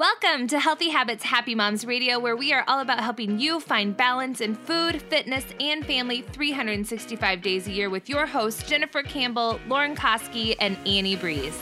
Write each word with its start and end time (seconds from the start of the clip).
Welcome 0.00 0.46
to 0.46 0.58
Healthy 0.58 0.88
Habits 0.88 1.22
Happy 1.24 1.54
Moms 1.54 1.84
Radio, 1.84 2.18
where 2.18 2.34
we 2.34 2.54
are 2.54 2.64
all 2.66 2.80
about 2.80 3.00
helping 3.00 3.38
you 3.38 3.60
find 3.60 3.94
balance 3.94 4.40
in 4.40 4.54
food, 4.54 5.02
fitness, 5.02 5.44
and 5.60 5.84
family 5.84 6.22
365 6.22 7.42
days 7.42 7.68
a 7.68 7.70
year 7.70 7.90
with 7.90 8.08
your 8.08 8.24
hosts, 8.24 8.62
Jennifer 8.62 9.02
Campbell, 9.02 9.60
Lauren 9.68 9.94
Koski, 9.94 10.56
and 10.58 10.78
Annie 10.86 11.16
Breeze. 11.16 11.54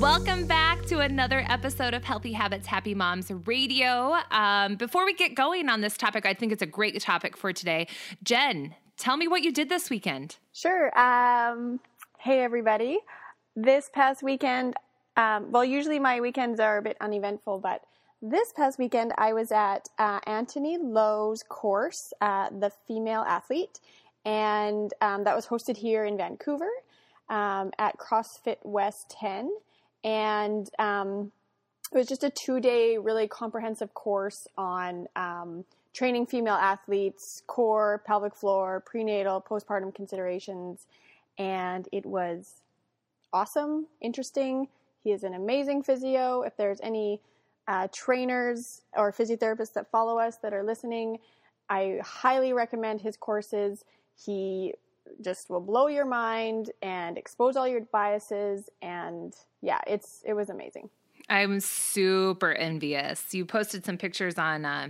Welcome 0.00 0.48
back 0.48 0.84
to 0.86 0.98
another 0.98 1.44
episode 1.48 1.94
of 1.94 2.02
Healthy 2.02 2.32
Habits 2.32 2.66
Happy 2.66 2.96
Moms 2.96 3.30
Radio. 3.46 4.16
Um, 4.32 4.74
before 4.74 5.04
we 5.04 5.14
get 5.14 5.36
going 5.36 5.68
on 5.68 5.82
this 5.82 5.96
topic, 5.96 6.26
I 6.26 6.34
think 6.34 6.50
it's 6.50 6.62
a 6.62 6.66
great 6.66 7.00
topic 7.00 7.36
for 7.36 7.52
today. 7.52 7.86
Jen, 8.24 8.74
tell 8.96 9.16
me 9.16 9.28
what 9.28 9.42
you 9.42 9.52
did 9.52 9.68
this 9.68 9.90
weekend. 9.90 10.36
Sure. 10.52 10.96
Um, 10.98 11.80
hey, 12.18 12.40
everybody. 12.40 12.98
This 13.54 13.90
past 13.92 14.22
weekend, 14.22 14.74
um, 15.16 15.50
well, 15.50 15.64
usually 15.64 15.98
my 15.98 16.20
weekends 16.20 16.60
are 16.60 16.78
a 16.78 16.82
bit 16.82 16.96
uneventful, 17.00 17.58
but 17.58 17.82
this 18.20 18.52
past 18.52 18.78
weekend 18.78 19.12
I 19.16 19.32
was 19.32 19.52
at 19.52 19.88
uh, 19.98 20.20
Antony 20.26 20.78
Lo's 20.78 21.42
course, 21.42 22.12
uh, 22.20 22.50
The 22.50 22.70
Female 22.86 23.24
Athlete, 23.26 23.80
and 24.24 24.92
um, 25.00 25.24
that 25.24 25.36
was 25.36 25.46
hosted 25.46 25.76
here 25.76 26.04
in 26.04 26.16
Vancouver 26.16 26.70
um, 27.28 27.72
at 27.78 27.96
CrossFit 27.98 28.56
West 28.64 29.14
10 29.20 29.50
and 30.06 30.70
um, 30.78 31.32
it 31.92 31.98
was 31.98 32.06
just 32.06 32.24
a 32.24 32.30
two 32.30 32.60
day, 32.60 32.96
really 32.96 33.26
comprehensive 33.26 33.92
course 33.92 34.46
on 34.56 35.08
um, 35.16 35.64
training 35.96 36.26
female 36.26 36.54
athletes, 36.54 37.42
core, 37.46 38.02
pelvic 38.06 38.36
floor, 38.36 38.82
prenatal, 38.84 39.40
postpartum 39.40 39.94
considerations, 39.94 40.86
and 41.38 41.88
it 41.90 42.04
was 42.04 42.60
awesome, 43.32 43.86
interesting. 44.02 44.68
He 45.02 45.12
is 45.12 45.24
an 45.24 45.32
amazing 45.32 45.82
physio. 45.82 46.42
If 46.42 46.54
there's 46.58 46.80
any 46.82 47.22
uh, 47.66 47.88
trainers 47.92 48.82
or 48.94 49.10
physiotherapists 49.10 49.72
that 49.72 49.90
follow 49.90 50.18
us 50.18 50.36
that 50.42 50.52
are 50.52 50.62
listening, 50.62 51.18
I 51.70 51.98
highly 52.04 52.52
recommend 52.52 53.00
his 53.00 53.16
courses. 53.16 53.86
He 54.14 54.74
just 55.24 55.48
will 55.48 55.60
blow 55.60 55.86
your 55.86 56.04
mind 56.04 56.72
and 56.82 57.16
expose 57.16 57.56
all 57.56 57.66
your 57.66 57.80
biases 57.92 58.68
and 58.82 59.34
yeah 59.62 59.78
it's 59.86 60.20
it 60.24 60.32
was 60.32 60.50
amazing 60.50 60.90
i'm 61.28 61.60
super 61.60 62.52
envious 62.52 63.32
you 63.32 63.46
posted 63.46 63.84
some 63.84 63.96
pictures 63.96 64.36
on 64.36 64.64
uh, 64.64 64.88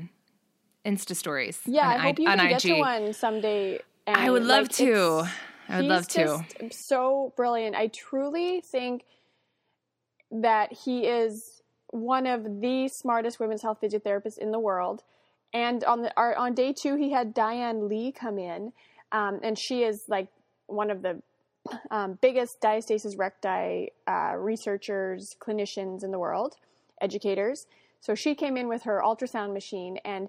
insta 0.87 1.17
stories 1.17 1.61
yeah 1.67 1.89
i 1.89 1.98
hope 1.98 2.19
you 2.19 2.27
can 2.27 2.48
get 2.48 2.61
to 2.61 2.79
one 2.79 3.12
someday 3.12 3.79
and 4.06 4.17
i 4.17 4.31
would 4.31 4.45
love 4.45 4.65
like, 4.65 4.73
to. 4.73 5.27
I 5.69 5.77
would 5.79 5.87
love 5.87 6.09
to. 6.09 6.45
so 6.70 7.33
brilliant. 7.37 7.75
I 7.77 7.89
truly 7.89 8.61
think 8.61 9.05
that 10.31 10.73
he 10.73 11.07
is 11.07 11.62
one 11.91 12.27
of 12.27 12.61
the 12.61 12.89
smartest 12.89 13.41
women's 13.41 13.62
health 13.62 13.79
physiotherapists 13.83 14.39
in 14.39 14.51
the 14.51 14.59
world. 14.59 15.03
And 15.53 15.83
on 15.84 16.03
the 16.03 16.12
our, 16.17 16.34
on 16.37 16.55
day 16.55 16.73
two 16.73 16.97
he 16.97 17.11
had 17.11 17.33
diane 17.33 17.89
lee 17.89 18.12
come 18.12 18.39
in 18.39 18.73
um, 19.12 19.41
and 19.42 19.59
she 19.59 19.84
is 19.84 20.05
like 20.09 20.29
one 20.67 20.91
of 20.91 21.03
the 21.03 21.23
um, 21.91 22.19
biggest 22.20 22.61
diastasis 22.61 23.19
recti 23.19 23.92
uh, 24.07 24.34
researchers, 24.37 25.37
clinicians 25.41 26.05
in 26.05 26.11
the 26.11 26.19
world, 26.19 26.57
educators. 27.01 27.67
So 28.01 28.14
she 28.14 28.34
came 28.34 28.57
in 28.57 28.69
with 28.69 28.83
her 28.84 29.03
ultrasound 29.05 29.53
machine, 29.53 29.98
and 30.05 30.29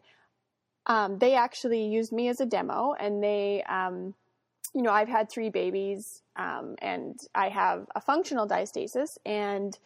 um, 0.88 1.20
they 1.20 1.36
actually 1.36 1.86
used 1.86 2.12
me 2.12 2.30
as 2.30 2.40
a 2.40 2.46
demo. 2.46 2.96
And 3.00 3.22
they, 3.22 3.64
um, 3.64 4.16
you 4.74 4.82
know, 4.82 4.92
I've 4.92 5.10
had 5.10 5.30
three 5.30 5.50
babies, 5.50 6.22
um, 6.36 6.76
and 6.80 7.20
I 7.36 7.50
have 7.50 7.88
a 7.96 8.02
functional 8.02 8.48
diastasis, 8.48 9.18
and 9.26 9.78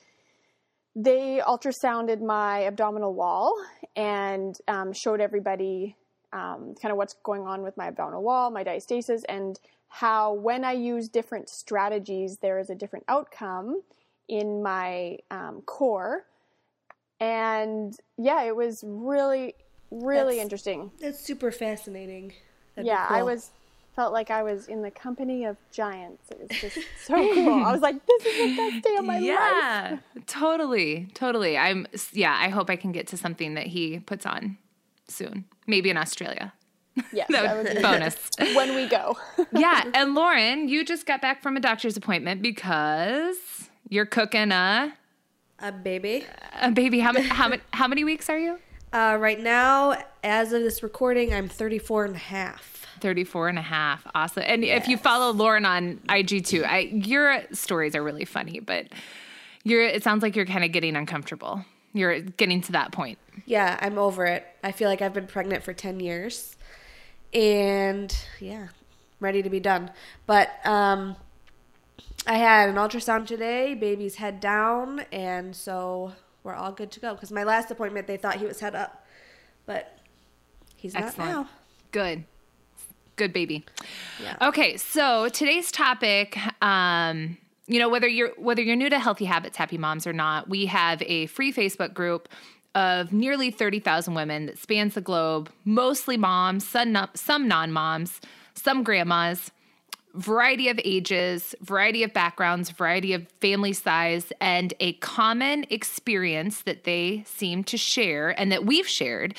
they 0.95 1.41
ultrasounded 1.45 2.21
my 2.21 2.65
abdominal 2.65 3.13
wall 3.13 3.53
and 3.95 4.57
um, 4.67 4.91
showed 4.91 5.21
everybody 5.21 5.95
um, 6.33 6.75
kind 6.81 6.91
of 6.91 6.97
what's 6.97 7.15
going 7.23 7.43
on 7.43 7.61
with 7.61 7.77
my 7.77 7.87
abdominal 7.87 8.23
wall, 8.23 8.51
my 8.51 8.63
diastasis, 8.63 9.21
and 9.27 9.59
how 9.87 10.33
when 10.33 10.63
I 10.63 10.71
use 10.73 11.09
different 11.09 11.49
strategies, 11.49 12.37
there 12.37 12.59
is 12.59 12.69
a 12.69 12.75
different 12.75 13.05
outcome 13.07 13.81
in 14.27 14.63
my 14.63 15.17
um, 15.29 15.61
core. 15.65 16.25
And 17.19 17.93
yeah, 18.17 18.43
it 18.43 18.55
was 18.55 18.83
really, 18.85 19.55
really 19.91 20.35
that's, 20.35 20.43
interesting. 20.43 20.91
That's 20.99 21.19
super 21.19 21.51
fascinating. 21.51 22.33
That'd 22.75 22.87
yeah, 22.87 23.07
cool. 23.07 23.17
I 23.17 23.23
was 23.23 23.51
felt 23.95 24.13
like 24.13 24.31
I 24.31 24.41
was 24.41 24.67
in 24.67 24.81
the 24.81 24.91
company 24.91 25.45
of 25.45 25.57
giants. 25.71 26.31
It 26.31 26.39
was 26.39 26.61
just 26.61 26.77
so 27.05 27.15
cool. 27.33 27.63
I 27.63 27.71
was 27.71 27.81
like, 27.81 28.03
this 28.05 28.25
is 28.25 28.37
the 28.37 28.55
best 28.55 28.83
day 28.83 28.95
of 28.95 29.05
my 29.05 29.17
yeah, 29.17 29.33
life. 29.33 29.99
Yeah, 30.15 30.21
totally, 30.27 31.07
totally. 31.13 31.57
I'm 31.57 31.87
yeah. 32.13 32.37
I 32.39 32.49
hope 32.49 32.69
I 32.69 32.75
can 32.75 32.91
get 32.91 33.07
to 33.07 33.17
something 33.17 33.53
that 33.55 33.67
he 33.67 33.99
puts 33.99 34.25
on 34.25 34.57
soon, 35.07 35.45
maybe 35.67 35.89
in 35.89 35.97
Australia. 35.97 36.53
Yes, 37.13 37.27
that 37.31 37.55
would 37.55 37.73
be 37.73 37.81
bonus 37.81 38.29
when 38.53 38.75
we 38.75 38.85
go. 38.85 39.17
yeah, 39.53 39.89
and 39.93 40.13
Lauren, 40.13 40.67
you 40.67 40.83
just 40.83 41.05
got 41.05 41.21
back 41.21 41.41
from 41.41 41.55
a 41.55 41.61
doctor's 41.61 41.95
appointment 41.95 42.41
because 42.41 43.37
you're 43.87 44.05
cooking 44.05 44.51
a 44.51 44.93
a 45.59 45.71
baby. 45.71 46.25
A 46.61 46.69
baby. 46.69 46.99
How 46.99 47.13
many 47.13 47.27
how 47.27 47.47
many 47.47 47.61
how 47.71 47.87
many 47.87 48.03
weeks 48.03 48.29
are 48.29 48.37
you? 48.37 48.59
Uh, 48.93 49.17
right 49.19 49.39
now, 49.39 49.97
as 50.23 50.51
of 50.51 50.63
this 50.63 50.83
recording, 50.83 51.33
I'm 51.33 51.47
34 51.47 52.05
and 52.05 52.15
a 52.15 52.19
half. 52.19 52.85
34 52.99 53.49
and 53.49 53.57
a 53.57 53.63
half. 53.63 54.05
Awesome. 54.13 54.43
And 54.45 54.63
yes. 54.63 54.83
if 54.83 54.89
you 54.89 54.97
follow 54.97 55.31
Lauren 55.31 55.65
on 55.65 55.99
IG 56.09 56.45
too, 56.45 56.63
I, 56.65 56.79
your 56.79 57.41
stories 57.51 57.95
are 57.95 58.03
really 58.03 58.25
funny, 58.25 58.59
but 58.59 58.87
you're 59.63 59.83
it 59.83 60.03
sounds 60.03 60.21
like 60.21 60.35
you're 60.35 60.45
kind 60.45 60.63
of 60.63 60.71
getting 60.71 60.95
uncomfortable. 60.95 61.65
You're 61.93 62.19
getting 62.19 62.61
to 62.61 62.73
that 62.73 62.91
point. 62.91 63.17
Yeah, 63.45 63.77
I'm 63.81 63.97
over 63.97 64.25
it. 64.25 64.45
I 64.63 64.71
feel 64.71 64.87
like 64.87 65.01
I've 65.01 65.13
been 65.13 65.27
pregnant 65.27 65.63
for 65.63 65.73
10 65.73 65.99
years 65.99 66.55
and 67.33 68.15
yeah, 68.39 68.67
ready 69.19 69.41
to 69.41 69.49
be 69.49 69.59
done. 69.59 69.91
But 70.25 70.49
um, 70.65 71.15
I 72.27 72.37
had 72.37 72.69
an 72.69 72.75
ultrasound 72.75 73.27
today, 73.27 73.73
baby's 73.73 74.15
head 74.15 74.39
down, 74.39 75.01
and 75.11 75.55
so 75.55 76.13
we're 76.43 76.55
all 76.55 76.71
good 76.71 76.91
to 76.91 76.99
go. 76.99 77.13
Because 77.13 77.31
my 77.31 77.43
last 77.43 77.71
appointment, 77.71 78.07
they 78.07 78.17
thought 78.17 78.37
he 78.37 78.45
was 78.45 78.59
head 78.59 78.75
up, 78.75 79.05
but 79.65 79.97
he's 80.75 80.95
Excellent. 80.95 81.17
not 81.17 81.43
now. 81.43 81.49
Good. 81.91 82.23
Good 83.15 83.33
baby. 83.33 83.65
Yeah. 84.21 84.37
Okay, 84.41 84.77
so 84.77 85.29
today's 85.29 85.71
topic, 85.71 86.37
um, 86.63 87.37
you 87.67 87.77
know, 87.77 87.89
whether 87.89 88.07
you're 88.07 88.31
whether 88.37 88.61
you're 88.61 88.75
new 88.75 88.89
to 88.89 88.99
Healthy 88.99 89.25
Habits, 89.25 89.57
Happy 89.57 89.77
Moms 89.77 90.07
or 90.07 90.13
not, 90.13 90.49
we 90.49 90.65
have 90.65 91.03
a 91.05 91.27
free 91.27 91.53
Facebook 91.53 91.93
group 91.93 92.27
of 92.73 93.11
nearly 93.11 93.51
30,000 93.51 94.13
women 94.13 94.45
that 94.45 94.57
spans 94.57 94.93
the 94.95 95.01
globe, 95.01 95.49
mostly 95.65 96.17
moms, 96.17 96.67
some, 96.67 96.97
some 97.13 97.47
non 97.47 97.71
moms, 97.71 98.21
some 98.53 98.83
grandmas, 98.83 99.51
variety 100.13 100.69
of 100.69 100.79
ages, 100.83 101.55
variety 101.61 102.03
of 102.03 102.13
backgrounds, 102.13 102.69
variety 102.69 103.13
of 103.13 103.27
family 103.39 103.73
size, 103.73 104.31
and 104.41 104.73
a 104.79 104.93
common 104.93 105.65
experience 105.69 106.63
that 106.63 106.83
they 106.83 107.23
seem 107.25 107.63
to 107.65 107.77
share 107.77 108.29
and 108.39 108.51
that 108.51 108.65
we've 108.65 108.87
shared 108.87 109.37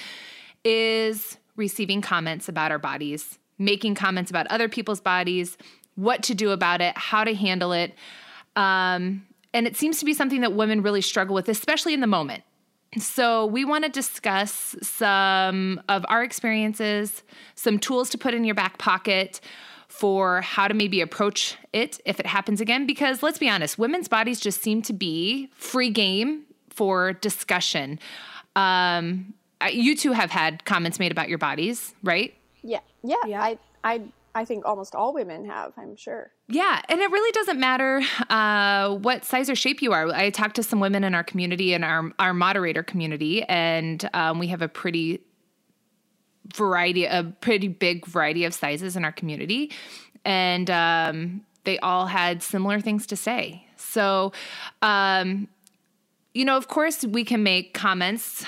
is 0.65 1.37
receiving 1.57 2.01
comments 2.01 2.49
about 2.49 2.71
our 2.71 2.79
bodies, 2.79 3.39
making 3.59 3.95
comments 3.95 4.31
about 4.31 4.47
other 4.49 4.69
people's 4.69 5.01
bodies, 5.01 5.59
what 5.95 6.23
to 6.23 6.35
do 6.35 6.51
about 6.51 6.81
it, 6.81 6.97
how 6.97 7.25
to 7.25 7.35
handle 7.35 7.73
it. 7.73 7.95
Um, 8.57 9.27
and 9.55 9.67
it 9.67 9.77
seems 9.77 9.99
to 9.99 10.05
be 10.05 10.15
something 10.15 10.41
that 10.41 10.55
women 10.55 10.83
really 10.83 11.03
struggle 11.03 11.35
with, 11.35 11.49
especially 11.49 11.95
in 11.95 12.01
the 12.01 12.07
moment. 12.07 12.43
So, 12.99 13.47
we 13.47 13.65
want 13.65 13.85
to 13.85 13.91
discuss 13.91 14.77
some 14.83 15.81
of 15.89 16.05
our 16.11 16.23
experiences, 16.23 17.23
some 17.55 17.79
tools 17.79 18.11
to 18.11 18.19
put 18.19 18.35
in 18.35 18.45
your 18.45 18.55
back 18.55 18.77
pocket 18.77 19.41
for 19.93 20.41
how 20.41 20.67
to 20.67 20.75
maybe 20.75 21.03
approach 21.03 21.57
it 21.73 22.01
if 22.07 22.19
it 22.19 22.27
happens 22.27 22.61
again. 22.61 22.87
Because 22.87 23.23
let's 23.23 23.39
be 23.39 23.49
honest, 23.49 23.79
women's 23.79 24.09
bodies 24.09 24.41
just 24.41 24.63
seem 24.63 24.81
to 24.83 24.93
be 24.93 25.51
free 25.55 25.91
game 25.91 26.45
for 26.71 27.13
discussion. 27.13 28.01
Um, 28.57 29.35
you 29.71 29.95
two 29.95 30.13
have 30.13 30.31
had 30.31 30.65
comments 30.65 30.99
made 30.99 31.13
about 31.13 31.29
your 31.29 31.39
bodies, 31.39 31.95
right? 32.03 32.35
Yeah, 32.63 32.81
yeah. 33.05 33.17
yeah. 33.27 33.43
I, 33.43 33.59
I 33.85 34.03
I 34.35 34.47
think 34.47 34.65
almost 34.65 34.95
all 34.95 35.13
women 35.13 35.45
have, 35.45 35.75
I'm 35.77 35.95
sure. 35.95 36.33
Yeah, 36.49 36.81
and 36.89 37.01
it 37.01 37.11
really 37.11 37.31
doesn't 37.33 37.61
matter 37.61 38.03
uh, 38.31 38.97
what 38.97 39.27
size 39.27 39.51
or 39.51 39.55
shape 39.55 39.83
you 39.83 39.93
are. 39.93 40.09
I 40.09 40.31
talked 40.31 40.57
to 40.57 40.63
some 40.63 40.81
women 40.81 41.05
in 41.05 41.15
our 41.15 41.23
community 41.23 41.75
and 41.75 41.85
our 41.85 42.11
our 42.19 42.33
moderator 42.33 42.83
community, 42.83 43.43
and 43.45 44.09
um, 44.15 44.39
we 44.39 44.47
have 44.47 44.63
a 44.63 44.69
pretty 44.69 45.21
variety, 46.55 47.05
a 47.05 47.25
pretty 47.41 47.69
big 47.69 48.07
variety 48.07 48.45
of 48.45 48.55
sizes 48.55 48.97
in 48.97 49.05
our 49.05 49.13
community, 49.13 49.73
and 50.25 50.71
um, 50.71 51.43
they 51.65 51.79
all 51.79 52.07
had 52.07 52.43
similar 52.43 52.81
things 52.81 53.07
to 53.09 53.17
say. 53.17 53.67
So, 53.77 54.33
um, 54.81 55.49
you 56.35 56.45
know, 56.45 56.57
of 56.57 56.69
course, 56.69 57.05
we 57.05 57.25
can 57.25 57.43
make 57.43 57.75
comments 57.75 58.45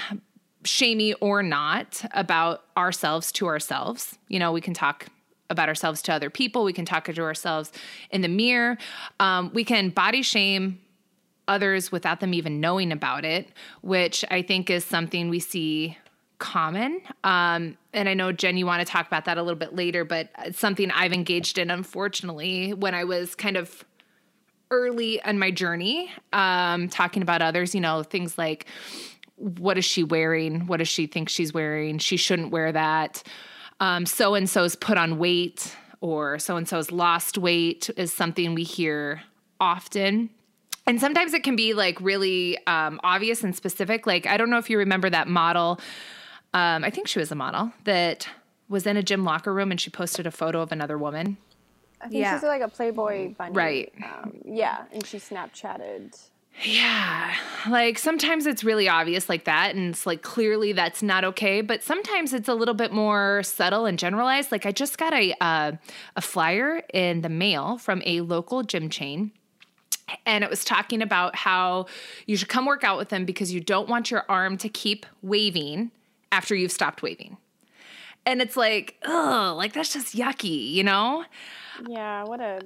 shamey 0.64 1.12
or 1.14 1.43
not 1.43 2.05
about 2.12 2.64
ourselves 2.76 3.31
to 3.32 3.46
ourselves. 3.46 4.19
You 4.29 4.38
know, 4.38 4.52
we 4.52 4.61
can 4.61 4.75
talk 4.75 5.06
about 5.50 5.69
ourselves 5.69 6.00
to 6.02 6.12
other 6.12 6.31
people. 6.31 6.64
We 6.64 6.73
can 6.73 6.87
talk 6.87 7.05
to 7.05 7.23
ourselves 7.23 7.70
in 8.11 8.23
the 8.23 8.29
mirror. 8.29 8.79
Um, 9.20 9.50
we 9.52 9.64
can 9.64 9.91
body 9.91 10.23
shame 10.23 10.81
others 11.46 11.93
without 11.93 12.20
them 12.20 12.32
even 12.32 12.61
knowing 12.61 12.91
about 12.91 13.25
it, 13.25 13.49
which 13.82 14.25
I 14.31 14.41
think 14.41 14.70
is 14.70 14.85
something 14.85 15.29
we 15.29 15.41
see 15.41 15.99
common. 16.44 17.00
Um, 17.25 17.79
and 17.94 18.06
I 18.06 18.12
know, 18.12 18.31
Jen, 18.31 18.58
you 18.58 18.67
want 18.67 18.87
to 18.87 18.93
talk 18.93 19.06
about 19.06 19.25
that 19.25 19.38
a 19.38 19.43
little 19.43 19.58
bit 19.58 19.75
later, 19.75 20.05
but 20.05 20.29
it's 20.41 20.58
something 20.58 20.91
I've 20.91 21.14
engaged 21.14 21.56
in, 21.56 21.70
unfortunately, 21.70 22.75
when 22.75 22.94
I 22.94 23.05
was 23.05 23.35
kind 23.35 23.56
of 23.56 23.82
early 24.70 25.23
in 25.25 25.38
my 25.38 25.50
journey, 25.50 26.12
um, 26.35 26.91
talking 26.91 27.23
about 27.23 27.41
others, 27.41 27.75
you 27.75 27.81
know, 27.81 28.02
things 28.02 28.37
like, 28.37 28.67
what 29.37 29.79
is 29.79 29.87
she 29.87 30.05
wearing? 30.05 30.67
What 30.67 30.76
does 30.76 30.88
she 30.88 31.06
think 31.06 31.31
she's 31.31 31.55
wearing? 31.55 31.96
She 31.99 32.19
shouldn't 32.19 32.50
wear 32.50 32.70
that. 32.73 33.23
So 34.05 34.35
and 34.35 34.49
so's 34.49 34.76
put 34.76 34.99
on 34.99 35.19
weight 35.19 35.75
or 36.00 36.38
so 36.38 36.56
and 36.56 36.69
so's 36.69 36.93
lost 36.93 37.38
weight 37.38 37.88
is 37.96 38.12
something 38.12 38.55
we 38.55 38.64
hear 38.64 39.23
often. 39.61 40.29
And 40.87 41.00
sometimes 41.00 41.32
it 41.32 41.43
can 41.43 41.56
be 41.56 41.73
like 41.73 41.99
really 42.00 42.58
um, 42.67 43.00
obvious 43.02 43.43
and 43.43 43.56
specific. 43.56 44.06
Like, 44.06 44.26
I 44.26 44.37
don't 44.37 44.50
know 44.50 44.58
if 44.58 44.69
you 44.69 44.76
remember 44.79 45.08
that 45.08 45.29
model. 45.29 45.81
Um, 46.55 46.85
I 46.85 46.91
think 46.91 47.09
she 47.09 47.19
was 47.19 47.31
a 47.31 47.35
model 47.35 47.73
that 47.85 48.27
was 48.69 48.87
in 48.87 48.97
a 48.97 49.03
gym 49.03 49.25
locker 49.25 49.53
room 49.53 49.71
and 49.71 49.81
she 49.81 49.91
posted 49.91 50.27
a 50.27 50.31
photo 50.31 50.62
of 50.62 50.73
another 50.73 50.97
woman. 50.97 51.37
I 52.01 52.09
think 52.09 52.21
Yeah. 52.21 52.37
she's 52.37 52.45
like 52.45 52.62
a 52.62 52.69
Playboy 52.69 53.35
bunny. 53.35 53.53
Right. 53.55 53.93
Um, 54.03 54.33
yeah, 54.47 54.85
and 54.93 55.05
she 55.05 55.19
Snapchatted. 55.19 56.19
Yeah. 56.62 57.35
Like 57.69 57.99
sometimes 57.99 58.47
it's 58.47 58.62
really 58.62 58.89
obvious 58.89 59.29
like 59.29 59.45
that. 59.45 59.75
And 59.75 59.91
it's 59.91 60.06
like 60.06 60.23
clearly 60.23 60.73
that's 60.73 61.03
not 61.03 61.25
okay. 61.25 61.61
But 61.61 61.83
sometimes 61.83 62.33
it's 62.33 62.49
a 62.49 62.55
little 62.55 62.75
bit 62.75 62.93
more 62.93 63.43
subtle 63.43 63.87
and 63.87 63.99
generalized. 63.99 64.53
Like 64.53 64.65
I 64.65 64.71
just 64.71 64.97
got 64.97 65.12
a, 65.12 65.35
uh, 65.41 65.73
a 66.15 66.21
flyer 66.21 66.83
in 66.93 67.23
the 67.23 67.29
mail 67.29 67.79
from 67.79 68.03
a 68.06 68.21
local 68.21 68.62
gym 68.62 68.89
chain. 68.89 69.33
And 70.27 70.45
it 70.45 70.51
was 70.51 70.65
talking 70.65 71.03
about 71.03 71.35
how 71.35 71.87
you 72.27 72.37
should 72.37 72.49
come 72.49 72.67
work 72.67 72.85
out 72.85 72.99
with 72.99 73.09
them 73.09 73.25
because 73.25 73.53
you 73.53 73.61
don't 73.61 73.89
want 73.89 74.11
your 74.12 74.25
arm 74.29 74.56
to 74.59 74.69
keep 74.69 75.06
waving 75.23 75.91
after 76.34 76.54
you've 76.54 76.72
stopped 76.72 77.00
waving. 77.00 77.36
And 78.26 78.42
it's 78.42 78.56
like, 78.56 78.96
ugh, 79.04 79.56
like 79.56 79.72
that's 79.72 79.92
just 79.92 80.16
yucky, 80.16 80.72
you 80.72 80.82
know? 80.82 81.25
Yeah, 81.88 82.25
what 82.25 82.40
a 82.40 82.60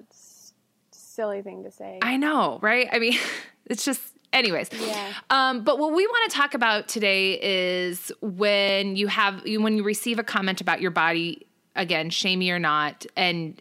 silly 0.91 1.43
thing 1.43 1.65
to 1.65 1.71
say. 1.71 1.99
I 2.01 2.17
know, 2.17 2.59
right? 2.63 2.89
I 2.91 2.99
mean, 2.99 3.19
it's 3.67 3.85
just, 3.85 4.01
anyways. 4.33 4.71
Yeah. 4.73 5.13
Um, 5.31 5.65
but 5.65 5.79
what 5.79 5.93
we 5.93 6.07
want 6.07 6.31
to 6.31 6.37
talk 6.37 6.55
about 6.55 6.89
today 6.89 7.39
is 7.43 8.11
when 8.23 8.97
you 8.97 9.09
have 9.09 9.43
when 9.45 9.77
you 9.77 9.83
receive 9.83 10.19
a 10.19 10.25
comment 10.25 10.61
about 10.61 10.81
your 10.81 10.91
body, 10.91 11.47
again, 11.77 12.09
shamey 12.09 12.51
or 12.51 12.59
not, 12.59 13.05
and 13.17 13.61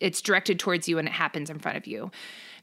it's 0.00 0.20
directed 0.20 0.58
towards 0.58 0.88
you 0.88 0.98
and 0.98 1.06
it 1.06 1.14
happens 1.14 1.50
in 1.50 1.58
front 1.58 1.76
of 1.76 1.86
you. 1.86 2.10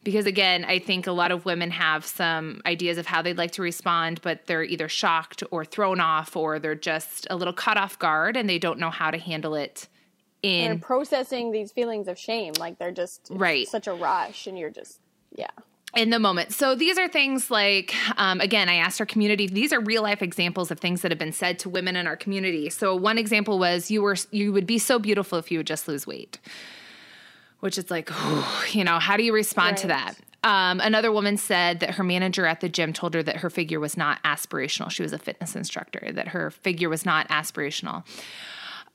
Because 0.04 0.26
again, 0.26 0.66
I 0.66 0.80
think 0.80 1.08
a 1.08 1.12
lot 1.14 1.32
of 1.32 1.46
women 1.46 1.72
have 1.72 2.06
some 2.06 2.62
ideas 2.66 2.98
of 2.98 3.06
how 3.06 3.22
they'd 3.22 3.38
like 3.38 3.52
to 3.52 3.62
respond, 3.62 4.20
but 4.22 4.48
they're 4.48 4.64
either 4.64 4.90
shocked 4.90 5.44
or 5.50 5.64
thrown 5.64 6.00
off, 6.02 6.36
or 6.36 6.60
they're 6.60 6.76
just 6.76 7.26
a 7.30 7.36
little 7.36 7.54
caught 7.54 7.78
off 7.78 7.98
guard 8.00 8.36
and 8.36 8.50
they 8.50 8.60
don't 8.60 8.80
know 8.80 8.90
how 8.90 9.12
to 9.12 9.18
handle 9.18 9.56
it 9.56 9.88
They're 10.44 10.74
in 10.74 10.80
processing 10.80 11.52
these 11.52 11.72
feelings 11.72 12.10
of 12.10 12.20
shame, 12.20 12.54
like 12.60 12.78
they're 12.80 12.92
just 12.92 13.28
Right. 13.32 13.66
such 13.68 13.88
a 13.88 13.94
rush, 13.94 14.46
and 14.46 14.60
you're 14.60 14.70
just 14.70 15.00
yeah. 15.36 15.48
in 15.96 16.10
the 16.10 16.20
moment. 16.20 16.52
So 16.52 16.76
these 16.76 16.98
are 16.98 17.08
things 17.08 17.50
like, 17.50 17.96
um, 18.18 18.42
again, 18.42 18.68
I 18.68 18.76
asked 18.76 19.00
our 19.00 19.06
community. 19.06 19.48
These 19.48 19.72
are 19.72 19.80
real 19.80 20.02
life 20.04 20.22
examples 20.22 20.70
of 20.70 20.80
things 20.80 21.02
that 21.02 21.12
have 21.12 21.20
been 21.20 21.32
said 21.32 21.60
to 21.60 21.70
women 21.70 21.96
in 21.96 22.08
our 22.08 22.18
community. 22.18 22.70
So 22.70 22.94
one 22.94 23.18
example 23.18 23.58
was, 23.58 23.90
"You 23.90 24.02
were 24.02 24.18
you 24.32 24.52
would 24.52 24.68
be 24.68 24.80
so 24.80 25.00
beautiful 25.00 25.38
if 25.38 25.50
you 25.50 25.60
would 25.60 25.68
just 25.68 25.88
lose 25.88 26.06
weight," 26.06 26.40
which 27.64 27.78
is 27.78 27.90
like, 27.90 28.10
you 28.74 28.84
know, 28.84 29.00
how 29.00 29.16
do 29.16 29.24
you 29.24 29.34
respond 29.34 29.78
to 29.78 29.88
that? 29.88 30.16
Um, 30.44 30.82
another 30.82 31.14
woman 31.14 31.38
said 31.38 31.80
that 31.80 31.92
her 31.92 32.04
manager 32.04 32.46
at 32.46 32.60
the 32.60 32.68
gym 32.68 32.92
told 32.92 33.14
her 33.14 33.24
that 33.24 33.38
her 33.38 33.50
figure 33.50 33.80
was 33.80 33.96
not 33.96 34.22
aspirational. 34.24 34.92
She 34.92 35.02
was 35.02 35.14
a 35.14 35.18
fitness 35.18 35.56
instructor. 35.56 36.12
That 36.12 36.28
her 36.28 36.52
figure 36.52 36.90
was 36.90 37.06
not 37.06 37.30
aspirational. 37.30 38.04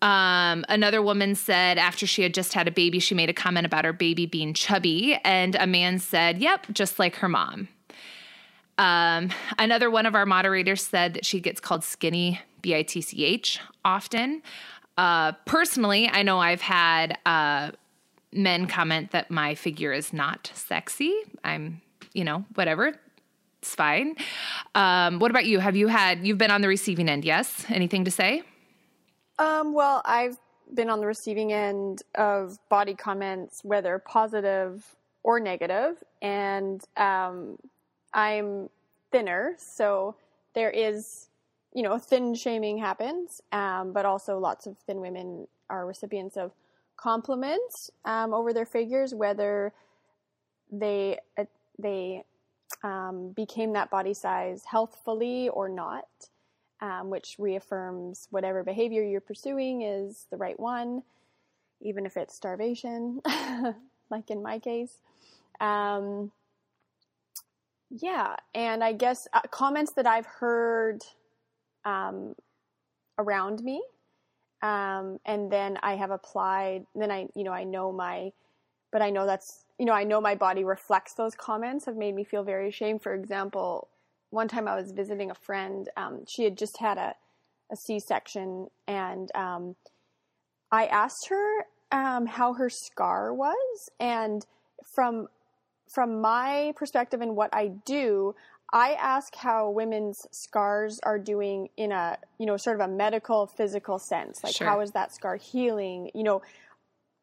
Um, 0.03 0.67
another 0.69 1.01
woman 1.01 1.35
said 1.35 1.79
after 1.79 2.07
she 2.07 2.23
had 2.23 2.35
just 2.35 2.53
had 2.53 2.69
a 2.69 2.71
baby, 2.71 2.99
she 2.99 3.15
made 3.15 3.31
a 3.31 3.33
comment 3.33 3.65
about 3.65 3.87
her 3.87 3.95
baby 3.95 4.27
being 4.27 4.53
chubby, 4.53 5.19
and 5.25 5.55
a 5.55 5.67
man 5.67 5.99
said, 5.99 6.37
"Yep, 6.37 6.67
just 6.75 6.99
like 6.99 7.17
her 7.17 7.29
mom." 7.29 7.69
Um, 8.77 9.31
another 9.59 9.91
one 9.91 10.05
of 10.05 10.15
our 10.15 10.27
moderators 10.27 10.83
said 10.83 11.15
that 11.15 11.25
she 11.25 11.41
gets 11.41 11.59
called 11.59 11.85
skinny, 11.85 12.43
B 12.61 12.77
I 12.77 12.83
T 12.83 13.01
C 13.01 13.25
H, 13.25 13.61
often. 13.83 14.43
Uh, 14.99 15.33
personally, 15.47 16.07
I 16.13 16.23
know 16.23 16.39
I've 16.39 16.61
had 16.61 17.17
uh, 17.25 17.71
men 18.33 18.67
comment 18.67 19.11
that 19.13 19.31
my 19.31 19.55
figure 19.55 19.93
is 19.93 20.13
not 20.13 20.51
sexy. 20.55 21.15
I'm, 21.45 21.81
you 22.13 22.25
know, 22.25 22.45
whatever. 22.55 22.95
It's 23.61 23.75
fine. 23.75 24.15
Um, 24.75 25.19
what 25.19 25.31
about 25.31 25.47
you? 25.47 25.59
Have 25.59 25.77
you 25.77 25.89
had, 25.89 26.27
you've 26.27 26.39
been 26.39 26.51
on 26.51 26.61
the 26.61 26.69
receiving 26.69 27.09
end, 27.09 27.25
yes? 27.25 27.65
Anything 27.69 28.05
to 28.05 28.11
say? 28.11 28.43
Um, 29.39 29.73
well, 29.73 30.03
I've 30.05 30.39
been 30.75 30.91
on 30.91 31.01
the 31.01 31.07
receiving 31.07 31.53
end 31.53 32.03
of 32.15 32.59
body 32.69 32.95
comments, 32.95 33.61
whether 33.65 33.99
positive 33.99 34.85
or 35.23 35.41
negative, 35.41 35.97
and 36.23 36.85
um, 36.97 37.59
I'm 38.15 38.69
thinner, 39.11 39.55
so 39.59 40.15
there 40.55 40.71
is, 40.71 41.29
you 41.75 41.83
know, 41.83 41.99
thin 41.99 42.35
shaming 42.35 42.79
happens, 42.79 43.41
um, 43.53 43.93
but 43.93 44.07
also 44.07 44.39
lots 44.39 44.67
of 44.67 44.77
thin 44.79 45.01
women 45.01 45.49
are 45.69 45.87
recipients 45.87 46.37
of 46.37 46.53
compliments 46.99 47.91
um, 48.05 48.35
over 48.35 48.53
their 48.53 48.67
figures, 48.67 49.15
whether 49.15 49.73
they 50.71 51.19
uh, 51.39 51.45
they 51.79 52.25
um, 52.83 53.31
became 53.31 53.73
that 53.73 53.91
body 53.91 54.13
size 54.13 54.63
healthfully 54.71 55.49
or 55.49 55.69
not 55.69 56.05
um, 56.81 57.11
which 57.11 57.37
reaffirms 57.39 58.29
whatever 58.31 58.63
behavior 58.63 59.03
you're 59.03 59.21
pursuing 59.21 59.83
is 59.83 60.27
the 60.31 60.37
right 60.37 60.59
one, 60.59 61.03
even 61.81 62.07
if 62.07 62.17
it's 62.17 62.35
starvation, 62.35 63.21
like 64.11 64.31
in 64.31 64.43
my 64.43 64.59
case. 64.59 64.99
Um, 65.61 66.31
yeah, 67.91 68.37
and 68.55 68.85
I 68.85 68.93
guess 68.93 69.27
uh, 69.33 69.41
comments 69.51 69.93
that 69.95 70.07
I've 70.07 70.27
heard 70.27 71.03
um, 71.85 72.35
around 73.19 73.63
me, 73.63 73.83
um, 74.63 75.19
and 75.25 75.51
then 75.51 75.79
I 75.83 75.97
have 75.97 76.11
applied. 76.11 76.87
Then 76.95 77.11
I, 77.11 77.29
you 77.35 77.45
know, 77.45 77.53
I 77.53 77.65
know 77.65 77.93
my, 77.93 78.33
but 78.93 79.03
I 79.03 79.11
know 79.11 79.27
that's, 79.27 79.65
you 79.79 79.87
know, 79.87 79.93
I 79.93 80.05
know 80.05 80.21
my 80.21 80.35
body 80.35 80.65
reflects 80.65 81.15
those 81.15 81.35
comments. 81.35 81.87
Have 81.87 81.97
made 81.97 82.15
me 82.15 82.25
feel 82.25 82.43
very 82.43 82.69
ashamed. 82.69 83.03
For 83.03 83.15
example, 83.15 83.89
one 84.31 84.49
time 84.49 84.69
I 84.69 84.75
was 84.75 84.93
visiting 84.93 85.31
a 85.31 85.35
friend. 85.35 85.89
Um, 85.97 86.25
she 86.27 86.45
had 86.45 86.57
just 86.57 86.79
had 86.79 86.99
a, 86.99 87.15
a 87.71 87.77
C-section, 87.77 88.69
and 88.87 89.31
um, 89.35 89.77
I 90.71 90.87
asked 90.87 91.29
her 91.29 91.65
um, 91.93 92.27
how 92.27 92.55
her 92.55 92.69
scar 92.69 93.33
was, 93.33 93.91
and 94.01 94.45
from 94.95 95.29
from 95.93 96.21
my 96.21 96.75
perspective 96.77 97.23
and 97.23 97.35
what 97.35 97.49
I 97.55 97.69
do, 97.87 98.35
I 98.73 98.93
ask 98.95 99.35
how 99.35 99.71
women's 99.71 100.27
scars 100.31 101.01
are 101.03 101.19
doing 101.19 101.69
in 101.77 101.93
a 101.93 102.19
you 102.39 102.47
know 102.47 102.57
sort 102.57 102.81
of 102.81 102.89
a 102.89 102.93
medical 102.93 103.47
physical 103.47 103.99
sense, 103.99 104.43
like 104.45 104.55
Sure. 104.55 104.67
how 104.67 104.81
is 104.81 104.91
that 104.93 105.15
scar 105.15 105.37
healing, 105.37 106.11
you 106.15 106.23
know, 106.23 106.43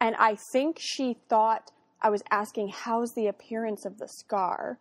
and 0.02 0.16
I 0.16 0.36
think 0.36 0.78
she 0.80 1.18
thought 1.30 1.72
I 2.02 2.10
was 2.10 2.24
asking 2.30 2.70
how's 2.70 3.14
the 3.14 3.28
appearance 3.28 3.86
of 3.86 3.98
the 3.98 4.08
scar. 4.08 4.80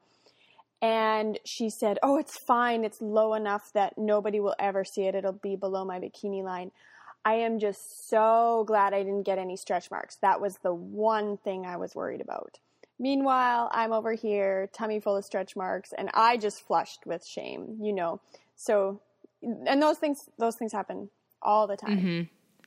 And 0.83 1.39
she 1.47 1.71
said, 1.71 1.99
Oh, 2.03 2.19
it's 2.19 2.37
fine. 2.47 2.85
It's 2.85 3.01
low 3.01 3.33
enough 3.33 3.73
that 3.73 3.97
nobody 3.97 4.39
will 4.41 4.55
ever 4.59 4.85
see 4.85 5.05
it. 5.05 5.15
It'll 5.15 5.33
be 5.33 5.57
below 5.57 5.85
my 5.85 5.99
bikini 5.99 6.43
line. 6.43 6.73
I 7.25 7.35
am 7.37 7.59
just 7.59 8.11
so 8.11 8.65
glad 8.67 8.93
I 8.93 9.03
didn't 9.03 9.23
get 9.23 9.39
any 9.39 9.57
stretch 9.57 9.91
marks. 9.91 10.17
That 10.21 10.43
was 10.43 10.59
the 10.63 10.75
one 10.75 11.39
thing 11.39 11.65
I 11.65 11.79
was 11.79 11.95
worried 11.95 12.21
about. 12.21 12.59
Meanwhile, 12.99 13.71
I'm 13.73 13.93
over 13.93 14.13
here, 14.13 14.69
tummy 14.73 15.01
full 15.01 15.17
of 15.17 15.25
stretch 15.25 15.57
marks, 15.57 15.93
and 15.97 16.11
I 16.15 16.37
just 16.37 16.61
flushed 16.61 17.07
with 17.07 17.27
shame, 17.27 17.79
you 17.81 17.93
know. 17.93 18.21
So, 18.57 19.01
and 19.43 19.83
those 19.83 19.99
things, 19.99 20.29
those 20.39 20.57
things 20.57 20.73
happen 20.73 21.11
all 21.43 21.67
the 21.67 21.77
time. 21.77 21.99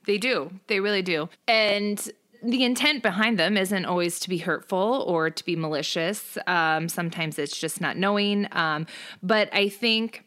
They 0.06 0.18
do. 0.18 0.50
They 0.66 0.80
really 0.80 1.02
do. 1.02 1.28
And 1.46 2.10
the 2.42 2.64
intent 2.64 3.02
behind 3.02 3.38
them 3.38 3.56
isn't 3.56 3.84
always 3.84 4.20
to 4.20 4.28
be 4.28 4.38
hurtful 4.38 5.04
or 5.06 5.28
to 5.30 5.44
be 5.44 5.56
malicious. 5.56 6.38
Um, 6.46 6.88
sometimes 6.88 7.38
it's 7.38 7.58
just 7.58 7.80
not 7.80 7.96
knowing. 7.96 8.46
Um, 8.52 8.86
but 9.22 9.52
I 9.52 9.68
think 9.68 10.24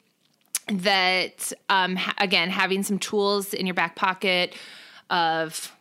that, 0.68 1.54
um, 1.70 1.96
ha- 1.96 2.16
again, 2.18 2.50
having 2.50 2.84
some 2.84 3.00
tools 3.00 3.54
in 3.54 3.66
your 3.66 3.74
back 3.76 3.96
pocket 3.96 4.56
of 5.10 5.76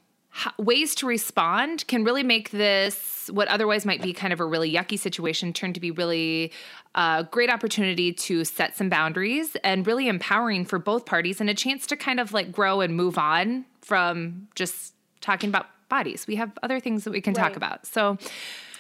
ways 0.59 0.95
to 0.97 1.07
respond 1.07 1.87
can 1.89 2.05
really 2.05 2.23
make 2.23 2.51
this 2.51 3.29
what 3.33 3.49
otherwise 3.49 3.85
might 3.85 4.01
be 4.03 4.13
kind 4.13 4.33
of 4.33 4.41
a 4.41 4.45
really 4.45 4.73
yucky 4.73 4.99
situation 4.99 5.53
turn 5.53 5.73
to 5.73 5.81
be 5.81 5.91
really 5.91 6.53
a 6.95 7.27
great 7.31 7.51
opportunity 7.51 8.13
to 8.13 8.45
set 8.45 8.77
some 8.77 8.89
boundaries 8.89 9.57
and 9.63 9.87
really 9.87 10.09
empowering 10.09 10.65
for 10.65 10.79
both 10.79 11.05
parties 11.05 11.41
and 11.41 11.51
a 11.51 11.55
chance 11.55 11.87
to 11.87 11.97
kind 11.97 12.19
of 12.21 12.33
like 12.33 12.51
grow 12.51 12.81
and 12.81 12.97
move 12.97 13.19
on 13.19 13.65
from 13.83 14.49
just 14.55 14.95
talking 15.21 15.49
about 15.49 15.67
bodies. 15.89 16.27
We 16.27 16.37
have 16.37 16.53
other 16.63 16.81
things 16.81 17.05
that 17.05 17.11
we 17.11 17.21
can 17.21 17.35
Right. 17.35 17.43
talk 17.43 17.57
about. 17.57 17.87
So, 17.87 18.17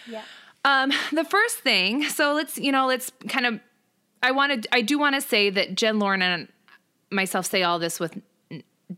Yeah. 0.06 0.22
um, 0.64 0.92
the 1.12 1.24
first 1.24 1.58
thing, 1.58 2.04
so 2.08 2.32
let's, 2.32 2.56
you 2.58 2.72
know, 2.72 2.86
let's 2.86 3.12
kind 3.28 3.46
of, 3.46 3.60
I 4.22 4.30
wanted, 4.30 4.66
I 4.72 4.82
do 4.82 4.98
want 4.98 5.14
to 5.16 5.20
say 5.20 5.50
that 5.50 5.74
Jen, 5.74 5.98
Lauren, 5.98 6.22
and 6.22 6.48
myself 7.10 7.46
say 7.46 7.62
all 7.62 7.78
this 7.78 7.98
with 8.00 8.20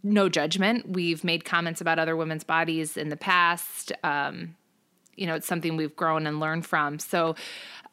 no 0.02 0.28
judgment. 0.28 0.88
We've 0.88 1.22
made 1.24 1.44
comments 1.44 1.80
about 1.80 1.98
other 1.98 2.16
women's 2.16 2.44
bodies 2.44 2.96
in 2.96 3.08
the 3.08 3.16
past. 3.16 3.92
Um, 4.02 4.56
you 5.16 5.26
know, 5.26 5.34
it's 5.34 5.46
something 5.46 5.76
we've 5.76 5.94
grown 5.94 6.26
and 6.26 6.40
learned 6.40 6.66
from. 6.66 6.98
So, 6.98 7.36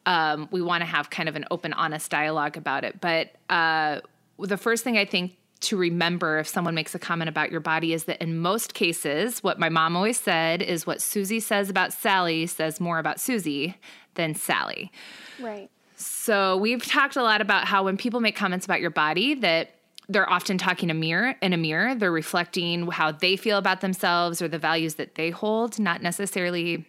um, 0.06 0.48
we 0.50 0.62
want 0.62 0.80
to 0.80 0.86
have 0.86 1.10
kind 1.10 1.28
of 1.28 1.36
an 1.36 1.44
open, 1.50 1.72
honest 1.74 2.10
dialogue 2.10 2.56
about 2.56 2.84
it. 2.84 3.00
But 3.00 3.32
uh, 3.50 4.00
the 4.38 4.56
first 4.56 4.82
thing 4.82 4.96
I 4.96 5.04
think 5.04 5.36
to 5.60 5.76
remember 5.76 6.38
if 6.38 6.48
someone 6.48 6.74
makes 6.74 6.94
a 6.94 6.98
comment 6.98 7.28
about 7.28 7.50
your 7.50 7.60
body 7.60 7.92
is 7.92 8.04
that 8.04 8.20
in 8.22 8.38
most 8.38 8.72
cases, 8.72 9.42
what 9.42 9.58
my 9.58 9.68
mom 9.68 9.94
always 9.94 10.18
said 10.18 10.62
is 10.62 10.86
what 10.86 11.02
Susie 11.02 11.40
says 11.40 11.68
about 11.68 11.92
Sally 11.92 12.46
says 12.46 12.80
more 12.80 12.98
about 12.98 13.20
Susie 13.20 13.76
than 14.14 14.34
Sally. 14.34 14.90
Right. 15.38 15.70
So 15.96 16.56
we've 16.56 16.84
talked 16.84 17.16
a 17.16 17.22
lot 17.22 17.42
about 17.42 17.66
how 17.66 17.84
when 17.84 17.98
people 17.98 18.20
make 18.20 18.36
comments 18.36 18.64
about 18.64 18.80
your 18.80 18.90
body 18.90 19.34
that 19.34 19.74
they're 20.10 20.28
often 20.28 20.58
talking 20.58 20.90
a 20.90 20.94
mirror 20.94 21.36
in 21.40 21.52
a 21.52 21.56
mirror. 21.56 21.94
They're 21.94 22.10
reflecting 22.10 22.90
how 22.90 23.12
they 23.12 23.36
feel 23.36 23.58
about 23.58 23.80
themselves 23.80 24.42
or 24.42 24.48
the 24.48 24.58
values 24.58 24.96
that 24.96 25.14
they 25.14 25.30
hold, 25.30 25.78
not 25.78 26.02
necessarily 26.02 26.84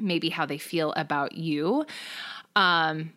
maybe 0.00 0.28
how 0.28 0.44
they 0.44 0.58
feel 0.58 0.92
about 0.94 1.32
you. 1.32 1.86
Um, 2.54 3.12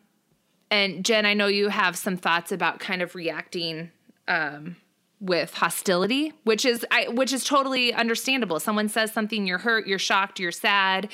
and 0.72 1.04
Jen, 1.04 1.26
I 1.26 1.34
know 1.34 1.48
you 1.48 1.68
have 1.70 1.98
some 1.98 2.16
thoughts 2.18 2.52
about 2.52 2.80
kind 2.80 3.02
of 3.02 3.16
reacting 3.16 3.92
um, 4.30 4.78
with 5.20 5.54
hostility, 5.54 6.34
which 6.44 6.66
is 6.66 6.86
I, 6.90 7.08
which 7.10 7.34
is 7.34 7.44
totally 7.44 7.94
understandable. 7.94 8.60
Someone 8.60 8.88
says 8.88 9.12
something, 9.12 9.46
you're 9.46 9.58
hurt, 9.60 9.88
you're 9.88 10.00
shocked, 10.00 10.40
you're 10.40 10.52
sad. 10.52 11.10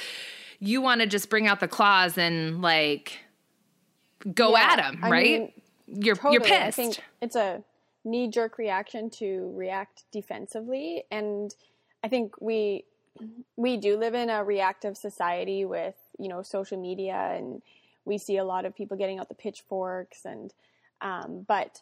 You 0.60 0.82
want 0.82 1.02
to 1.02 1.08
just 1.08 1.30
bring 1.30 1.48
out 1.48 1.60
the 1.60 1.68
claws 1.68 2.18
and 2.18 2.62
like 2.62 3.20
go 4.34 4.52
Yeah, 4.56 4.64
at 4.72 4.76
them, 4.78 5.00
I 5.04 5.10
right? 5.10 5.40
mean, 5.42 5.52
you're 5.88 6.16
Totally. 6.16 6.34
you're 6.34 6.42
pissed. 6.42 6.54
I 6.60 6.72
think 6.72 6.98
it's 7.22 7.36
a 7.36 7.64
knee 8.06 8.28
jerk 8.28 8.58
reaction 8.58 9.10
to 9.10 9.52
react 9.56 10.04
defensively. 10.12 11.04
And 11.12 11.54
I 12.04 12.08
think 12.08 12.36
we 12.42 12.86
we 13.56 13.78
do 13.78 13.98
live 13.98 14.16
in 14.16 14.30
a 14.30 14.44
reactive 14.44 14.98
society 14.98 15.66
with, 15.66 15.96
you 16.18 16.28
know, 16.28 16.42
social 16.42 16.80
media 16.80 17.34
and 17.36 17.62
we 18.06 18.18
see 18.18 18.38
a 18.38 18.44
lot 18.44 18.66
of 18.66 18.76
people 18.76 18.98
getting 18.98 19.20
out 19.20 19.30
the 19.30 19.36
pitchforks. 19.36 20.26
And 20.26 20.54
um, 21.02 21.46
but 21.48 21.82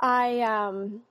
I 0.00 0.40
um 0.40 1.02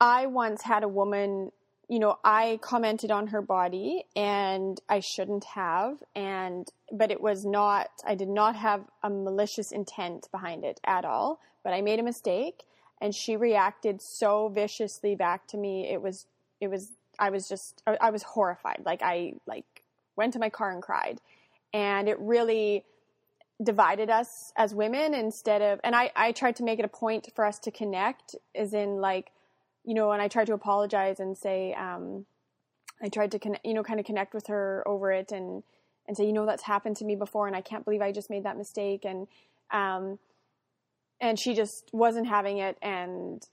I 0.00 0.26
once 0.26 0.62
had 0.62 0.82
a 0.82 0.88
woman, 0.88 1.52
you 1.88 1.98
know, 1.98 2.18
I 2.24 2.58
commented 2.62 3.10
on 3.10 3.28
her 3.28 3.42
body 3.42 4.04
and 4.14 4.80
I 4.88 5.00
shouldn't 5.00 5.44
have. 5.54 6.02
And 6.14 6.66
but 6.90 7.10
it 7.10 7.20
was 7.20 7.44
not 7.44 7.88
I 8.06 8.14
did 8.14 8.28
not 8.28 8.56
have 8.56 8.84
a 9.02 9.10
malicious 9.10 9.72
intent 9.72 10.28
behind 10.32 10.64
it 10.64 10.80
at 10.84 11.04
all, 11.04 11.38
but 11.62 11.72
I 11.72 11.82
made 11.82 12.00
a 12.00 12.04
mistake 12.04 12.64
and 13.00 13.14
she 13.14 13.36
reacted 13.36 14.00
so 14.00 14.48
viciously 14.48 15.14
back 15.14 15.46
to 15.48 15.56
me. 15.56 15.88
It 15.90 16.00
was 16.00 16.26
it 16.60 16.68
was 16.68 16.92
I 17.18 17.30
was 17.30 17.48
just 17.48 17.82
I, 17.86 18.10
was 18.10 18.22
horrified. 18.22 18.82
Like 18.84 19.02
I 19.02 19.34
like 19.46 19.82
went 20.16 20.32
to 20.34 20.38
my 20.38 20.50
car 20.50 20.70
and 20.70 20.82
cried. 20.82 21.20
And 21.72 22.08
it 22.08 22.18
really 22.18 22.84
divided 23.62 24.10
us 24.10 24.52
as 24.56 24.74
women 24.74 25.14
instead 25.14 25.62
of 25.62 25.80
and 25.82 25.96
I, 25.96 26.10
I 26.14 26.32
tried 26.32 26.56
to 26.56 26.62
make 26.62 26.78
it 26.78 26.84
a 26.84 26.88
point 26.88 27.28
for 27.34 27.44
us 27.44 27.58
to 27.60 27.70
connect 27.70 28.34
as 28.54 28.74
in 28.74 29.00
like 29.00 29.32
you 29.82 29.94
know 29.94 30.12
and 30.12 30.20
i 30.20 30.28
tried 30.28 30.46
to 30.48 30.52
apologize 30.52 31.20
and 31.20 31.38
say 31.38 31.72
um 31.72 32.26
i 33.02 33.08
tried 33.08 33.32
to 33.32 33.38
connect 33.38 33.64
you 33.64 33.72
know 33.72 33.82
kind 33.82 33.98
of 33.98 34.04
connect 34.04 34.34
with 34.34 34.48
her 34.48 34.82
over 34.86 35.10
it 35.10 35.32
and 35.32 35.62
and 36.06 36.18
say 36.18 36.26
you 36.26 36.34
know 36.34 36.44
that's 36.44 36.64
happened 36.64 36.96
to 36.96 37.06
me 37.06 37.16
before 37.16 37.46
and 37.46 37.56
i 37.56 37.62
can't 37.62 37.82
believe 37.86 38.02
i 38.02 38.12
just 38.12 38.28
made 38.28 38.44
that 38.44 38.58
mistake 38.58 39.06
and 39.06 39.26
um 39.70 40.18
and 41.20 41.38
she 41.38 41.54
just 41.54 41.88
wasn't 41.92 42.26
having 42.26 42.58
it 42.58 42.76
and 42.82 43.46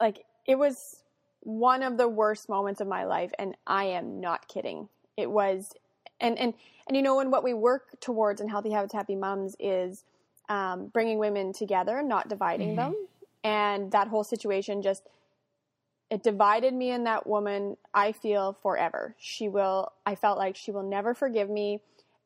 like 0.00 0.24
it 0.46 0.56
was 0.56 1.02
one 1.40 1.82
of 1.82 1.96
the 1.96 2.08
worst 2.08 2.48
moments 2.48 2.80
of 2.80 2.86
my 2.86 3.04
life 3.04 3.32
and 3.38 3.56
i 3.66 3.84
am 3.84 4.20
not 4.20 4.46
kidding. 4.48 4.88
It 5.16 5.30
was 5.30 5.72
and 6.20 6.38
and 6.38 6.54
and 6.86 6.96
you 6.96 7.02
know 7.02 7.20
and 7.20 7.32
what 7.32 7.44
we 7.44 7.54
work 7.54 8.00
towards 8.00 8.40
in 8.40 8.48
healthy 8.48 8.70
habits 8.70 8.92
happy 8.92 9.16
moms 9.16 9.56
is 9.58 10.04
um, 10.48 10.88
bringing 10.88 11.18
women 11.18 11.52
together 11.52 12.02
not 12.02 12.28
dividing 12.28 12.76
them. 12.76 12.94
And 13.42 13.90
that 13.92 14.08
whole 14.08 14.24
situation 14.24 14.82
just 14.82 15.06
it 16.10 16.22
divided 16.22 16.74
me 16.74 16.90
and 16.90 17.06
that 17.06 17.26
woman 17.26 17.76
i 17.94 18.12
feel 18.12 18.58
forever. 18.62 19.14
She 19.18 19.48
will 19.48 19.92
i 20.04 20.14
felt 20.14 20.36
like 20.36 20.56
she 20.56 20.72
will 20.72 20.82
never 20.82 21.14
forgive 21.14 21.48
me 21.48 21.80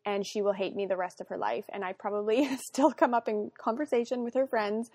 and 0.05 0.27
she 0.27 0.43
will 0.43 0.53
hate 0.53 0.75
me 0.77 0.87
the 0.87 0.97
rest 0.97 1.21
of 1.21 1.29
her 1.29 1.37
life. 1.37 1.65
And 1.73 1.85
i 1.85 1.93
probably 1.93 2.49
still 2.63 2.93
come 2.93 3.15
up 3.15 3.29
in 3.29 3.51
conversation 3.59 4.25
with 4.25 4.35
her 4.35 4.47
friends. 4.47 4.91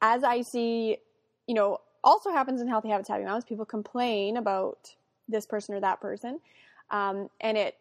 As 0.00 0.24
i 0.24 0.42
see 0.42 0.98
you 1.46 1.54
know 1.54 1.78
also 2.02 2.30
happens 2.30 2.60
in 2.60 2.68
healthy 2.68 2.88
habits 2.88 3.08
happy 3.08 3.24
moms 3.24 3.44
people 3.44 3.64
complain 3.64 4.36
about 4.36 4.94
this 5.28 5.46
person 5.46 5.74
or 5.74 5.80
that 5.80 6.00
person. 6.00 6.40
Um, 6.90 7.30
and 7.40 7.56
it 7.56 7.76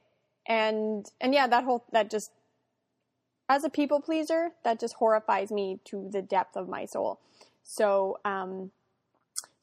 and 0.48 1.10
and 1.22 1.34
yeah 1.34 1.48
that 1.48 1.64
whole 1.64 1.86
that 1.92 2.10
just 2.10 2.32
as 3.50 3.64
a 3.64 3.70
people 3.70 4.02
pleaser 4.02 4.52
that 4.64 4.80
just 4.80 4.96
horrifies 4.96 5.52
me 5.52 5.80
to 5.86 6.10
the 6.12 6.22
depth 6.22 6.56
of 6.56 6.68
my 6.70 6.86
soul. 6.86 7.20
So 7.64 8.20
um 8.26 8.72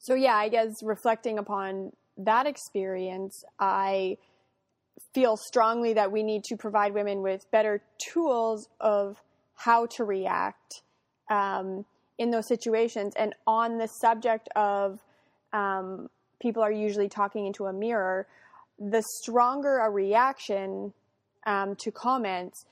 so 0.01 0.15
yeah 0.15 0.35
i 0.35 0.49
guess 0.49 0.83
reflecting 0.83 1.37
upon 1.37 1.91
that 2.17 2.45
experience 2.45 3.45
i 3.59 4.17
feel 5.13 5.35
strongly 5.37 5.93
that 5.93 6.11
we 6.11 6.23
need 6.23 6.43
to 6.45 6.55
provide 6.55 6.93
women 6.93 7.21
with 7.21 7.49
better 7.51 7.81
tools 8.11 8.67
of 8.79 9.21
how 9.55 9.85
to 9.85 10.03
react 10.03 10.81
um, 11.29 11.85
in 12.17 12.31
those 12.31 12.47
situations 12.47 13.13
and 13.17 13.33
on 13.47 13.77
the 13.77 13.87
subject 13.87 14.47
of 14.55 14.99
um, 15.53 16.09
people 16.41 16.63
are 16.63 16.71
usually 16.71 17.09
talking 17.09 17.45
into 17.45 17.65
a 17.65 17.73
mirror 17.73 18.27
the 18.81 19.03
stronger 19.03 19.79
a 19.79 19.89
reaction 19.89 20.91
um, 21.45 21.75
to 21.77 21.91
comments, 21.91 22.65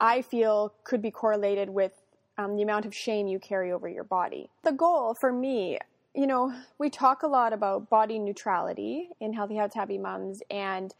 I 0.00 0.22
feel 0.22 0.74
could 0.84 1.00
be 1.00 1.10
correlated 1.10 1.70
with 1.70 1.92
um, 2.36 2.56
the 2.56 2.62
amount 2.62 2.84
of 2.84 2.94
shame 2.94 3.26
you 3.26 3.38
carry 3.38 3.72
over 3.72 3.88
your 3.88 4.04
body. 4.04 4.50
The 4.62 4.72
goal 4.72 5.16
for 5.20 5.32
me, 5.32 5.78
you 6.14 6.26
know, 6.26 6.52
we 6.78 6.90
talk 6.90 7.22
a 7.22 7.26
lot 7.26 7.52
about 7.52 7.88
body 7.88 8.18
neutrality 8.18 9.08
in 9.20 9.32
Healthy 9.32 9.56
Habits 9.56 9.74
Happy 9.74 9.98
Moms, 9.98 10.40
and 10.50 10.94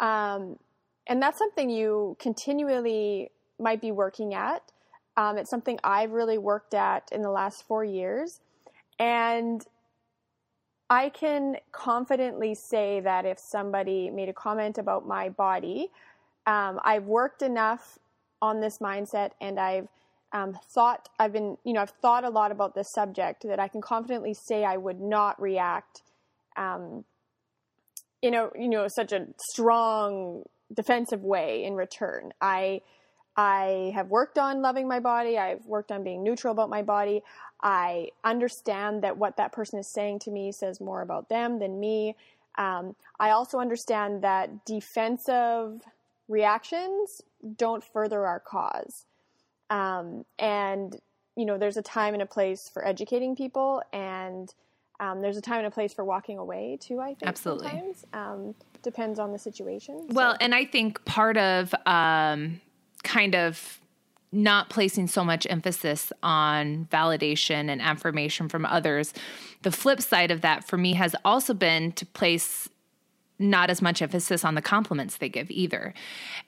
um, 0.00 0.58
and 1.06 1.20
that's 1.22 1.38
something 1.38 1.70
you 1.70 2.16
continually 2.18 3.30
might 3.58 3.80
be 3.80 3.92
working 3.92 4.34
at. 4.34 4.72
Um, 5.16 5.36
it's 5.36 5.50
something 5.50 5.78
I've 5.84 6.12
really 6.12 6.38
worked 6.38 6.74
at 6.74 7.08
in 7.12 7.22
the 7.22 7.30
last 7.30 7.66
four 7.66 7.84
years, 7.84 8.40
and 8.98 9.64
I 10.88 11.08
can 11.08 11.56
confidently 11.72 12.54
say 12.54 13.00
that 13.00 13.24
if 13.24 13.38
somebody 13.38 14.10
made 14.10 14.28
a 14.28 14.34
comment 14.34 14.76
about 14.76 15.06
my 15.06 15.30
body, 15.30 15.90
um, 16.46 16.80
I've 16.84 17.04
worked 17.04 17.40
enough 17.40 17.98
on 18.42 18.60
this 18.60 18.78
mindset 18.78 19.30
and 19.40 19.58
I've 19.58 19.88
um, 20.32 20.58
thought, 20.66 21.08
I've 21.18 21.32
been, 21.32 21.56
you 21.64 21.72
know, 21.72 21.80
I've 21.80 21.90
thought 22.02 22.24
a 22.24 22.28
lot 22.28 22.52
about 22.52 22.74
this 22.74 22.88
subject 22.88 23.42
that 23.44 23.60
I 23.60 23.68
can 23.68 23.80
confidently 23.80 24.34
say 24.34 24.64
I 24.64 24.76
would 24.76 25.00
not 25.00 25.40
react, 25.40 26.02
um, 26.56 27.04
you 28.22 28.30
know, 28.30 28.50
you 28.58 28.68
know, 28.68 28.86
such 28.88 29.12
a 29.12 29.26
strong 29.50 30.44
defensive 30.72 31.22
way 31.22 31.64
in 31.64 31.74
return. 31.74 32.32
I, 32.40 32.80
I 33.36 33.92
have 33.94 34.08
worked 34.08 34.38
on 34.38 34.62
loving 34.62 34.88
my 34.88 35.00
body. 35.00 35.38
I've 35.38 35.66
worked 35.66 35.92
on 35.92 36.04
being 36.04 36.22
neutral 36.22 36.52
about 36.52 36.70
my 36.70 36.82
body. 36.82 37.22
I 37.62 38.08
understand 38.24 39.02
that 39.02 39.18
what 39.18 39.36
that 39.36 39.52
person 39.52 39.78
is 39.78 39.92
saying 39.92 40.20
to 40.20 40.30
me 40.30 40.52
says 40.52 40.80
more 40.80 41.02
about 41.02 41.28
them 41.28 41.58
than 41.58 41.78
me. 41.78 42.16
Um, 42.56 42.94
I 43.18 43.30
also 43.30 43.58
understand 43.58 44.22
that 44.22 44.64
defensive 44.64 45.82
reactions 46.28 47.22
don't 47.56 47.82
further 47.82 48.26
our 48.26 48.40
cause. 48.40 49.04
Um, 49.70 50.24
and, 50.38 50.96
you 51.36 51.46
know, 51.46 51.56
there's 51.56 51.78
a 51.78 51.82
time 51.82 52.14
and 52.14 52.22
a 52.22 52.26
place 52.26 52.70
for 52.72 52.86
educating 52.86 53.34
people, 53.34 53.82
and 53.92 54.52
um, 55.02 55.20
there's 55.20 55.36
a 55.36 55.40
time 55.40 55.58
and 55.58 55.66
a 55.66 55.70
place 55.70 55.92
for 55.92 56.04
walking 56.04 56.38
away, 56.38 56.78
too, 56.80 57.00
I 57.00 57.08
think. 57.08 57.26
Absolutely. 57.26 57.68
Sometimes. 57.68 58.06
Um, 58.12 58.54
depends 58.82 59.18
on 59.18 59.32
the 59.32 59.38
situation. 59.38 60.06
Well, 60.10 60.36
and 60.40 60.54
I 60.54 60.64
think 60.64 61.04
part 61.04 61.36
of 61.36 61.74
um, 61.86 62.60
kind 63.02 63.34
of 63.34 63.80
not 64.30 64.70
placing 64.70 65.08
so 65.08 65.24
much 65.24 65.46
emphasis 65.50 66.12
on 66.22 66.86
validation 66.90 67.68
and 67.68 67.82
affirmation 67.82 68.48
from 68.48 68.64
others, 68.64 69.12
the 69.62 69.72
flip 69.72 70.00
side 70.00 70.30
of 70.30 70.40
that 70.40 70.66
for 70.66 70.76
me 70.78 70.94
has 70.94 71.14
also 71.24 71.52
been 71.52 71.92
to 71.92 72.06
place 72.06 72.68
not 73.42 73.70
as 73.70 73.82
much 73.82 74.00
emphasis 74.00 74.44
on 74.44 74.54
the 74.54 74.62
compliments 74.62 75.16
they 75.18 75.28
give 75.28 75.50
either 75.50 75.92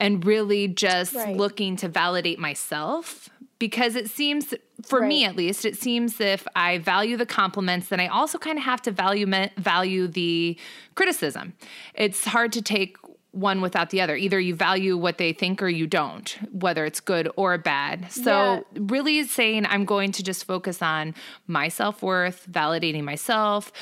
and 0.01 0.25
really 0.25 0.69
just 0.69 1.15
Right. 1.15 1.37
looking 1.37 1.77
to 1.77 1.89
validate 1.89 2.39
myself 2.39 3.29
because 3.59 3.95
it 3.97 4.11
seems 4.11 4.53
for 4.85 5.01
right. 5.01 5.09
me 5.09 5.25
at 5.25 5.37
least 5.37 5.65
it 5.65 5.77
seems 5.77 6.21
if 6.21 6.47
i 6.57 6.79
value 6.79 7.17
the 7.17 7.27
compliments 7.27 7.89
then 7.89 8.01
i 8.01 8.07
also 8.07 8.39
kind 8.39 8.59
of 8.59 8.65
have 8.65 8.83
to 8.83 8.91
value 8.91 9.27
value 9.57 10.07
the 10.09 10.59
criticism 10.95 11.53
it's 11.95 12.25
hard 12.25 12.53
to 12.53 12.61
take 12.63 12.97
one 13.31 13.61
without 13.61 13.91
the 13.91 14.01
other 14.01 14.15
either 14.17 14.39
you 14.39 14.55
value 14.55 14.97
what 14.97 15.19
they 15.19 15.33
think 15.33 15.61
or 15.63 15.69
you 15.69 15.87
don't 15.87 16.39
whether 16.53 16.85
it's 16.85 17.01
good 17.01 17.29
or 17.37 17.59
bad 17.59 18.11
so 18.13 18.31
yeah. 18.31 18.61
really 18.81 19.25
saying 19.25 19.67
i'm 19.67 19.85
going 19.85 20.13
to 20.13 20.23
just 20.23 20.45
focus 20.45 20.81
on 20.83 21.15
my 21.47 21.69
self-worth 21.69 22.47
validating 22.51 23.03
myself 23.03 23.73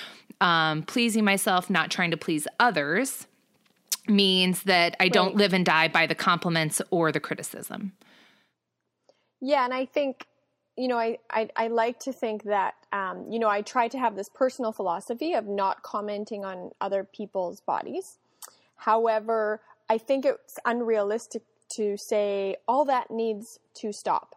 um, 0.42 0.82
pleasing 0.82 1.25
myself 1.25 1.70
not 1.70 1.90
trying 1.90 2.11
to 2.11 2.16
please 2.16 2.46
others 2.61 3.26
means 4.08 4.64
that 4.64 4.96
i 5.00 5.04
right. 5.04 5.12
don't 5.12 5.37
live 5.37 5.52
and 5.52 5.64
die 5.64 5.88
by 5.88 6.06
the 6.06 6.14
compliments 6.14 6.82
or 6.90 7.12
the 7.12 7.20
criticism 7.20 7.92
yeah, 9.44 9.64
and 9.64 9.75
I 9.75 9.87
think, 9.87 10.26
you 10.76 10.87
know, 10.87 10.96
I, 10.96 11.18
I, 11.28 11.49
I 11.56 11.66
like 11.66 11.99
to 12.00 12.12
think 12.12 12.44
that, 12.44 12.75
um, 12.92 13.26
you 13.28 13.40
know, 13.40 13.49
I 13.49 13.61
try 13.61 13.88
to 13.88 13.99
have 13.99 14.14
this 14.14 14.30
personal 14.32 14.70
philosophy 14.70 15.34
of 15.34 15.49
not 15.49 15.82
commenting 15.82 16.44
on 16.44 16.70
other 16.80 17.02
people's 17.02 17.61
bodies. 17.61 18.18
However, 18.76 19.61
I 19.90 19.99
think 19.99 20.25
it's 20.25 20.61
unrealistic 20.64 21.42
to 21.70 21.96
say 21.96 22.54
all 22.68 22.84
that 22.84 23.11
needs 23.11 23.58
to 23.75 23.92
stop, 23.92 24.37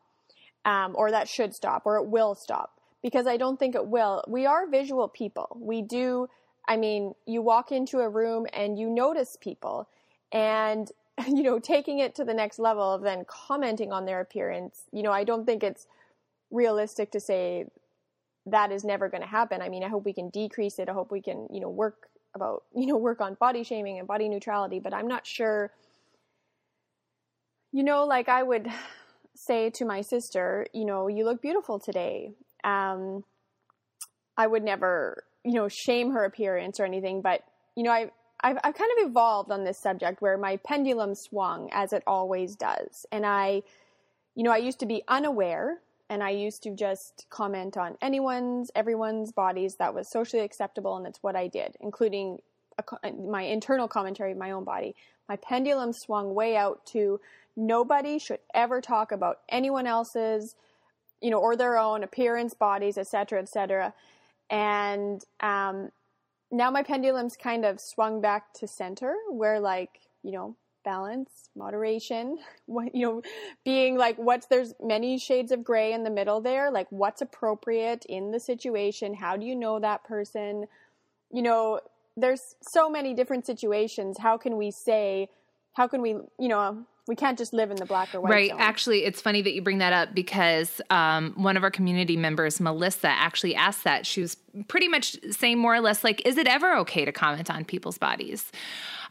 um, 0.66 0.96
or 0.98 1.12
that 1.12 1.30
should 1.30 1.54
stop, 1.54 1.84
or 1.86 1.98
it 1.98 2.08
will 2.08 2.34
stop, 2.34 2.75
because 3.06 3.28
I 3.28 3.38
don't 3.38 3.60
think 3.60 3.76
it 3.76 3.86
will. 3.86 4.24
We 4.28 4.48
are 4.48 4.66
visual 4.68 5.08
people. 5.08 5.56
We 5.62 5.84
do, 5.84 6.28
I 6.68 6.76
mean, 6.76 7.14
you 7.28 7.44
walk 7.44 7.72
into 7.72 8.00
a 8.00 8.10
room 8.10 8.48
and 8.52 8.80
you 8.80 8.90
notice 8.90 9.38
people, 9.40 9.88
and 10.32 10.92
you 11.28 11.44
know, 11.44 11.60
taking 11.60 12.00
it 12.00 12.16
to 12.16 12.26
the 12.26 12.34
next 12.34 12.58
level 12.58 12.92
of 12.92 13.04
then 13.04 13.24
commenting 13.28 13.92
on 13.92 14.06
their 14.06 14.22
appearance, 14.22 14.86
you 14.92 15.04
know, 15.04 15.12
I 15.12 15.24
don't 15.24 15.46
think 15.46 15.62
it's 15.62 15.86
realistic 16.50 17.12
to 17.12 17.20
say 17.20 17.68
that 18.48 18.72
is 18.72 18.84
never 18.84 19.08
going 19.08 19.22
to 19.22 19.28
happen. 19.28 19.62
I 19.62 19.70
mean, 19.70 19.84
I 19.84 19.88
hope 19.88 20.04
we 20.04 20.12
can 20.12 20.30
decrease 20.30 20.80
it. 20.80 20.90
I 20.90 20.94
hope 20.94 21.12
we 21.12 21.22
can, 21.22 21.48
you 21.52 21.60
know, 21.60 21.70
work 21.70 22.08
about, 22.34 22.64
you 22.76 22.88
know, 22.88 22.98
work 22.98 23.22
on 23.22 23.36
body 23.36 23.64
shaming 23.64 24.00
and 24.00 24.08
body 24.08 24.28
neutrality, 24.28 24.80
but 24.80 24.96
I'm 24.96 25.08
not 25.08 25.28
sure, 25.28 25.72
you 27.72 27.84
know, 27.84 28.04
like 28.04 28.30
I 28.30 28.42
would 28.42 28.68
say 29.36 29.70
to 29.70 29.86
my 29.86 30.02
sister, 30.02 30.66
you 30.74 30.86
know, 30.86 31.08
you 31.08 31.24
look 31.24 31.40
beautiful 31.40 31.78
today. 31.78 32.32
Um, 32.66 33.24
I 34.38 34.48
would 34.48 34.64
never, 34.64 35.24
you 35.46 35.54
know, 35.54 35.70
shame 35.70 36.12
her 36.12 36.26
appearance 36.26 36.80
or 36.80 36.86
anything, 36.86 37.22
but, 37.22 37.42
you 37.76 37.84
know, 37.84 37.92
I, 37.92 38.12
I've, 38.44 38.58
I've 38.64 38.76
kind 38.76 38.92
of 38.98 39.10
evolved 39.10 39.52
on 39.52 39.64
this 39.64 39.80
subject 39.80 40.22
where 40.22 40.38
my 40.38 40.58
pendulum 40.58 41.16
swung 41.16 41.70
as 41.72 41.94
it 41.94 42.04
always 42.06 42.56
does. 42.56 43.06
And 43.12 43.26
I, 43.26 43.62
you 44.36 44.44
know, 44.44 44.52
I 44.52 44.58
used 44.58 44.80
to 44.80 44.86
be 44.86 45.04
unaware 45.08 45.78
and 46.10 46.22
I 46.22 46.32
used 46.32 46.64
to 46.64 46.76
just 46.76 47.26
comment 47.30 47.78
on 47.78 47.98
anyone's, 48.02 48.72
everyone's 48.76 49.32
bodies 49.32 49.76
that 49.78 49.94
was 49.94 50.12
socially 50.12 50.44
acceptable. 50.44 50.98
And 50.98 51.08
it's 51.08 51.24
what 51.24 51.36
I 51.36 51.48
did, 51.48 51.78
including 51.80 52.40
a, 52.78 53.12
my 53.14 53.44
internal 53.44 53.88
commentary 53.88 54.34
of 54.34 54.38
my 54.38 54.52
own 54.52 54.64
body. 54.64 54.96
My 55.30 55.38
pendulum 55.38 55.94
swung 55.94 56.36
way 56.36 56.56
out 56.56 56.86
to 56.88 57.20
nobody 57.56 58.20
should 58.20 58.40
ever 58.54 58.82
talk 58.82 59.12
about 59.12 59.40
anyone 59.50 59.88
else's, 59.88 60.56
you 61.22 61.30
know, 61.30 61.40
or 61.40 61.56
their 61.56 61.78
own 61.78 62.04
appearance, 62.04 62.54
bodies, 62.54 62.98
etc., 62.98 63.42
etc. 63.42 63.94
And 64.50 65.24
um, 65.40 65.92
now 66.52 66.70
my 66.70 66.84
pendulum's 66.84 67.36
kind 67.36 67.66
of 67.66 67.80
swung 67.80 68.22
back 68.22 68.54
to 68.56 68.68
center 68.68 69.16
where 69.30 69.60
like, 69.60 70.02
you 70.24 70.32
know, 70.32 70.56
balance, 70.84 71.50
moderation, 71.56 72.38
what, 72.66 72.94
you 72.94 73.06
know, 73.06 73.22
being 73.64 73.98
like 73.98 74.18
what's 74.18 74.46
there's 74.48 74.74
many 74.82 75.18
shades 75.18 75.52
of 75.52 75.64
gray 75.64 75.94
in 75.94 76.04
the 76.04 76.10
middle 76.10 76.42
there, 76.42 76.72
like 76.72 76.88
what's 76.92 77.22
appropriate 77.22 78.06
in 78.08 78.32
the 78.32 78.40
situation, 78.40 79.14
how 79.14 79.36
do 79.36 79.46
you 79.46 79.56
know 79.56 79.80
that 79.80 80.04
person? 80.04 80.66
You 81.32 81.42
know, 81.42 81.80
there's 82.16 82.56
so 82.62 82.90
many 82.90 83.14
different 83.14 83.46
situations. 83.46 84.18
How 84.20 84.38
can 84.38 84.58
we 84.58 84.72
say 84.72 85.30
how 85.76 85.88
can 85.88 86.02
we, 86.02 86.12
you 86.40 86.48
know, 86.48 86.86
we 87.08 87.16
can't 87.16 87.38
just 87.38 87.54
live 87.54 87.72
in 87.72 87.78
the 87.78 87.86
black 87.86 88.14
or 88.16 88.22
white. 88.22 88.30
Right. 88.30 88.50
Zone. 88.50 88.60
Actually, 88.60 89.06
it's 89.06 89.22
funny 89.22 89.42
that 89.42 89.54
you 89.54 89.62
bring 89.62 89.78
that 89.78 89.94
up 89.94 90.14
because 90.16 90.82
um, 90.90 91.34
one 91.36 91.56
of 91.56 91.64
our 91.64 91.72
community 91.72 92.18
members, 92.18 92.60
Melissa, 92.60 93.10
actually 93.10 93.56
asked 93.56 93.84
that. 93.84 94.06
She 94.06 94.22
was 94.22 94.38
pretty 94.68 94.88
much 94.88 95.18
saying 95.32 95.60
more 95.60 95.76
or 95.76 95.82
less 95.82 96.04
like, 96.04 96.26
"Is 96.26 96.38
it 96.38 96.48
ever 96.48 96.76
okay 96.78 97.06
to 97.06 97.12
comment 97.12 97.52
on 97.52 97.64
people's 97.66 97.98
bodies?" 97.98 98.52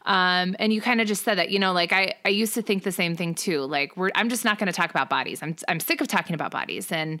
Um, 0.05 0.55
and 0.59 0.71
you 0.71 0.81
kind 0.81 1.01
of 1.01 1.07
just 1.07 1.23
said 1.23 1.37
that, 1.39 1.49
you 1.49 1.57
know, 1.59 1.73
like 1.73 1.91
I, 1.91 2.13
I 2.23 2.29
used 2.29 2.53
to 2.53 2.61
think 2.61 2.83
the 2.83 2.91
same 2.91 3.15
thing 3.15 3.33
too. 3.33 3.61
Like 3.61 3.97
we're, 3.97 4.11
I'm 4.15 4.29
just 4.29 4.45
not 4.45 4.59
going 4.59 4.67
to 4.67 4.73
talk 4.73 4.89
about 4.89 5.09
bodies. 5.09 5.41
I'm, 5.41 5.55
I'm 5.67 5.79
sick 5.79 5.99
of 5.99 6.07
talking 6.07 6.35
about 6.35 6.51
bodies. 6.51 6.91
And, 6.91 7.19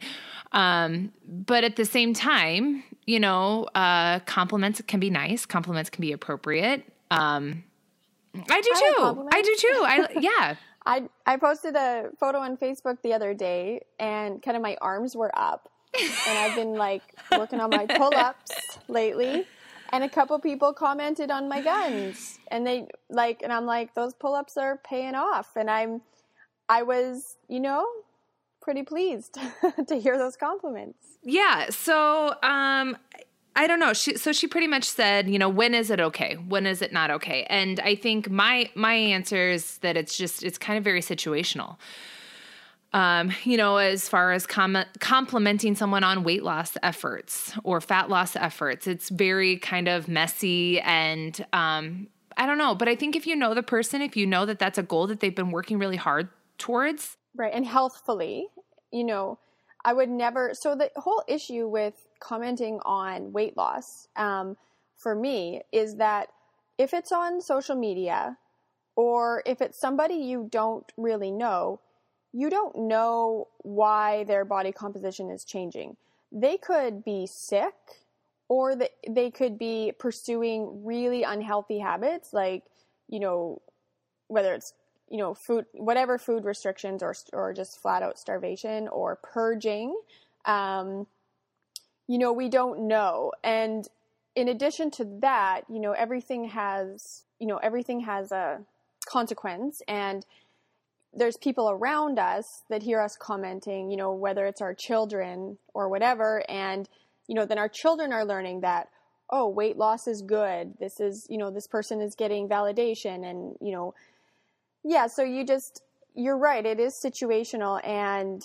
um, 0.51 1.11
but 1.27 1.63
at 1.63 1.77
the 1.77 1.85
same 1.85 2.13
time, 2.13 2.83
you 3.05 3.19
know, 3.19 3.63
uh, 3.75 4.19
compliments 4.21 4.81
can 4.87 4.99
be 4.99 5.09
nice. 5.09 5.45
Compliments 5.45 5.89
can 5.89 6.01
be 6.01 6.11
appropriate. 6.11 6.83
Um, 7.09 7.63
I 8.49 8.61
do 8.61 8.71
too. 8.79 9.27
I 9.31 9.41
do 9.41 9.55
too. 9.57 9.81
I 9.83 10.07
yeah. 10.19 10.55
I 10.85 11.09
I 11.25 11.37
posted 11.37 11.75
a 11.75 12.09
photo 12.19 12.39
on 12.39 12.57
Facebook 12.57 13.01
the 13.01 13.13
other 13.13 13.33
day, 13.33 13.81
and 13.99 14.41
kind 14.41 14.55
of 14.55 14.63
my 14.63 14.77
arms 14.81 15.15
were 15.15 15.31
up, 15.37 15.69
and 15.97 16.37
I've 16.37 16.55
been 16.55 16.75
like 16.75 17.03
working 17.31 17.59
on 17.59 17.69
my 17.71 17.85
pull 17.97 18.13
ups 18.15 18.51
lately, 18.87 19.45
and 19.91 20.03
a 20.03 20.09
couple 20.09 20.37
people 20.39 20.73
commented 20.73 21.31
on 21.31 21.49
my 21.49 21.61
guns, 21.61 22.39
and 22.51 22.65
they 22.65 22.87
like, 23.09 23.41
and 23.41 23.51
I'm 23.51 23.65
like, 23.65 23.95
those 23.95 24.13
pull 24.13 24.35
ups 24.35 24.57
are 24.57 24.77
paying 24.77 25.15
off, 25.15 25.55
and 25.55 25.69
I'm, 25.69 26.01
I 26.69 26.83
was, 26.83 27.37
you 27.47 27.59
know, 27.59 27.87
pretty 28.65 28.83
pleased 28.83 29.37
to 29.87 29.95
hear 29.95 30.17
those 30.17 30.35
compliments. 30.35 30.97
Yeah. 31.23 31.69
So, 31.69 32.33
um, 32.41 32.97
I 33.55 33.67
don't 33.67 33.79
know. 33.79 33.93
She 33.93 34.17
so 34.17 34.33
she 34.33 34.47
pretty 34.47 34.67
much 34.67 34.83
said, 34.83 35.29
you 35.29 35.39
know, 35.39 35.47
when 35.49 35.73
is 35.73 35.89
it 35.89 35.99
okay? 36.01 36.35
When 36.35 36.65
is 36.65 36.81
it 36.81 36.91
not 36.91 37.09
okay? 37.11 37.45
And 37.49 37.79
I 37.79 37.95
think 37.95 38.29
my 38.29 38.69
my 38.75 38.93
answer 38.93 39.49
is 39.49 39.77
that 39.79 39.95
it's 39.95 40.17
just 40.17 40.43
it's 40.43 40.57
kind 40.57 40.77
of 40.77 40.83
very 40.83 41.01
situational. 41.01 41.77
Um, 42.91 43.31
you 43.43 43.57
know, 43.57 43.77
as 43.77 44.07
far 44.07 44.31
as 44.31 44.47
com- 44.47 44.85
complimenting 44.99 45.75
someone 45.75 46.03
on 46.03 46.23
weight 46.23 46.43
loss 46.43 46.77
efforts 46.81 47.53
or 47.63 47.81
fat 47.81 48.09
loss 48.09 48.35
efforts, 48.35 48.87
it's 48.87 49.09
very 49.09 49.57
kind 49.57 49.87
of 49.87 50.07
messy 50.07 50.79
and 50.81 51.45
um, 51.51 52.07
I 52.37 52.45
don't 52.45 52.57
know. 52.57 52.75
But 52.75 52.87
I 52.87 52.95
think 52.95 53.15
if 53.15 53.27
you 53.27 53.35
know 53.35 53.53
the 53.53 53.63
person, 53.63 54.01
if 54.01 54.15
you 54.15 54.25
know 54.25 54.45
that 54.45 54.59
that's 54.59 54.77
a 54.77 54.83
goal 54.83 55.07
that 55.07 55.19
they've 55.19 55.35
been 55.35 55.51
working 55.51 55.77
really 55.77 55.97
hard 55.97 56.29
towards, 56.57 57.17
right, 57.35 57.53
and 57.53 57.65
healthfully, 57.65 58.47
you 58.91 59.03
know, 59.03 59.39
I 59.83 59.93
would 59.93 60.09
never. 60.09 60.53
So 60.53 60.75
the 60.75 60.89
whole 60.95 61.23
issue 61.27 61.67
with 61.67 62.04
commenting 62.19 62.79
on 62.85 63.31
weight 63.31 63.55
loss 63.57 64.07
um, 64.15 64.57
for 64.95 65.15
me 65.15 65.61
is 65.71 65.95
that 65.95 66.29
if 66.77 66.93
it's 66.93 67.11
on 67.11 67.41
social 67.41 67.75
media 67.75 68.37
or 68.95 69.43
if 69.45 69.61
it's 69.61 69.79
somebody 69.79 70.15
you 70.15 70.47
don't 70.51 70.91
really 70.97 71.31
know, 71.31 71.79
you 72.33 72.49
don't 72.49 72.75
know 72.77 73.47
why 73.59 74.23
their 74.25 74.45
body 74.45 74.71
composition 74.71 75.29
is 75.29 75.45
changing. 75.45 75.95
They 76.31 76.57
could 76.57 77.03
be 77.03 77.27
sick 77.27 77.73
or 78.47 78.75
they, 78.75 79.31
could 79.31 79.57
be 79.57 79.93
pursuing 79.97 80.83
really 80.85 81.23
unhealthy 81.23 81.79
habits 81.79 82.33
like, 82.33 82.63
you 83.07 83.19
know, 83.19 83.61
whether 84.27 84.53
it's 84.53 84.73
you 85.09 85.17
know 85.17 85.33
food 85.35 85.65
whatever 85.73 86.17
food 86.17 86.45
restrictions 86.45 87.03
or 87.03 87.13
or 87.31 87.53
just 87.53 87.79
flat 87.79 88.01
out 88.01 88.17
starvation 88.17 88.87
or 88.87 89.17
purging 89.17 89.95
um, 90.45 91.05
you 92.07 92.17
know, 92.17 92.33
we 92.33 92.49
don't 92.49 92.87
know. 92.87 93.31
And 93.43 93.87
in 94.35 94.47
addition 94.47 94.91
to 94.91 95.05
that, 95.21 95.61
you 95.69 95.79
know, 95.79 95.93
everything 95.93 96.45
has, 96.45 97.23
you 97.39 97.47
know, 97.47 97.57
everything 97.57 98.01
has 98.01 98.31
a 98.31 98.61
consequence. 99.07 99.81
And 99.87 100.25
there's 101.13 101.37
people 101.37 101.69
around 101.69 102.19
us 102.19 102.63
that 102.69 102.83
hear 102.83 103.01
us 103.01 103.15
commenting, 103.15 103.89
you 103.89 103.97
know, 103.97 104.11
whether 104.13 104.45
it's 104.45 104.61
our 104.61 104.73
children 104.73 105.57
or 105.73 105.87
whatever. 105.89 106.43
And 106.49 106.89
you 107.27 107.35
know, 107.35 107.45
then 107.45 107.57
our 107.57 107.69
children 107.69 108.13
are 108.13 108.25
learning 108.25 108.61
that 108.61 108.89
oh, 109.31 109.47
weight 109.47 109.75
loss 109.75 110.07
is 110.07 110.21
good. 110.21 110.75
This 110.79 110.99
is, 110.99 111.25
you 111.31 111.39
know, 111.39 111.49
this 111.49 111.65
person 111.65 111.99
is 111.99 112.13
getting 112.13 112.47
validation. 112.47 113.27
And, 113.27 113.55
you 113.59 113.71
know, 113.71 113.95
yeah, 114.83 115.07
so 115.07 115.23
you 115.23 115.43
just 115.43 115.81
you're 116.13 116.37
right, 116.37 116.65
it 116.65 116.79
is 116.79 116.93
situational. 116.93 117.85
And 117.85 118.43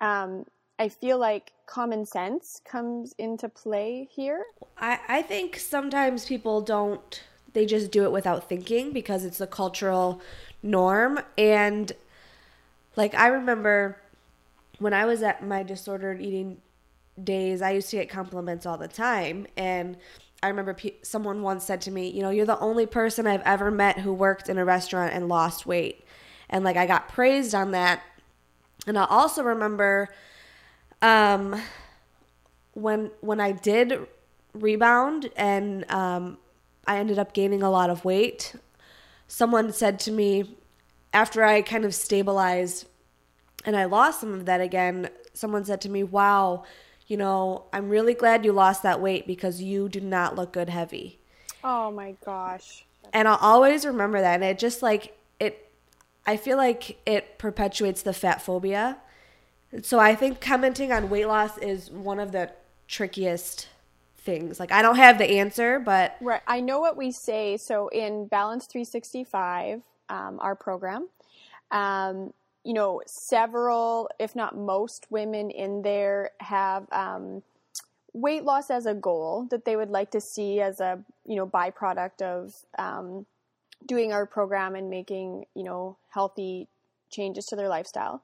um 0.00 0.44
I 0.78 0.88
feel 0.88 1.18
like 1.18 1.52
common 1.66 2.06
sense 2.06 2.60
comes 2.64 3.14
into 3.18 3.48
play 3.48 4.08
here. 4.10 4.44
I, 4.78 5.00
I 5.08 5.22
think 5.22 5.58
sometimes 5.58 6.26
people 6.26 6.60
don't, 6.60 7.22
they 7.52 7.66
just 7.66 7.90
do 7.90 8.04
it 8.04 8.12
without 8.12 8.48
thinking 8.48 8.92
because 8.92 9.24
it's 9.24 9.40
a 9.40 9.46
cultural 9.46 10.20
norm. 10.62 11.20
And 11.36 11.92
like, 12.96 13.14
I 13.14 13.28
remember 13.28 14.00
when 14.78 14.94
I 14.94 15.06
was 15.06 15.22
at 15.22 15.44
my 15.44 15.62
disordered 15.62 16.20
eating 16.22 16.58
days, 17.22 17.62
I 17.62 17.72
used 17.72 17.90
to 17.90 17.96
get 17.96 18.08
compliments 18.08 18.66
all 18.66 18.78
the 18.78 18.88
time. 18.88 19.46
And 19.56 19.96
I 20.42 20.48
remember 20.48 20.74
pe- 20.74 20.94
someone 21.02 21.42
once 21.42 21.64
said 21.64 21.80
to 21.82 21.90
me, 21.90 22.10
You 22.10 22.22
know, 22.22 22.30
you're 22.30 22.46
the 22.46 22.58
only 22.60 22.86
person 22.86 23.26
I've 23.26 23.42
ever 23.42 23.70
met 23.70 23.98
who 24.00 24.12
worked 24.12 24.48
in 24.48 24.58
a 24.58 24.64
restaurant 24.64 25.12
and 25.12 25.28
lost 25.28 25.66
weight. 25.66 26.04
And 26.48 26.64
like, 26.64 26.76
I 26.76 26.86
got 26.86 27.08
praised 27.08 27.54
on 27.54 27.72
that 27.72 28.02
And 28.86 28.98
I 28.98 29.06
also 29.06 29.42
remember 29.42 30.10
um, 31.02 31.60
when 32.74 33.10
when 33.20 33.40
I 33.40 33.52
did 33.52 34.06
rebound 34.54 35.30
and 35.36 35.90
um, 35.90 36.38
I 36.86 36.98
ended 36.98 37.18
up 37.18 37.32
gaining 37.32 37.62
a 37.62 37.70
lot 37.70 37.90
of 37.90 38.04
weight. 38.04 38.54
Someone 39.26 39.72
said 39.72 39.98
to 40.00 40.12
me 40.12 40.56
after 41.12 41.44
I 41.44 41.62
kind 41.62 41.84
of 41.84 41.94
stabilized 41.94 42.86
and 43.64 43.76
I 43.76 43.84
lost 43.84 44.20
some 44.20 44.32
of 44.32 44.46
that 44.46 44.60
again. 44.60 45.10
Someone 45.34 45.64
said 45.64 45.80
to 45.82 45.90
me, 45.90 46.02
"Wow, 46.02 46.64
you 47.06 47.16
know, 47.16 47.64
I'm 47.72 47.88
really 47.88 48.14
glad 48.14 48.44
you 48.44 48.52
lost 48.52 48.82
that 48.82 49.00
weight 49.00 49.26
because 49.26 49.62
you 49.62 49.88
do 49.88 50.00
not 50.00 50.36
look 50.36 50.52
good 50.52 50.68
heavy." 50.68 51.18
Oh 51.62 51.90
my 51.90 52.16
gosh. 52.24 52.84
And 53.12 53.26
I'll 53.26 53.38
always 53.40 53.86
remember 53.86 54.20
that. 54.20 54.34
And 54.34 54.44
it 54.44 54.58
just 54.58 54.82
like 54.82 55.16
it 55.40 55.70
I 56.26 56.36
feel 56.36 56.56
like 56.56 56.98
it 57.06 57.38
perpetuates 57.38 58.02
the 58.02 58.12
fat 58.12 58.42
phobia. 58.42 58.98
So 59.82 59.98
I 59.98 60.14
think 60.14 60.40
commenting 60.40 60.92
on 60.92 61.10
weight 61.10 61.26
loss 61.26 61.58
is 61.58 61.90
one 61.90 62.18
of 62.18 62.32
the 62.32 62.50
trickiest 62.86 63.68
things. 64.16 64.58
Like 64.58 64.72
I 64.72 64.82
don't 64.82 64.96
have 64.96 65.18
the 65.18 65.38
answer, 65.38 65.78
but 65.78 66.16
Right. 66.20 66.42
I 66.46 66.60
know 66.60 66.80
what 66.80 66.96
we 66.96 67.10
say. 67.10 67.56
So 67.56 67.88
in 67.88 68.26
Balance 68.26 68.66
365, 68.66 69.82
um, 70.08 70.38
our 70.40 70.54
program, 70.54 71.08
um, 71.70 72.32
you 72.64 72.72
know, 72.72 73.02
several, 73.06 74.10
if 74.18 74.34
not 74.34 74.56
most 74.56 75.06
women 75.10 75.50
in 75.50 75.82
there 75.82 76.30
have 76.40 76.86
um, 76.92 77.42
weight 78.12 78.44
loss 78.44 78.70
as 78.70 78.86
a 78.86 78.94
goal 78.94 79.46
that 79.50 79.64
they 79.64 79.76
would 79.76 79.90
like 79.90 80.10
to 80.10 80.20
see 80.20 80.60
as 80.60 80.80
a, 80.80 80.98
you 81.24 81.36
know, 81.36 81.46
byproduct 81.46 82.22
of 82.22 82.54
um, 82.78 83.26
doing 83.86 84.12
our 84.12 84.26
program 84.26 84.74
and 84.74 84.90
making, 84.90 85.44
you 85.54 85.62
know, 85.62 85.96
healthy 86.10 86.68
changes 87.10 87.46
to 87.46 87.56
their 87.56 87.68
lifestyle. 87.68 88.22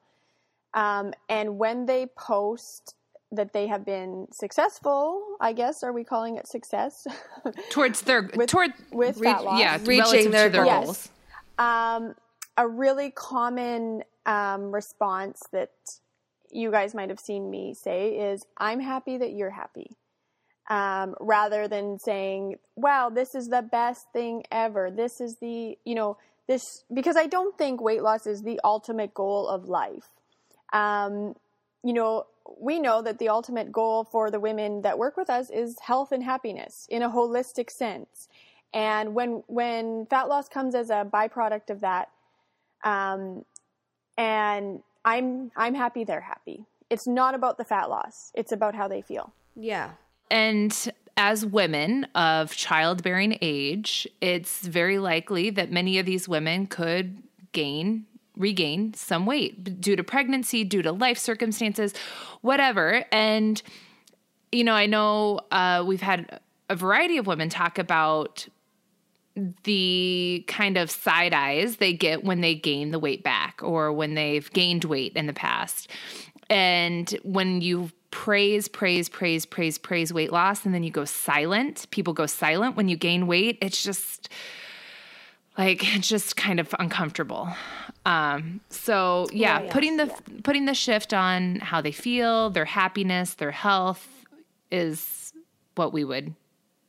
Um, 0.75 1.13
and 1.29 1.57
when 1.57 1.85
they 1.87 2.07
post 2.17 2.93
that 3.31 3.53
they 3.53 3.65
have 3.67 3.83
been 3.85 4.27
successful, 4.31 5.21
I 5.41 5.51
guess, 5.53 5.81
are 5.83 5.91
we 5.91 6.03
calling 6.03 6.35
it 6.37 6.47
success? 6.47 7.07
towards 7.71 8.01
their 8.01 8.29
With- 8.35 8.49
toward 8.49 8.71
with 8.91 9.17
reach- 9.17 9.29
fat 9.33 9.43
loss. 9.43 9.59
yeah, 9.59 9.77
Reaching 9.83 10.31
their 10.31 10.49
their 10.49 10.63
goals. 10.65 10.85
goals. 10.85 11.09
um, 11.57 12.15
a 12.57 12.67
really 12.67 13.09
common 13.11 14.03
um, 14.25 14.71
response 14.71 15.39
that 15.51 15.71
you 16.51 16.71
guys 16.71 16.93
might 16.95 17.09
have 17.09 17.19
seen 17.19 17.49
me 17.49 17.73
say 17.73 18.09
is, 18.31 18.45
I'm 18.57 18.79
happy 18.79 19.17
that 19.17 19.33
you're 19.33 19.49
happy. 19.49 19.97
Um, 20.69 21.15
rather 21.19 21.67
than 21.67 21.99
saying, 21.99 22.55
wow, 22.75 23.09
this 23.09 23.35
is 23.35 23.49
the 23.49 23.61
best 23.61 24.07
thing 24.13 24.43
ever. 24.51 24.89
This 24.89 25.21
is 25.21 25.35
the, 25.41 25.77
you 25.85 25.95
know, 25.95 26.17
this, 26.47 26.83
because 26.93 27.15
I 27.17 27.27
don't 27.27 27.55
think 27.57 27.81
weight 27.81 28.01
loss 28.03 28.25
is 28.25 28.41
the 28.41 28.59
ultimate 28.63 29.13
goal 29.13 29.47
of 29.47 29.65
life. 29.69 30.09
Um, 30.73 31.35
you 31.83 31.93
know, 31.93 32.25
we 32.59 32.79
know 32.79 33.01
that 33.01 33.19
the 33.19 33.29
ultimate 33.29 33.71
goal 33.71 34.03
for 34.03 34.29
the 34.29 34.39
women 34.39 34.81
that 34.81 34.97
work 34.97 35.17
with 35.17 35.29
us 35.29 35.49
is 35.49 35.79
health 35.79 36.11
and 36.11 36.23
happiness 36.23 36.87
in 36.89 37.01
a 37.01 37.09
holistic 37.09 37.69
sense. 37.69 38.27
And 38.73 39.15
when 39.15 39.43
when 39.47 40.05
fat 40.07 40.27
loss 40.27 40.49
comes 40.49 40.75
as 40.75 40.89
a 40.89 41.07
byproduct 41.11 41.69
of 41.69 41.81
that, 41.81 42.09
um, 42.83 43.45
and 44.17 44.81
I'm 45.03 45.51
I'm 45.55 45.73
happy 45.73 46.03
they're 46.03 46.21
happy. 46.21 46.65
It's 46.89 47.07
not 47.07 47.35
about 47.35 47.57
the 47.57 47.63
fat 47.63 47.89
loss. 47.89 48.31
It's 48.35 48.51
about 48.51 48.75
how 48.75 48.87
they 48.87 49.01
feel. 49.01 49.33
yeah. 49.55 49.91
And 50.31 50.91
as 51.17 51.45
women 51.45 52.05
of 52.15 52.55
childbearing 52.55 53.37
age, 53.41 54.07
it's 54.21 54.65
very 54.65 54.97
likely 54.97 55.49
that 55.51 55.71
many 55.71 55.99
of 55.99 56.05
these 56.05 56.27
women 56.27 56.65
could 56.67 57.23
gain, 57.51 58.05
regain 58.37 58.93
some 58.93 59.25
weight 59.25 59.81
due 59.81 59.95
to 59.95 60.03
pregnancy, 60.03 60.63
due 60.63 60.81
to 60.81 60.91
life 60.91 61.17
circumstances, 61.17 61.93
whatever. 62.41 63.05
And, 63.11 63.61
you 64.51 64.63
know, 64.63 64.73
I 64.73 64.85
know 64.85 65.41
uh, 65.51 65.83
we've 65.85 66.01
had 66.01 66.39
a 66.69 66.75
variety 66.75 67.17
of 67.17 67.27
women 67.27 67.49
talk 67.49 67.77
about 67.77 68.47
the 69.63 70.45
kind 70.47 70.77
of 70.77 70.89
side 70.89 71.33
eyes 71.33 71.77
they 71.77 71.93
get 71.93 72.23
when 72.23 72.41
they 72.41 72.55
gain 72.55 72.91
the 72.91 72.99
weight 72.99 73.23
back 73.23 73.59
or 73.61 73.91
when 73.91 74.13
they've 74.13 74.49
gained 74.53 74.85
weight 74.85 75.13
in 75.15 75.27
the 75.27 75.33
past. 75.33 75.89
And 76.49 77.09
when 77.23 77.61
you 77.61 77.91
praise, 78.11 78.69
praise, 78.69 79.09
praise, 79.09 79.45
praise, 79.45 79.77
praise 79.77 80.13
weight 80.13 80.31
loss, 80.31 80.63
and 80.63 80.73
then 80.73 80.83
you 80.83 80.91
go 80.91 81.03
silent, 81.03 81.85
people 81.91 82.13
go 82.13 82.25
silent 82.25 82.77
when 82.77 82.87
you 82.87 82.95
gain 82.95 83.27
weight, 83.27 83.57
it's 83.61 83.83
just 83.83 84.29
like 85.57 85.95
it's 85.95 86.07
just 86.07 86.37
kind 86.37 86.59
of 86.59 86.73
uncomfortable. 86.79 87.49
Um, 88.05 88.61
so 88.69 89.27
yeah, 89.31 89.61
yeah. 89.61 89.71
putting 89.71 89.97
the 89.97 90.13
putting 90.43 90.65
the 90.65 90.75
shift 90.75 91.13
on 91.13 91.55
how 91.57 91.81
they 91.81 91.91
feel, 91.91 92.49
their 92.51 92.65
happiness, 92.65 93.33
their 93.33 93.51
health 93.51 94.07
is 94.71 95.33
what 95.75 95.91
we 95.91 96.03
would 96.03 96.35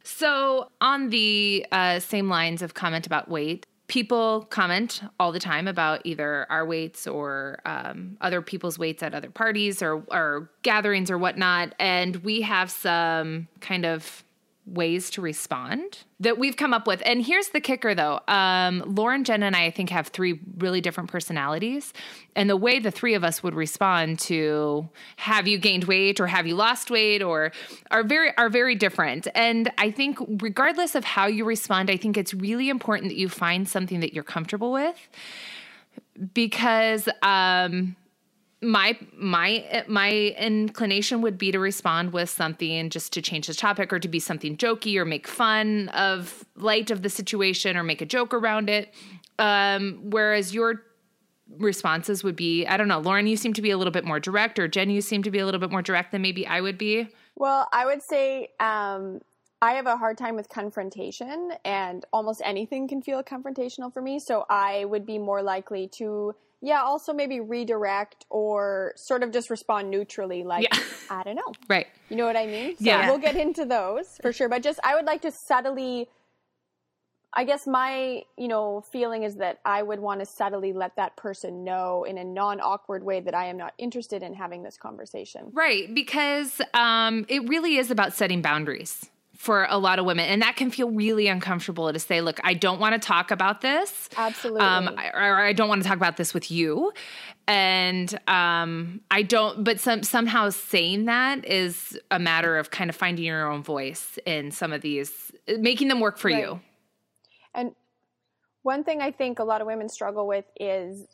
so, 0.06 0.70
on 0.80 1.08
the 1.08 1.66
uh, 1.72 1.98
same 1.98 2.28
lines 2.28 2.62
of 2.62 2.74
comment 2.74 3.08
about 3.08 3.28
weight, 3.28 3.66
people 3.88 4.46
comment 4.50 5.02
all 5.18 5.32
the 5.32 5.40
time 5.40 5.66
about 5.66 6.00
either 6.04 6.46
our 6.48 6.64
weights 6.64 7.08
or 7.08 7.58
um, 7.66 8.16
other 8.20 8.40
people's 8.40 8.78
weights 8.78 9.02
at 9.02 9.14
other 9.14 9.30
parties 9.30 9.82
or, 9.82 10.04
or 10.12 10.48
gatherings 10.62 11.10
or 11.10 11.18
whatnot. 11.18 11.74
And 11.80 12.14
we 12.18 12.42
have 12.42 12.70
some 12.70 13.48
kind 13.60 13.84
of 13.84 14.22
ways 14.66 15.10
to 15.10 15.20
respond 15.20 15.98
that 16.18 16.38
we've 16.38 16.56
come 16.56 16.74
up 16.74 16.86
with. 16.86 17.00
And 17.06 17.24
here's 17.24 17.48
the 17.50 17.60
kicker 17.60 17.94
though 17.94 18.20
um, 18.28 18.82
Lauren, 18.86 19.24
Jen, 19.24 19.42
and 19.42 19.54
I, 19.54 19.66
I 19.66 19.70
think, 19.70 19.90
have 19.90 20.08
three 20.08 20.40
really 20.58 20.80
different 20.80 21.10
personalities. 21.10 21.92
And 22.34 22.50
the 22.50 22.56
way 22.56 22.80
the 22.80 22.90
three 22.90 23.14
of 23.14 23.24
us 23.24 23.42
would 23.42 23.54
respond 23.54 24.18
to 24.20 24.88
have 25.16 25.46
you 25.46 25.58
gained 25.58 25.84
weight 25.84 26.20
or 26.20 26.26
have 26.26 26.46
you 26.46 26.54
lost 26.54 26.90
weight 26.90 27.22
or 27.22 27.52
are 27.90 28.02
very 28.02 28.36
are 28.36 28.48
very 28.48 28.74
different. 28.74 29.28
And 29.34 29.70
I 29.78 29.90
think 29.90 30.18
regardless 30.42 30.94
of 30.94 31.04
how 31.04 31.26
you 31.26 31.44
respond, 31.44 31.90
I 31.90 31.96
think 31.96 32.16
it's 32.16 32.34
really 32.34 32.68
important 32.68 33.10
that 33.10 33.16
you 33.16 33.28
find 33.28 33.68
something 33.68 34.00
that 34.00 34.12
you're 34.12 34.24
comfortable 34.24 34.72
with 34.72 35.08
because 36.34 37.08
um 37.22 37.94
my 38.62 38.98
my 39.16 39.84
my 39.86 40.34
inclination 40.38 41.20
would 41.22 41.36
be 41.36 41.52
to 41.52 41.58
respond 41.58 42.12
with 42.12 42.30
something 42.30 42.88
just 42.90 43.12
to 43.12 43.20
change 43.20 43.46
the 43.46 43.54
topic 43.54 43.92
or 43.92 43.98
to 43.98 44.08
be 44.08 44.18
something 44.18 44.56
jokey 44.56 44.96
or 44.96 45.04
make 45.04 45.28
fun 45.28 45.88
of 45.90 46.44
light 46.56 46.90
of 46.90 47.02
the 47.02 47.10
situation 47.10 47.76
or 47.76 47.82
make 47.82 48.00
a 48.00 48.06
joke 48.06 48.32
around 48.32 48.70
it 48.70 48.94
um 49.38 49.98
whereas 50.04 50.54
your 50.54 50.82
responses 51.58 52.24
would 52.24 52.34
be 52.34 52.66
i 52.66 52.78
don't 52.78 52.88
know 52.88 52.98
lauren 52.98 53.26
you 53.26 53.36
seem 53.36 53.52
to 53.52 53.60
be 53.60 53.70
a 53.70 53.76
little 53.76 53.92
bit 53.92 54.06
more 54.06 54.18
direct 54.18 54.58
or 54.58 54.66
jen 54.66 54.88
you 54.88 55.02
seem 55.02 55.22
to 55.22 55.30
be 55.30 55.38
a 55.38 55.44
little 55.44 55.60
bit 55.60 55.70
more 55.70 55.82
direct 55.82 56.10
than 56.10 56.22
maybe 56.22 56.46
i 56.46 56.58
would 56.58 56.78
be 56.78 57.08
Well, 57.36 57.68
I 57.70 57.84
would 57.84 58.02
say 58.02 58.48
um, 58.60 59.20
I 59.60 59.72
have 59.72 59.86
a 59.86 59.96
hard 59.96 60.16
time 60.18 60.36
with 60.36 60.48
confrontation, 60.48 61.52
and 61.64 62.04
almost 62.12 62.40
anything 62.44 62.88
can 62.88 63.02
feel 63.02 63.22
confrontational 63.22 63.92
for 63.92 64.00
me. 64.02 64.18
So 64.18 64.46
I 64.48 64.84
would 64.86 65.04
be 65.04 65.18
more 65.18 65.42
likely 65.42 65.88
to, 65.98 66.34
yeah, 66.62 66.82
also 66.82 67.12
maybe 67.12 67.40
redirect 67.40 68.24
or 68.30 68.92
sort 68.96 69.22
of 69.22 69.30
just 69.30 69.50
respond 69.50 69.90
neutrally, 69.90 70.44
like, 70.44 70.68
Yeah. 70.70 70.78
I 71.10 71.22
don't 71.22 71.36
know. 71.36 71.52
right 71.68 71.86
You 72.08 72.16
know 72.16 72.26
what 72.26 72.36
I 72.36 72.46
mean? 72.46 72.76
So 72.76 72.84
Yeah. 72.84 73.08
we'll 73.08 73.18
get 73.18 73.36
into 73.36 73.64
those 73.64 74.18
for 74.22 74.32
sure. 74.32 74.48
But 74.48 74.62
just, 74.62 74.80
I 74.82 74.94
would 74.94 75.04
like 75.04 75.22
to 75.22 75.32
subtly, 75.46 76.08
I 77.32 77.44
guess 77.44 77.66
my, 77.66 78.22
you 78.38 78.48
know, 78.48 78.82
feeling 78.92 79.22
is 79.22 79.36
that 79.36 79.58
I 79.64 79.82
would 79.82 80.00
want 80.00 80.20
to 80.20 80.26
subtly 80.26 80.72
let 80.72 80.96
that 80.96 81.16
person 81.16 81.64
know 81.64 82.04
in 82.04 82.16
a 82.18 82.24
non 82.24 82.60
awkward 82.60 83.04
way 83.04 83.20
that 83.20 83.34
I 83.34 83.46
am 83.46 83.56
not 83.58 83.74
interested 83.78 84.22
in 84.22 84.34
having 84.34 84.62
this 84.62 84.76
conversation. 84.76 85.50
Right, 85.52 85.94
because 85.94 86.60
um, 86.72 87.26
it 87.28 87.46
really 87.48 87.76
is 87.76 87.90
about 87.90 88.14
setting 88.14 88.40
boundaries 88.40 89.10
for 89.36 89.66
a 89.68 89.78
lot 89.78 89.98
of 89.98 90.06
women, 90.06 90.24
and 90.26 90.42
that 90.42 90.56
can 90.56 90.70
feel 90.70 90.90
really 90.90 91.28
uncomfortable 91.28 91.92
to 91.92 91.98
say, 91.98 92.20
"Look, 92.20 92.40
I 92.42 92.54
don't 92.54 92.80
want 92.80 92.94
to 92.94 92.98
talk 93.06 93.30
about 93.30 93.60
this." 93.60 94.08
Absolutely. 94.16 94.62
Um, 94.62 94.94
I- 94.96 95.10
or 95.10 95.40
I 95.42 95.52
don't 95.52 95.68
want 95.68 95.82
to 95.82 95.88
talk 95.88 95.96
about 95.96 96.16
this 96.16 96.32
with 96.32 96.50
you, 96.50 96.92
and 97.46 98.18
um, 98.28 99.00
I 99.10 99.22
don't. 99.22 99.62
But 99.64 99.78
some 99.80 100.02
somehow 100.02 100.50
saying 100.50 101.04
that 101.04 101.44
is 101.44 101.98
a 102.10 102.18
matter 102.18 102.56
of 102.58 102.70
kind 102.70 102.90
of 102.90 102.96
finding 102.96 103.24
your 103.24 103.50
own 103.50 103.62
voice 103.62 104.18
in 104.26 104.50
some 104.50 104.72
of 104.72 104.80
these, 104.80 105.32
making 105.46 105.88
them 105.88 106.00
work 106.00 106.18
for 106.18 106.28
Right. 106.28 106.38
you. 106.44 106.60
And 107.54 107.74
one 108.62 108.84
thing 108.84 109.00
I 109.00 109.10
think 109.12 109.38
a 109.38 109.44
lot 109.44 109.60
of 109.60 109.66
women 109.66 109.88
struggle 109.88 110.26
with 110.26 110.44
is, 110.58 111.06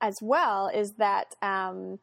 as 0.00 0.20
well, 0.22 0.68
is 0.68 0.92
that 0.94 1.34
um, 1.42 1.98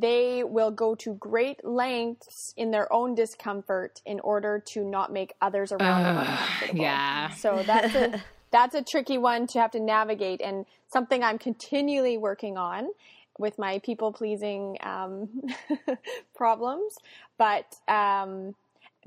they 0.00 0.42
will 0.44 0.70
go 0.70 0.94
to 0.94 1.14
great 1.14 1.64
lengths 1.64 2.54
in 2.56 2.70
their 2.70 2.90
own 2.92 3.14
discomfort 3.14 4.00
in 4.06 4.20
order 4.20 4.62
to 4.72 4.84
not 4.84 5.12
make 5.12 5.34
others 5.40 5.72
around 5.72 6.02
them 6.04 6.18
uncomfortable. 6.18 6.80
yeah. 6.80 7.30
So 7.30 7.62
that's 7.66 7.94
a 7.94 8.22
that's 8.50 8.74
a 8.74 8.82
tricky 8.82 9.18
one 9.18 9.46
to 9.48 9.60
have 9.60 9.70
to 9.72 9.80
navigate, 9.80 10.40
and 10.40 10.64
something 10.92 11.22
I'm 11.22 11.38
continually 11.38 12.16
working 12.16 12.56
on 12.56 12.88
with 13.38 13.58
my 13.58 13.80
people 13.80 14.12
pleasing 14.12 14.76
um, 14.82 15.28
problems. 16.34 16.96
But 17.38 17.74
um, 17.88 18.54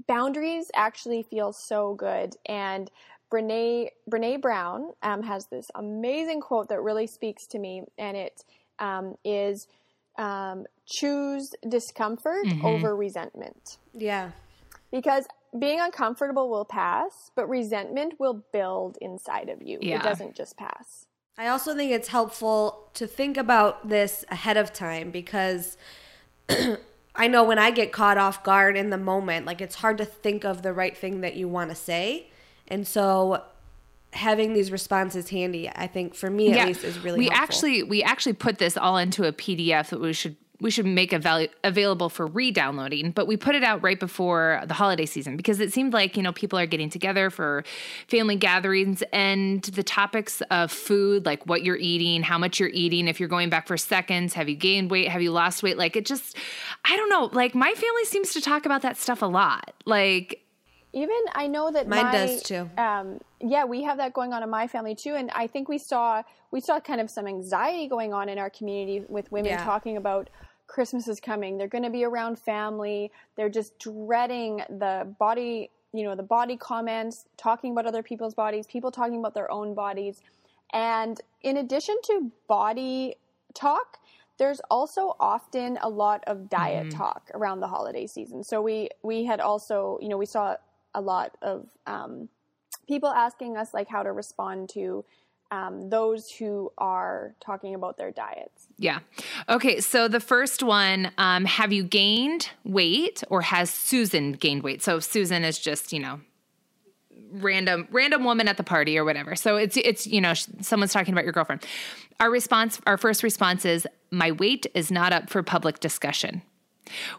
boundaries 0.08 0.70
actually 0.76 1.24
feel 1.24 1.52
so 1.52 1.96
good, 1.96 2.36
and 2.46 2.92
Brene 3.32 3.90
Brene 4.10 4.42
Brown 4.42 4.92
um, 5.02 5.24
has 5.24 5.48
this 5.48 5.72
amazing 5.74 6.42
quote 6.42 6.70
that 6.70 6.82
really 6.82 7.08
speaks 7.08 7.48
to 7.48 7.60
me, 7.60 7.84
and 7.98 8.16
it 8.16 8.44
um, 8.78 9.16
is 9.24 9.68
um, 10.18 10.66
choose 10.86 11.54
discomfort 11.68 12.46
Mm-hmm. 12.46 12.66
over 12.66 12.96
resentment 12.96 13.78
Yeah. 13.94 14.32
because 14.92 15.28
being 15.58 15.80
uncomfortable 15.80 16.50
will 16.50 16.66
pass, 16.66 17.32
but 17.36 17.48
resentment 17.48 18.20
will 18.20 18.44
build 18.52 18.98
inside 19.02 19.50
of 19.50 19.62
you. 19.62 19.80
Yeah. 19.82 19.98
It 20.00 20.04
doesn't 20.04 20.36
just 20.36 20.58
pass. 20.58 21.08
I 21.38 21.48
also 21.48 21.76
think 21.76 21.92
it's 21.92 22.10
helpful 22.10 22.90
to 22.94 23.08
think 23.08 23.38
about 23.38 23.90
this 23.90 24.24
ahead 24.30 24.58
of 24.58 24.72
time 24.74 25.12
because 25.12 25.78
I 27.16 27.28
know 27.28 27.44
when 27.44 27.60
I 27.60 27.72
get 27.72 27.92
caught 27.92 28.18
off 28.18 28.44
guard 28.44 28.76
in 28.78 28.90
the 28.90 28.98
moment, 28.98 29.46
like 29.46 29.62
it's 29.62 29.76
hard 29.76 29.98
to 30.00 30.06
think 30.06 30.44
of 30.44 30.62
the 30.62 30.74
right 30.74 30.96
thing 30.96 31.22
that 31.22 31.36
you 31.36 31.48
want 31.48 31.70
to 31.70 31.76
say. 31.76 32.30
And 32.68 32.86
so 32.88 33.44
having 34.16 34.54
these 34.54 34.72
responses 34.72 35.30
handy, 35.30 35.70
I 35.70 35.88
think 35.88 36.16
for 36.16 36.30
me 36.30 36.54
at 36.54 36.68
least 36.68 36.84
is 36.84 37.00
really 37.00 37.20
we 37.20 37.26
helpful. 37.26 37.44
actually 37.44 37.84
we 37.84 38.02
actually 38.02 38.34
put 38.34 38.58
this 38.58 38.78
all 38.78 38.98
into 38.98 39.26
a 39.26 39.34
pdf 39.34 39.90
that 39.90 40.00
we 40.00 40.14
should 40.14 40.36
we 40.62 40.72
should 40.72 40.86
make 40.86 41.12
avail- 41.12 41.50
available 41.66 42.08
for 42.08 42.26
re-downloading 42.26 43.12
but 43.12 43.28
we 43.28 43.36
put 43.36 43.56
it 43.56 43.64
out 43.64 43.84
right 43.84 44.00
before 44.00 44.62
the 44.68 44.74
holiday 44.74 45.06
season 45.06 45.36
because 45.36 45.60
it 45.60 45.74
seemed 45.74 45.92
like 45.92 46.16
you 46.16 46.24
know 46.24 46.32
people 46.32 46.58
are 46.58 46.66
getting 46.66 46.90
together 46.90 47.30
for 47.30 47.66
family 48.08 48.38
gatherings 48.38 49.04
and 49.12 49.64
the 49.64 49.84
topics 49.84 50.42
of 50.52 50.72
food 50.72 51.26
like 51.26 51.46
what 51.46 51.62
you're 51.64 51.76
eating 51.76 52.24
how 52.24 52.38
much 52.38 52.58
you're 52.58 52.70
eating 52.70 53.10
if 53.10 53.20
you're 53.20 53.28
going 53.28 53.50
back 53.50 53.68
for 53.68 53.76
seconds 53.76 54.34
have 54.34 54.48
you 54.48 54.56
gained 54.56 54.90
weight 54.90 55.10
have 55.10 55.22
you 55.22 55.32
lost 55.32 55.62
weight? 55.62 55.78
Like 55.78 55.98
it 55.98 56.06
just 56.06 56.38
i 56.86 56.96
don't 56.96 57.10
know 57.10 57.30
like 57.34 57.54
my 57.54 57.74
family 57.74 58.06
seems 58.06 58.32
to 58.32 58.42
talk 58.42 58.66
about 58.66 58.82
that 58.84 58.96
stuff 58.98 59.22
a 59.22 59.26
lot. 59.26 59.74
Like 59.86 60.45
Even 60.96 61.18
I 61.34 61.48
know 61.48 61.72
that 61.72 61.90
Mine 61.90 62.06
my, 62.06 62.12
does 62.12 62.42
too. 62.42 62.70
Um, 62.78 63.20
yeah, 63.42 63.66
we 63.66 63.84
have 63.84 63.98
that 63.98 64.14
going 64.14 64.32
on 64.32 64.42
in 64.44 64.50
my 64.50 64.66
family 64.66 64.96
too, 64.96 65.16
and 65.16 65.30
I 65.36 65.46
think 65.46 65.68
we 65.68 65.78
saw 65.78 66.24
we 66.52 66.62
saw 66.62 66.80
kind 66.80 67.02
of 67.02 67.10
some 67.10 67.28
anxiety 67.28 67.88
going 67.90 68.14
on 68.14 68.30
in 68.30 68.40
our 68.40 68.50
community 68.50 69.06
with 69.10 69.30
women 69.30 69.52
Yeah. 69.52 69.64
talking 69.64 69.98
about 69.98 70.30
Christmas 70.68 71.10
is 71.10 71.20
coming. 71.20 71.58
They're 71.58 71.68
going 71.68 71.84
to 71.84 71.90
be 71.90 72.06
around 72.06 72.40
family. 72.40 73.12
They're 73.36 73.50
just 73.50 73.78
dreading 73.78 74.64
the 74.70 75.14
body, 75.20 75.70
you 75.92 76.06
know, 76.06 76.16
the 76.16 76.24
body 76.24 76.56
comments, 76.56 77.26
talking 77.36 77.74
about 77.74 77.86
other 77.86 78.02
people's 78.02 78.34
bodies, 78.34 78.66
people 78.66 78.90
talking 78.90 79.20
about 79.20 79.34
their 79.34 79.52
own 79.52 79.74
bodies, 79.74 80.22
and 80.72 81.20
in 81.42 81.58
addition 81.58 81.98
to 82.06 82.32
body 82.48 83.18
talk. 83.54 83.98
There's 84.38 84.60
also 84.70 85.16
often 85.18 85.78
a 85.82 85.88
lot 85.88 86.22
of 86.28 86.50
diet 86.50 86.92
talk 86.92 87.32
around 87.34 87.62
the 87.62 87.70
holiday 87.70 88.06
season. 88.06 88.44
So 88.44 88.62
we 88.62 88.90
we 89.02 89.24
had 89.24 89.40
also, 89.40 89.98
you 90.02 90.10
know, 90.10 90.18
we 90.18 90.26
saw 90.26 90.58
a 90.96 91.02
lot 91.02 91.38
of 91.42 91.68
um, 91.86 92.30
people 92.88 93.10
asking 93.10 93.58
us 93.58 93.74
like 93.74 93.88
how 93.88 94.02
to 94.02 94.12
respond 94.12 94.70
to 94.70 95.06
um, 95.52 95.90
those 95.90 96.32
who 96.32 96.72
are 96.78 97.36
talking 97.40 97.76
about 97.76 97.98
their 97.98 98.12
diets. 98.12 98.68
Yeah. 98.78 99.00
Okay. 99.48 99.80
So 99.80 100.08
the 100.08 100.20
first 100.20 100.64
one, 100.64 101.12
um, 101.18 101.46
have 101.46 101.72
you 101.72 101.84
gained 101.84 102.50
weight 102.64 103.24
or 103.30 103.42
has 103.42 103.70
Susan 103.70 104.32
gained 104.32 104.64
weight? 104.64 104.82
So 104.82 105.00
Susan 105.00 105.44
is 105.44 105.60
just, 105.60 105.94
you 105.94 106.00
know, 106.00 106.22
random 107.32 107.88
random 107.92 108.24
woman 108.24 108.48
at 108.48 108.58
the 108.58 108.64
party 108.64 108.98
or 108.98 109.06
whatever. 109.06 109.36
So 109.36 109.58
it's 109.58 109.78
it's 109.78 110.08
you 110.08 110.22
know 110.22 110.34
someone's 110.62 110.94
talking 110.94 111.14
about 111.14 111.24
your 111.24 111.34
girlfriend. 111.34 111.66
Our 112.20 112.32
response 112.32 112.80
our 112.88 112.98
first 112.98 113.24
response 113.24 113.66
is 113.66 113.88
my 114.12 114.32
weight 114.32 114.66
is 114.74 114.92
not 114.92 115.14
up 115.14 115.30
for 115.30 115.44
public 115.44 115.80
discussion. 115.80 116.42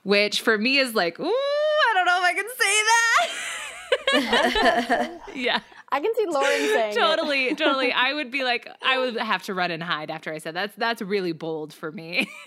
Which 0.04 0.40
for 0.40 0.58
me 0.58 0.78
is 0.78 0.94
like, 0.94 1.18
"Ooh, 1.18 1.24
I 1.24 1.92
don't 1.94 2.06
know 2.06 2.18
if 2.18 2.24
I 2.24 2.34
can 2.34 2.48
say 2.48 2.54
that." 2.56 3.30
yeah. 4.12 5.60
I 5.88 6.00
can 6.00 6.12
see 6.16 6.26
Lauren 6.26 6.48
saying 6.50 6.92
it. 6.92 6.96
totally, 6.98 7.54
totally. 7.54 7.92
I 7.92 8.12
would 8.12 8.30
be 8.30 8.44
like, 8.44 8.68
I 8.82 8.98
would 8.98 9.16
have 9.16 9.42
to 9.44 9.54
run 9.54 9.70
and 9.70 9.82
hide 9.82 10.10
after 10.10 10.32
I 10.32 10.38
said 10.38 10.54
that's 10.54 10.74
that's 10.76 11.00
really 11.02 11.32
bold 11.32 11.72
for 11.72 11.92
me. 11.92 12.28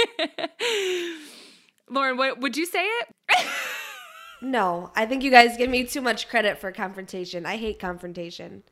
Lauren, 1.90 2.18
what 2.18 2.40
would 2.40 2.58
you 2.58 2.66
say 2.66 2.84
it? 2.84 3.08
No, 4.42 4.92
I 4.96 5.06
think 5.06 5.24
you 5.24 5.32
guys 5.32 5.58
give 5.58 5.70
me 5.70 5.86
too 5.86 6.02
much 6.02 6.30
credit 6.30 6.60
for 6.60 6.72
confrontation. 6.72 7.46
I 7.46 7.58
hate 7.58 7.80
confrontation. 7.80 8.64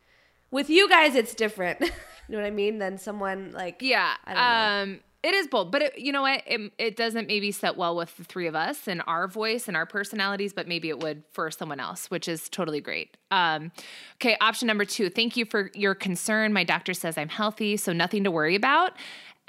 With 0.50 0.69
you 0.69 0.88
guys, 0.88 1.15
it's 1.15 1.34
different. 1.34 1.82
you 1.82 1.89
know 2.30 2.38
what 2.38 2.45
I 2.45 2.52
mean? 2.52 2.80
Than 2.80 2.97
someone 2.97 3.52
like 3.52 3.82
Yeah, 3.82 4.13
I 4.23 4.34
don't 4.34 4.43
know. 4.89 4.93
um, 4.93 5.00
it 5.28 5.34
is 5.34 5.48
bold, 5.48 5.74
but 5.74 5.82
it, 5.82 6.00
you 6.00 6.13
know 6.13 6.22
what? 6.22 6.42
It, 6.48 6.72
it 6.78 6.96
doesn't 6.96 7.28
maybe 7.28 7.52
set 7.52 7.76
well 7.76 7.98
with 7.98 8.16
the 8.16 8.24
three 8.24 8.48
of 8.48 8.56
us 8.56 8.88
and 8.88 9.04
our 9.08 9.28
voice 9.28 9.68
and 9.68 9.76
our 9.76 9.86
personalities, 9.86 10.54
but 10.54 10.70
maybe 10.70 10.88
it 10.88 11.02
would 11.02 11.24
for 11.32 11.52
someone 11.52 11.82
else, 11.82 12.10
which 12.10 12.30
is 12.30 12.48
totally 12.48 12.80
great. 12.80 13.18
Um, 13.30 13.74
okay, 14.16 14.38
option 14.40 14.68
number 14.68 14.86
two. 14.86 15.10
Thank 15.10 15.36
you 15.36 15.44
for 15.44 15.70
your 15.74 15.96
concern. 15.96 16.54
My 16.54 16.63
doctor 16.63 16.94
says 16.94 17.18
I'm 17.18 17.28
healthy, 17.28 17.76
so 17.76 17.92
nothing 17.92 18.24
to 18.24 18.32
worry 18.32 18.56
about. 18.56 18.94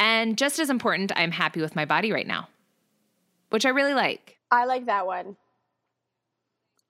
And 0.01 0.37
just 0.37 0.59
as 0.59 0.69
important, 0.69 1.13
I'm 1.15 1.31
happy 1.31 1.61
with 1.61 1.77
my 1.77 1.85
body 1.85 2.13
right 2.13 2.27
now, 2.27 2.49
which 3.51 3.65
I 3.65 3.69
really 3.69 3.95
like. 3.95 4.37
I 4.51 4.65
like 4.65 4.87
that 4.87 5.07
one. 5.07 5.37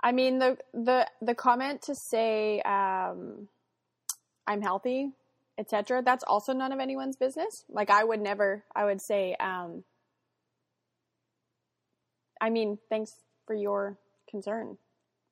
I 0.01 0.13
mean 0.13 0.39
the 0.39 0.57
the 0.73 1.07
the 1.21 1.35
comment 1.35 1.83
to 1.83 1.95
say 1.95 2.63
um, 2.63 3.49
I'm 4.47 4.63
healthy, 4.63 5.13
etc. 5.59 6.03
That's 6.03 6.25
also 6.25 6.53
none 6.53 6.73
of 6.73 6.79
anyone's 6.79 7.17
business. 7.17 7.65
Like 7.69 7.91
I 7.91 8.05
would 8.05 8.21
never. 8.21 8.65
I 8.75 8.85
would 8.85 9.01
say. 9.01 9.35
Um, 9.41 9.85
I 12.41 12.51
mean, 12.51 12.79
thanks 12.89 13.15
for 13.47 13.55
your 13.55 13.99
concern. 14.31 14.79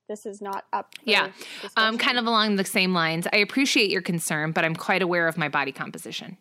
This 0.08 0.26
is 0.26 0.42
not 0.42 0.64
up. 0.72 0.94
For 0.96 1.02
Yeah. 1.04 1.28
Um, 1.76 1.98
kind 1.98 2.18
of 2.18 2.26
along 2.26 2.56
the 2.56 2.64
same 2.64 2.92
lines. 2.92 3.26
I 3.32 3.38
appreciate 3.38 3.90
your 3.90 4.02
concern, 4.02 4.52
but 4.52 4.64
I'm 4.64 4.76
quite 4.76 5.02
aware 5.02 5.28
of 5.28 5.36
my 5.36 5.48
body 5.48 5.72
composition. 5.72 6.36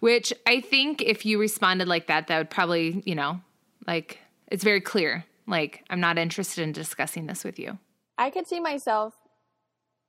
Which 0.00 0.32
I 0.46 0.60
think 0.60 1.02
if 1.02 1.26
you 1.26 1.38
responded 1.38 1.88
like 1.88 2.06
that, 2.06 2.28
that 2.28 2.38
would 2.38 2.50
probably, 2.50 3.02
you 3.04 3.14
know, 3.14 3.40
like 3.86 4.18
it's 4.48 4.64
very 4.64 4.80
clear. 4.80 5.24
Like, 5.46 5.84
I'm 5.90 6.00
not 6.00 6.16
interested 6.16 6.62
in 6.62 6.72
discussing 6.72 7.26
this 7.26 7.44
with 7.44 7.58
you. 7.58 7.78
I 8.16 8.30
could 8.30 8.46
see 8.46 8.60
myself 8.60 9.14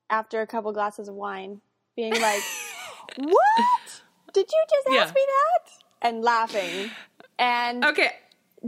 after 0.08 0.40
a 0.40 0.46
couple 0.46 0.72
glasses 0.72 1.08
of 1.08 1.14
wine 1.14 1.60
being 1.96 2.12
like, 2.20 2.42
"What? 3.16 4.02
Did 4.32 4.46
you 4.50 4.64
just 4.70 4.88
Yeah. 4.90 5.02
ask 5.02 5.14
me 5.14 5.20
that?" 5.26 5.72
and 6.08 6.22
laughing. 6.22 6.90
And 7.38 7.84
Okay. 7.84 8.10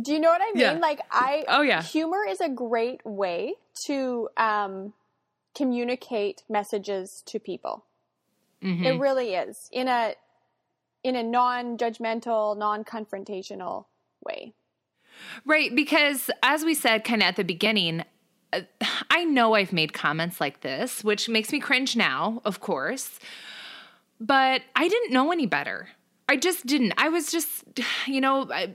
do 0.00 0.12
you 0.12 0.20
know 0.20 0.30
what 0.30 0.40
I 0.42 0.52
mean? 0.52 0.60
Yeah. 0.62 0.72
Like 0.78 1.00
I 1.10 1.44
Oh, 1.48 1.62
yeah. 1.62 1.82
humor 1.82 2.24
is 2.28 2.40
a 2.40 2.48
great 2.48 3.00
way 3.04 3.54
to 3.86 4.28
um 4.36 4.92
communicate 5.54 6.42
messages 6.48 7.22
to 7.26 7.38
people. 7.38 7.84
Mm-hmm. 8.62 8.84
It 8.84 8.98
really 8.98 9.34
is. 9.34 9.68
In 9.72 9.88
a 9.88 10.14
in 11.02 11.16
a 11.16 11.22
non-judgmental, 11.22 12.56
non-confrontational 12.56 13.84
way. 14.24 14.54
Right. 15.44 15.74
Because 15.74 16.30
as 16.42 16.64
we 16.64 16.74
said 16.74 17.04
kind 17.04 17.22
of 17.22 17.28
at 17.28 17.36
the 17.36 17.44
beginning, 17.44 18.04
I 19.10 19.24
know 19.24 19.54
I've 19.54 19.72
made 19.72 19.92
comments 19.92 20.40
like 20.40 20.60
this, 20.60 21.02
which 21.04 21.28
makes 21.28 21.52
me 21.52 21.60
cringe 21.60 21.96
now, 21.96 22.40
of 22.44 22.60
course, 22.60 23.18
but 24.20 24.62
I 24.76 24.88
didn't 24.88 25.12
know 25.12 25.32
any 25.32 25.46
better. 25.46 25.88
I 26.28 26.36
just 26.36 26.66
didn't. 26.66 26.94
I 26.96 27.08
was 27.08 27.30
just, 27.30 27.64
you 28.06 28.20
know, 28.20 28.48
I, 28.50 28.74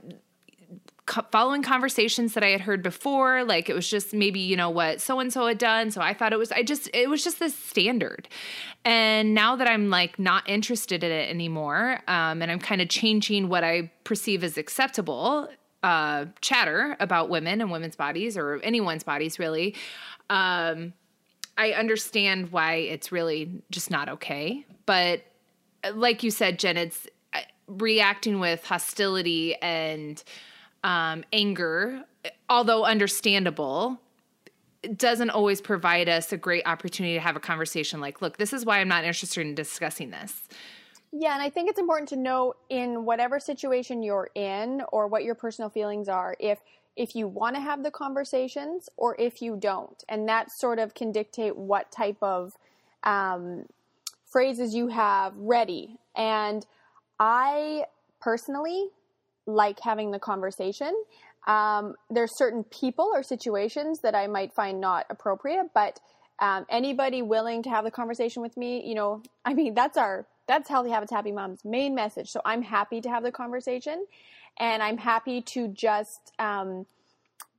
following 1.32 1.64
conversations 1.64 2.34
that 2.34 2.44
I 2.44 2.50
had 2.50 2.62
heard 2.62 2.84
before. 2.84 3.44
Like 3.44 3.70
it 3.70 3.74
was 3.74 3.90
just 3.90 4.14
maybe, 4.14 4.40
you 4.40 4.56
know, 4.56 4.70
what 4.70 5.02
so 5.02 5.20
and 5.20 5.32
so 5.34 5.48
had 5.48 5.58
done. 5.58 5.92
So 5.92 6.02
I 6.02 6.14
thought 6.14 6.34
it 6.34 6.40
was, 6.40 6.52
I 6.52 6.64
just, 6.64 6.90
it 6.94 7.10
was 7.10 7.24
just 7.24 7.40
this 7.40 7.56
standard. 7.56 8.28
And 8.86 9.34
now 9.34 9.56
that 9.56 9.68
I'm 9.68 9.90
like 9.90 10.20
not 10.20 10.48
interested 10.48 11.04
in 11.04 11.12
it 11.12 11.30
anymore, 11.30 12.02
um, 12.08 12.42
and 12.42 12.52
I'm 12.52 12.60
kind 12.60 12.82
of 12.82 12.90
changing 12.90 13.50
what 13.50 13.64
I 13.64 13.92
perceive 14.04 14.44
as 14.44 14.58
acceptable 14.58 15.50
uh, 15.84 16.26
chatter 16.42 16.96
about 17.00 17.30
women 17.30 17.62
and 17.62 17.72
women's 17.72 17.96
bodies 17.96 18.38
or 18.38 18.60
anyone's 18.64 19.04
bodies, 19.04 19.40
really. 19.40 19.76
Um, 20.30 20.94
I 21.58 21.72
understand 21.72 22.52
why 22.52 22.76
it's 22.76 23.12
really 23.12 23.62
just 23.70 23.92
not 23.92 24.10
okay. 24.10 24.66
But 24.86 25.24
uh, 25.84 25.92
like 25.94 26.24
you 26.24 26.32
said, 26.32 26.60
Jen, 26.60 26.78
it's 26.78 27.08
uh, 27.34 27.40
reacting 27.68 28.40
with 28.40 28.64
hostility 28.66 29.56
and 29.56 30.24
um, 30.84 31.24
anger, 31.34 32.04
although 32.50 32.86
understandable, 32.86 34.00
doesn't 34.96 35.30
always 35.30 35.60
provide 35.60 36.08
us 36.08 36.32
a 36.32 36.38
great 36.38 36.66
opportunity 36.66 37.16
to 37.16 37.20
have 37.20 37.36
a 37.36 37.40
conversation 37.40 38.00
like, 38.00 38.22
look, 38.22 38.38
this 38.38 38.54
is 38.54 38.66
why 38.66 38.80
I'm 38.80 38.88
not 38.88 39.04
interested 39.04 39.46
in 39.46 39.56
discussing 39.56 40.12
this. 40.12 40.48
Yeah, 41.12 41.34
and 41.34 41.42
I 41.42 41.50
think 41.50 41.70
it's 41.70 41.80
important 41.80 42.10
to 42.10 42.16
know 42.16 42.54
in 42.70 43.04
whatever 43.04 43.40
situation 43.40 44.04
you're 44.04 44.30
in 44.36 44.82
or 44.92 45.08
what 45.08 45.24
your 45.24 45.36
personal 45.36 45.70
feelings 45.70 46.08
are 46.08 46.36
if 46.40 46.60
if 46.96 47.16
you 47.16 47.28
want 47.28 47.56
to 47.56 47.62
have 47.62 47.82
the 47.82 47.92
conversations 47.92 48.90
or 48.98 49.16
if 49.18 49.42
you 49.42 49.56
don't, 49.56 50.04
and 50.10 50.28
that 50.28 50.52
sort 50.52 50.80
of 50.80 50.94
can 50.94 51.12
dictate 51.12 51.56
what 51.56 51.92
type 51.92 52.18
of 52.22 52.54
um, 53.04 53.66
phrases 54.26 54.76
you 54.76 54.90
have 54.90 55.34
ready. 55.38 55.98
And 56.16 56.66
I 57.18 57.86
personally 58.20 58.90
like 59.46 59.80
having 59.80 60.12
the 60.12 60.20
conversation. 60.20 60.94
Um, 61.48 61.96
there's 62.10 62.38
certain 62.38 62.66
people 62.66 63.10
or 63.14 63.24
situations 63.24 64.02
that 64.02 64.14
I 64.14 64.28
might 64.28 64.54
find 64.54 64.82
not 64.82 65.06
appropriate, 65.10 65.68
but 65.74 66.00
um, 66.40 66.66
anybody 66.70 67.22
willing 67.22 67.64
to 67.64 67.70
have 67.70 67.86
the 67.86 67.92
conversation 67.92 68.42
with 68.42 68.58
me, 68.58 68.86
you 68.86 68.96
know, 68.96 69.24
I 69.46 69.54
mean, 69.54 69.74
that's 69.74 69.98
our 69.98 70.28
that's 70.50 70.68
Healthy 70.68 70.90
Habits, 70.90 71.12
Happy 71.12 71.32
Moms' 71.32 71.64
main 71.64 71.94
message. 71.94 72.32
So 72.32 72.42
I'm 72.44 72.64
happy 72.64 73.02
to 73.02 73.10
have 73.10 73.22
the 73.22 73.32
conversation, 73.32 74.08
and 74.60 74.82
I'm 74.82 74.98
happy 74.98 75.42
to 75.44 75.68
just 75.68 76.34
um, 76.40 76.88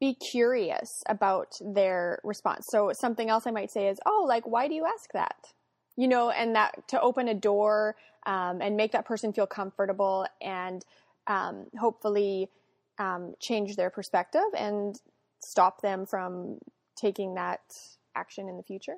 be 0.00 0.12
curious 0.12 1.04
about 1.08 1.56
their 1.64 2.18
response. 2.24 2.66
So 2.68 2.92
something 2.92 3.30
else 3.30 3.46
I 3.46 3.52
might 3.52 3.70
say 3.70 3.86
is, 3.88 4.00
"Oh, 4.04 4.24
like 4.28 4.44
why 4.44 4.66
do 4.66 4.74
you 4.74 4.84
ask 4.84 5.12
that?" 5.12 5.52
You 5.96 6.08
know, 6.08 6.30
and 6.30 6.56
that 6.56 6.88
to 6.88 7.00
open 7.00 7.28
a 7.28 7.34
door 7.34 7.94
um, 8.26 8.60
and 8.60 8.76
make 8.76 8.90
that 8.90 9.06
person 9.06 9.32
feel 9.32 9.46
comfortable 9.46 10.26
and 10.42 10.84
um, 11.28 11.66
hopefully 11.78 12.50
um, 12.98 13.34
change 13.38 13.76
their 13.76 13.90
perspective 13.90 14.50
and 14.58 15.00
stop 15.38 15.80
them 15.80 16.06
from 16.06 16.58
taking 16.96 17.34
that 17.34 17.60
action 18.16 18.48
in 18.48 18.56
the 18.56 18.64
future. 18.64 18.96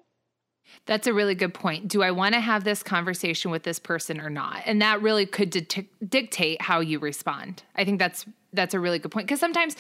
That's 0.86 1.06
a 1.06 1.12
really 1.12 1.34
good 1.34 1.54
point. 1.54 1.88
Do 1.88 2.02
I 2.02 2.10
want 2.10 2.34
to 2.34 2.40
have 2.40 2.64
this 2.64 2.82
conversation 2.82 3.50
with 3.50 3.62
this 3.62 3.78
person 3.78 4.20
or 4.20 4.30
not? 4.30 4.62
And 4.66 4.82
that 4.82 5.00
really 5.00 5.26
could 5.26 5.50
di- 5.50 5.88
dictate 6.08 6.60
how 6.60 6.80
you 6.80 6.98
respond. 6.98 7.62
I 7.76 7.84
think 7.84 7.98
that's 7.98 8.26
that's 8.52 8.74
a 8.74 8.80
really 8.80 8.98
good 8.98 9.10
point 9.10 9.26
because 9.26 9.40
sometimes 9.40 9.76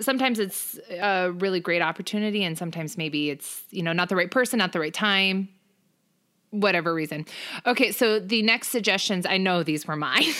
sometimes 0.00 0.38
it's 0.38 0.78
a 0.90 1.30
really 1.32 1.60
great 1.60 1.82
opportunity 1.82 2.44
and 2.44 2.58
sometimes 2.58 2.98
maybe 2.98 3.30
it's, 3.30 3.62
you 3.70 3.82
know, 3.82 3.92
not 3.92 4.08
the 4.08 4.16
right 4.16 4.30
person, 4.30 4.58
not 4.58 4.72
the 4.72 4.80
right 4.80 4.94
time, 4.94 5.48
whatever 6.50 6.94
reason. 6.94 7.26
Okay, 7.66 7.92
so 7.92 8.18
the 8.18 8.42
next 8.42 8.68
suggestions, 8.68 9.26
I 9.26 9.38
know 9.38 9.62
these 9.62 9.86
were 9.86 9.96
mine. 9.96 10.32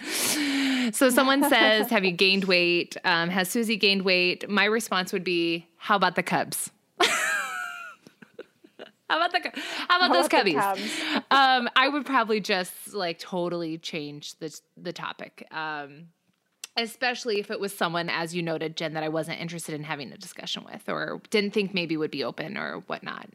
so 0.92 1.10
someone 1.10 1.42
says, 1.48 1.90
"Have 1.90 2.04
you 2.04 2.12
gained 2.12 2.44
weight? 2.44 2.96
Um, 3.04 3.28
has 3.30 3.48
Susie 3.48 3.76
gained 3.76 4.02
weight?" 4.02 4.48
My 4.48 4.64
response 4.64 5.12
would 5.12 5.24
be, 5.24 5.66
"How 5.76 5.96
about 5.96 6.16
the 6.16 6.22
Cubs?" 6.22 6.70
How 9.12 9.18
about 9.18 9.32
the 9.32 9.60
how 9.88 9.96
about 9.98 10.08
how 10.08 10.14
those 10.14 10.26
about 10.26 10.46
cubbies? 10.78 11.22
um, 11.30 11.68
I 11.76 11.86
would 11.86 12.06
probably 12.06 12.40
just 12.40 12.94
like 12.94 13.18
totally 13.18 13.76
change 13.76 14.38
the 14.38 14.58
the 14.78 14.92
topic. 14.92 15.46
Um, 15.50 16.08
especially 16.78 17.38
if 17.38 17.50
it 17.50 17.60
was 17.60 17.76
someone, 17.76 18.08
as 18.08 18.34
you 18.34 18.40
noted, 18.40 18.74
Jen, 18.74 18.94
that 18.94 19.02
I 19.02 19.10
wasn't 19.10 19.38
interested 19.38 19.74
in 19.74 19.84
having 19.84 20.10
a 20.12 20.16
discussion 20.16 20.64
with 20.64 20.88
or 20.88 21.20
didn't 21.28 21.52
think 21.52 21.74
maybe 21.74 21.98
would 21.98 22.10
be 22.10 22.24
open 22.24 22.56
or 22.56 22.80
whatnot. 22.86 23.28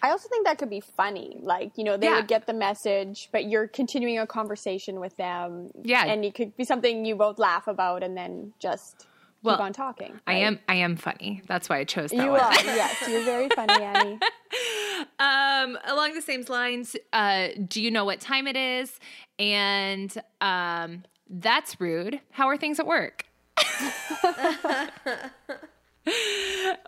I 0.00 0.10
also 0.10 0.28
think 0.28 0.46
that 0.46 0.58
could 0.58 0.70
be 0.70 0.78
funny. 0.78 1.38
Like, 1.40 1.76
you 1.76 1.82
know, 1.82 1.96
they 1.96 2.06
yeah. 2.06 2.16
would 2.16 2.28
get 2.28 2.46
the 2.46 2.52
message, 2.52 3.30
but 3.32 3.46
you're 3.50 3.66
continuing 3.66 4.20
a 4.20 4.28
conversation 4.28 5.00
with 5.00 5.16
them. 5.16 5.72
Yeah. 5.82 6.04
And 6.04 6.24
it 6.24 6.36
could 6.36 6.56
be 6.56 6.64
something 6.64 7.04
you 7.04 7.16
both 7.16 7.40
laugh 7.40 7.66
about 7.66 8.04
and 8.04 8.16
then 8.16 8.52
just 8.60 9.08
well, 9.44 9.56
keep 9.56 9.64
on 9.64 9.72
talking. 9.72 10.12
Right? 10.12 10.20
I 10.26 10.34
am 10.38 10.58
I 10.68 10.74
am 10.76 10.96
funny. 10.96 11.42
That's 11.46 11.68
why 11.68 11.78
I 11.78 11.84
chose 11.84 12.10
that 12.10 12.24
you 12.24 12.30
one. 12.30 12.40
are, 12.40 12.52
yes. 12.52 13.08
You're 13.08 13.24
very 13.24 13.48
funny, 13.50 13.82
Annie. 13.82 14.18
um, 15.18 15.78
along 15.84 16.14
the 16.14 16.22
same 16.22 16.44
lines, 16.48 16.96
uh, 17.12 17.48
do 17.68 17.82
you 17.82 17.90
know 17.90 18.04
what 18.04 18.20
time 18.20 18.46
it 18.46 18.56
is? 18.56 18.98
And 19.38 20.16
um, 20.40 21.04
that's 21.28 21.80
rude. 21.80 22.20
How 22.30 22.48
are 22.48 22.56
things 22.56 22.80
at 22.80 22.86
work? 22.86 23.26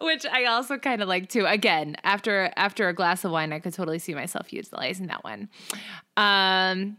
Which 0.00 0.26
I 0.26 0.44
also 0.46 0.78
kind 0.78 1.02
of 1.02 1.08
like 1.08 1.28
too. 1.28 1.46
Again, 1.46 1.96
after 2.04 2.52
after 2.56 2.88
a 2.88 2.94
glass 2.94 3.24
of 3.24 3.32
wine, 3.32 3.52
I 3.52 3.58
could 3.60 3.74
totally 3.74 3.98
see 3.98 4.14
myself 4.14 4.52
utilizing 4.52 5.06
that 5.06 5.24
one. 5.24 5.48
Um, 6.16 6.98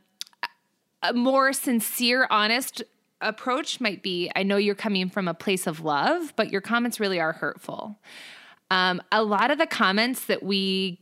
a 1.03 1.13
more 1.13 1.53
sincere, 1.53 2.27
honest 2.29 2.83
approach 3.21 3.81
might 3.81 4.03
be 4.03 4.31
I 4.35 4.43
know 4.43 4.57
you're 4.57 4.75
coming 4.75 5.09
from 5.09 5.27
a 5.27 5.33
place 5.33 5.67
of 5.67 5.81
love, 5.81 6.33
but 6.35 6.51
your 6.51 6.61
comments 6.61 6.99
really 6.99 7.19
are 7.19 7.33
hurtful. 7.33 7.99
Um, 8.69 9.01
a 9.11 9.23
lot 9.23 9.51
of 9.51 9.57
the 9.57 9.67
comments 9.67 10.25
that 10.25 10.43
we 10.43 10.99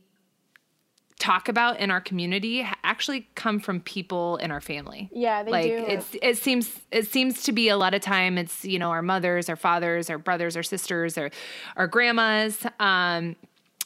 talk 1.18 1.48
about 1.48 1.80
in 1.80 1.90
our 1.90 2.00
community 2.00 2.66
actually 2.84 3.26
come 3.34 3.58
from 3.58 3.80
people 3.80 4.36
in 4.36 4.50
our 4.50 4.60
family. 4.60 5.08
Yeah, 5.12 5.42
they 5.42 5.50
like, 5.50 5.64
do. 5.64 5.84
It's 5.88 6.16
it 6.22 6.38
seems 6.38 6.80
it 6.90 7.06
seems 7.08 7.42
to 7.44 7.52
be 7.52 7.68
a 7.68 7.76
lot 7.76 7.94
of 7.94 8.02
time 8.02 8.38
it's 8.38 8.64
you 8.64 8.78
know 8.78 8.90
our 8.90 9.02
mothers, 9.02 9.48
our 9.48 9.56
fathers, 9.56 10.10
our 10.10 10.18
brothers, 10.18 10.56
our 10.56 10.62
sisters, 10.62 11.16
or 11.18 11.30
our 11.76 11.86
grandmas, 11.86 12.66
um, 12.78 13.36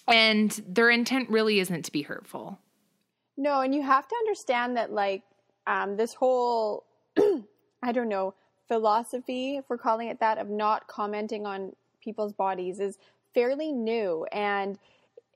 and 0.09 0.51
their 0.67 0.91
intent 0.91 1.31
really 1.31 1.61
isn't 1.61 1.85
to 1.85 1.93
be 1.93 2.03
hurtful. 2.03 2.59
No, 3.37 3.61
and 3.61 3.75
you 3.75 3.83
have 3.83 4.07
to 4.07 4.15
understand 4.17 4.77
that 4.77 4.93
like 4.93 5.23
um, 5.67 5.97
this 5.97 6.15
whole 6.15 6.85
I 7.83 7.93
don't 7.93 8.09
know 8.09 8.35
philosophy, 8.69 9.57
if 9.57 9.65
we're 9.69 9.79
calling 9.79 10.09
it 10.09 10.21
that, 10.21 10.39
of 10.39 10.49
not 10.49 10.87
commenting 10.87 11.45
on 11.45 11.75
people's 12.01 12.33
bodies 12.33 12.79
is 12.79 12.99
fairly 13.35 13.73
new 13.73 14.25
and 14.33 14.79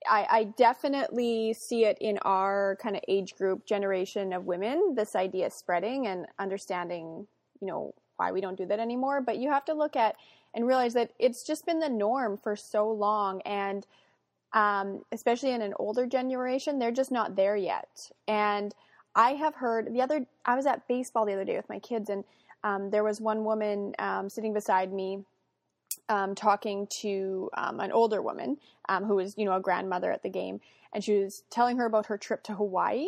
I, 0.09 0.27
I 0.31 0.45
definitely 0.45 1.55
see 1.55 1.85
it 1.85 1.99
in 2.01 2.19
our 2.19 2.77
kind 2.81 2.97
of 2.97 3.03
age 3.09 3.37
group 3.37 3.65
generation 3.67 4.33
of 4.33 4.45
women, 4.45 4.95
this 4.95 5.17
idea 5.17 5.51
spreading 5.51 6.07
and 6.07 6.27
understanding, 6.39 7.27
you 7.61 7.67
know, 7.67 7.95
why 8.17 8.33
we 8.33 8.41
don't 8.41 8.57
do 8.57 8.67
that 8.67 8.81
anymore. 8.81 9.21
But 9.21 9.39
you 9.39 9.51
have 9.51 9.65
to 9.67 9.75
look 9.75 9.97
at 9.97 10.17
and 10.55 10.67
realize 10.67 10.95
that 10.95 11.13
it's 11.19 11.43
just 11.43 11.67
been 11.67 11.81
the 11.81 11.89
norm 11.89 12.37
for 12.37 12.55
so 12.55 12.91
long. 12.91 13.41
And 13.43 13.87
um, 14.53 15.03
especially 15.11 15.51
in 15.51 15.63
an 15.63 15.75
older 15.79 16.07
generation, 16.07 16.79
they're 16.79 16.93
just 16.93 17.11
not 17.11 17.35
there 17.35 17.57
yet. 17.57 18.11
And 18.29 18.75
I 19.15 19.33
have 19.33 19.55
heard 19.55 19.93
the 19.93 20.03
other, 20.03 20.27
I 20.45 20.57
was 20.57 20.67
at 20.67 20.87
baseball 20.89 21.25
the 21.25 21.33
other 21.33 21.45
day 21.45 21.57
with 21.57 21.69
my 21.69 21.79
kids, 21.79 22.11
and 22.11 22.25
um, 22.63 22.91
there 22.91 23.05
was 23.05 23.21
one 23.21 23.45
woman 23.45 23.95
um, 23.99 24.29
sitting 24.29 24.53
beside 24.53 24.93
me 24.93 25.25
um, 26.09 26.35
talking 26.35 26.87
to 27.01 27.51
um, 27.57 27.81
an 27.81 27.93
older 27.93 28.21
woman 28.21 28.59
um, 28.89 29.05
who 29.05 29.17
was, 29.17 29.37
you 29.37 29.45
know, 29.45 29.55
a 29.55 29.61
grandmother 29.61 30.11
at 30.11 30.23
the 30.23 30.29
game, 30.29 30.61
and 30.93 31.03
she 31.03 31.19
was 31.19 31.45
telling 31.51 31.77
her 31.77 31.87
about 31.87 32.07
her 32.07 32.19
trip 32.19 32.43
to 32.45 32.55
Hawaii 32.55 33.07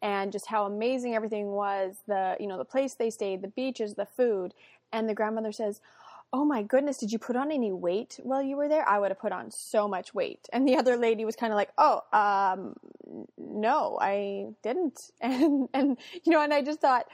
and 0.00 0.30
just 0.30 0.46
how 0.46 0.64
amazing 0.64 1.14
everything 1.14 1.48
was. 1.48 1.96
The, 2.06 2.36
you 2.38 2.46
know, 2.46 2.58
the 2.58 2.64
place 2.64 2.94
they 2.94 3.10
stayed, 3.10 3.42
the 3.42 3.48
beaches, 3.48 3.94
the 3.94 4.06
food, 4.06 4.54
and 4.92 5.08
the 5.08 5.14
grandmother 5.14 5.52
says, 5.52 5.80
"Oh 6.32 6.44
my 6.44 6.62
goodness, 6.62 6.98
did 6.98 7.12
you 7.12 7.18
put 7.18 7.36
on 7.36 7.50
any 7.50 7.72
weight 7.72 8.18
while 8.22 8.42
you 8.42 8.56
were 8.56 8.68
there? 8.68 8.88
I 8.88 8.98
would 8.98 9.10
have 9.10 9.20
put 9.20 9.32
on 9.32 9.50
so 9.50 9.88
much 9.88 10.14
weight." 10.14 10.48
And 10.52 10.66
the 10.66 10.76
other 10.76 10.96
lady 10.96 11.24
was 11.24 11.36
kind 11.36 11.52
of 11.52 11.56
like, 11.56 11.70
"Oh, 11.78 12.02
um, 12.12 12.74
no, 13.36 13.98
I 14.00 14.48
didn't," 14.62 14.98
and 15.20 15.68
and 15.74 15.98
you 16.24 16.32
know, 16.32 16.42
and 16.42 16.52
I 16.52 16.62
just 16.62 16.80
thought, 16.80 17.06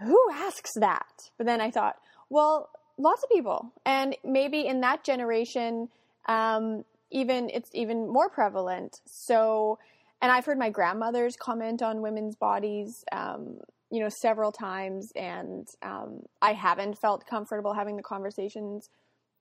who 0.00 0.18
asks 0.32 0.72
that? 0.76 1.30
But 1.38 1.46
then 1.46 1.60
I 1.60 1.70
thought, 1.70 1.96
well 2.30 2.70
lots 2.98 3.22
of 3.22 3.30
people, 3.30 3.72
and 3.84 4.16
maybe 4.24 4.66
in 4.66 4.80
that 4.80 5.04
generation, 5.04 5.88
um, 6.26 6.84
even 7.10 7.50
it's 7.50 7.70
even 7.72 8.08
more 8.08 8.28
prevalent. 8.28 9.00
So, 9.06 9.78
and 10.20 10.30
I've 10.30 10.44
heard 10.44 10.58
my 10.58 10.70
grandmothers 10.70 11.36
comment 11.36 11.82
on 11.82 12.00
women's 12.00 12.36
bodies, 12.36 13.04
um, 13.12 13.58
you 13.92 14.00
know, 14.00 14.08
several 14.08 14.50
times, 14.50 15.12
and 15.14 15.68
um, 15.82 16.22
I 16.40 16.54
haven't 16.54 16.98
felt 16.98 17.26
comfortable 17.26 17.74
having 17.74 17.96
the 17.96 18.02
conversations 18.02 18.88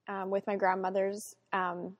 um, 0.09 0.29
with 0.29 0.45
my 0.45 0.57
grandmothers. 0.57 1.33
Um, 1.53 1.95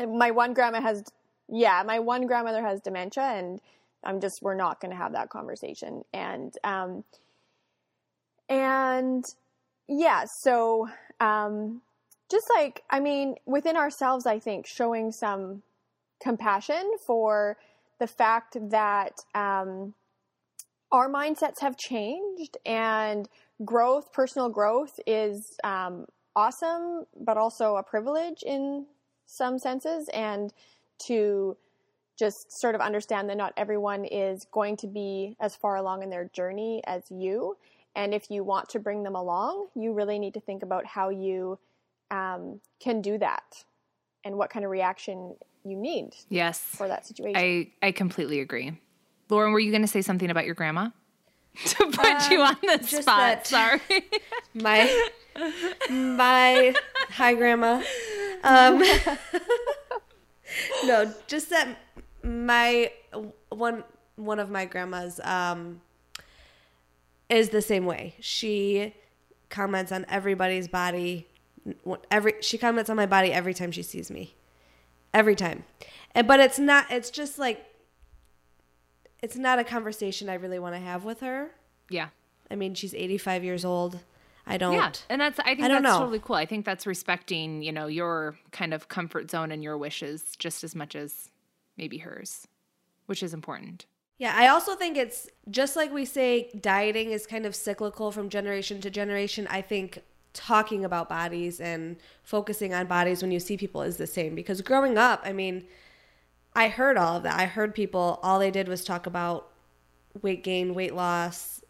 my 0.00 0.30
one 0.30 0.54
grandma 0.54 0.80
has, 0.80 1.04
yeah, 1.46 1.82
my 1.86 1.98
one 1.98 2.26
grandmother 2.26 2.62
has 2.62 2.80
dementia, 2.80 3.24
and 3.24 3.60
I'm 4.02 4.18
just 4.18 4.40
we're 4.40 4.54
not 4.54 4.80
going 4.80 4.92
to 4.92 4.96
have 4.96 5.12
that 5.12 5.28
conversation, 5.28 6.02
and 6.14 6.54
um, 6.64 7.04
and 8.48 9.22
yeah, 9.86 10.24
so 10.40 10.88
um, 11.20 11.82
just 12.30 12.46
like, 12.56 12.82
I 12.88 13.00
mean, 13.00 13.34
within 13.44 13.76
ourselves, 13.76 14.26
I 14.26 14.38
think 14.38 14.66
showing 14.66 15.12
some 15.12 15.62
compassion 16.22 16.92
for 17.06 17.58
the 17.98 18.06
fact 18.06 18.56
that 18.70 19.12
um, 19.34 19.92
our 20.94 21.10
mindsets 21.10 21.60
have 21.60 21.76
changed 21.76 22.56
and 22.64 23.28
growth, 23.64 24.12
personal 24.12 24.48
growth 24.48 25.00
is 25.08 25.56
um, 25.64 26.06
awesome, 26.36 27.04
but 27.20 27.36
also 27.36 27.74
a 27.74 27.82
privilege 27.82 28.44
in 28.46 28.86
some 29.26 29.58
senses. 29.58 30.08
And 30.14 30.52
to 31.06 31.56
just 32.16 32.60
sort 32.60 32.76
of 32.76 32.80
understand 32.80 33.28
that 33.28 33.36
not 33.36 33.52
everyone 33.56 34.04
is 34.04 34.46
going 34.52 34.76
to 34.76 34.86
be 34.86 35.36
as 35.40 35.56
far 35.56 35.74
along 35.74 36.04
in 36.04 36.10
their 36.10 36.30
journey 36.32 36.80
as 36.86 37.02
you. 37.10 37.56
And 37.96 38.14
if 38.14 38.30
you 38.30 38.44
want 38.44 38.68
to 38.68 38.78
bring 38.78 39.02
them 39.02 39.16
along, 39.16 39.66
you 39.74 39.94
really 39.94 40.20
need 40.20 40.34
to 40.34 40.40
think 40.40 40.62
about 40.62 40.86
how 40.86 41.08
you 41.08 41.58
um, 42.12 42.60
can 42.80 43.02
do 43.02 43.18
that 43.18 43.64
and 44.24 44.36
what 44.36 44.48
kind 44.48 44.64
of 44.64 44.70
reaction 44.70 45.34
you 45.64 45.76
need. 45.76 46.10
Yes. 46.28 46.60
For 46.60 46.86
that 46.86 47.04
situation. 47.04 47.36
I, 47.36 47.72
I 47.84 47.90
completely 47.90 48.38
agree. 48.38 48.78
Lauren, 49.28 49.52
were 49.52 49.60
you 49.60 49.70
going 49.70 49.82
to 49.82 49.88
say 49.88 50.02
something 50.02 50.30
about 50.30 50.44
your 50.44 50.54
grandma? 50.54 50.90
to 51.64 51.86
put 51.86 52.04
um, 52.04 52.32
you 52.32 52.40
on 52.40 52.56
the 52.62 52.82
spot. 52.82 53.46
Sorry. 53.46 53.80
my 54.54 55.08
my 55.90 56.74
hi 57.10 57.34
grandma. 57.34 57.82
Um, 58.46 58.84
no, 60.84 61.10
just 61.26 61.48
that 61.48 61.78
my 62.22 62.92
one 63.48 63.84
one 64.16 64.38
of 64.38 64.50
my 64.50 64.66
grandmas 64.66 65.18
um, 65.24 65.80
is 67.30 67.48
the 67.48 67.62
same 67.62 67.86
way. 67.86 68.16
She 68.20 68.92
comments 69.48 69.92
on 69.92 70.04
everybody's 70.10 70.68
body. 70.68 71.26
Every 72.10 72.34
she 72.42 72.58
comments 72.58 72.90
on 72.90 72.96
my 72.96 73.06
body 73.06 73.32
every 73.32 73.54
time 73.54 73.72
she 73.72 73.82
sees 73.82 74.10
me. 74.10 74.34
Every 75.14 75.34
time. 75.34 75.64
And 76.14 76.28
but 76.28 76.38
it's 76.38 76.58
not 76.58 76.90
it's 76.90 77.08
just 77.08 77.38
like 77.38 77.64
it's 79.24 79.36
not 79.36 79.58
a 79.58 79.64
conversation 79.64 80.28
I 80.28 80.34
really 80.34 80.58
want 80.58 80.74
to 80.74 80.80
have 80.80 81.06
with 81.06 81.20
her. 81.20 81.50
Yeah. 81.88 82.08
I 82.50 82.56
mean, 82.56 82.74
she's 82.74 82.94
85 82.94 83.42
years 83.42 83.64
old. 83.64 84.00
I 84.46 84.58
don't. 84.58 84.74
Yeah, 84.74 84.92
and 85.08 85.18
that's 85.18 85.40
I 85.40 85.54
think 85.54 85.62
I 85.62 85.68
that's 85.68 85.82
know. 85.82 86.00
totally 86.00 86.18
cool. 86.18 86.36
I 86.36 86.44
think 86.44 86.66
that's 86.66 86.86
respecting, 86.86 87.62
you 87.62 87.72
know, 87.72 87.86
your 87.86 88.36
kind 88.52 88.74
of 88.74 88.88
comfort 88.88 89.30
zone 89.30 89.50
and 89.50 89.62
your 89.62 89.78
wishes 89.78 90.36
just 90.38 90.62
as 90.62 90.74
much 90.74 90.94
as 90.94 91.30
maybe 91.78 91.96
hers, 91.96 92.46
which 93.06 93.22
is 93.22 93.32
important. 93.32 93.86
Yeah, 94.18 94.34
I 94.36 94.48
also 94.48 94.74
think 94.74 94.98
it's 94.98 95.30
just 95.50 95.76
like 95.76 95.90
we 95.90 96.04
say 96.04 96.50
dieting 96.60 97.12
is 97.12 97.26
kind 97.26 97.46
of 97.46 97.54
cyclical 97.54 98.12
from 98.12 98.28
generation 98.28 98.82
to 98.82 98.90
generation. 98.90 99.46
I 99.48 99.62
think 99.62 100.02
talking 100.34 100.84
about 100.84 101.08
bodies 101.08 101.58
and 101.58 101.96
focusing 102.22 102.74
on 102.74 102.86
bodies 102.86 103.22
when 103.22 103.32
you 103.32 103.40
see 103.40 103.56
people 103.56 103.80
is 103.80 103.96
the 103.96 104.06
same 104.06 104.34
because 104.34 104.60
growing 104.60 104.98
up, 104.98 105.22
I 105.24 105.32
mean, 105.32 105.64
I 106.54 106.68
heard 106.68 106.96
all 106.96 107.16
of 107.16 107.22
that. 107.24 107.38
I 107.38 107.46
heard 107.46 107.74
people 107.74 108.20
all 108.22 108.38
they 108.38 108.50
did 108.50 108.68
was 108.68 108.84
talk 108.84 109.06
about 109.06 109.50
weight 110.22 110.44
gain, 110.44 110.74
weight 110.74 110.94
loss, 110.94 111.62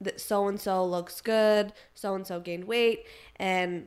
that 0.00 0.20
so 0.20 0.48
and 0.48 0.58
so 0.58 0.84
looks 0.84 1.20
good, 1.20 1.72
so 1.94 2.14
and 2.14 2.26
so 2.26 2.40
gained 2.40 2.64
weight, 2.64 3.04
and 3.36 3.86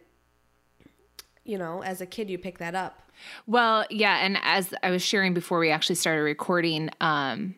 you 1.44 1.58
know, 1.58 1.84
as 1.84 2.02
a 2.02 2.06
kid 2.06 2.30
you 2.30 2.38
pick 2.38 2.60
that 2.60 2.76
up. 2.76 3.00
Well, 3.48 3.86
yeah, 3.90 4.24
and 4.24 4.38
as 4.44 4.74
I 4.84 4.92
was 4.92 5.02
sharing 5.02 5.34
before 5.34 5.60
we 5.60 5.70
actually 5.72 5.96
started 5.96 6.22
recording, 6.22 6.90
um, 7.02 7.56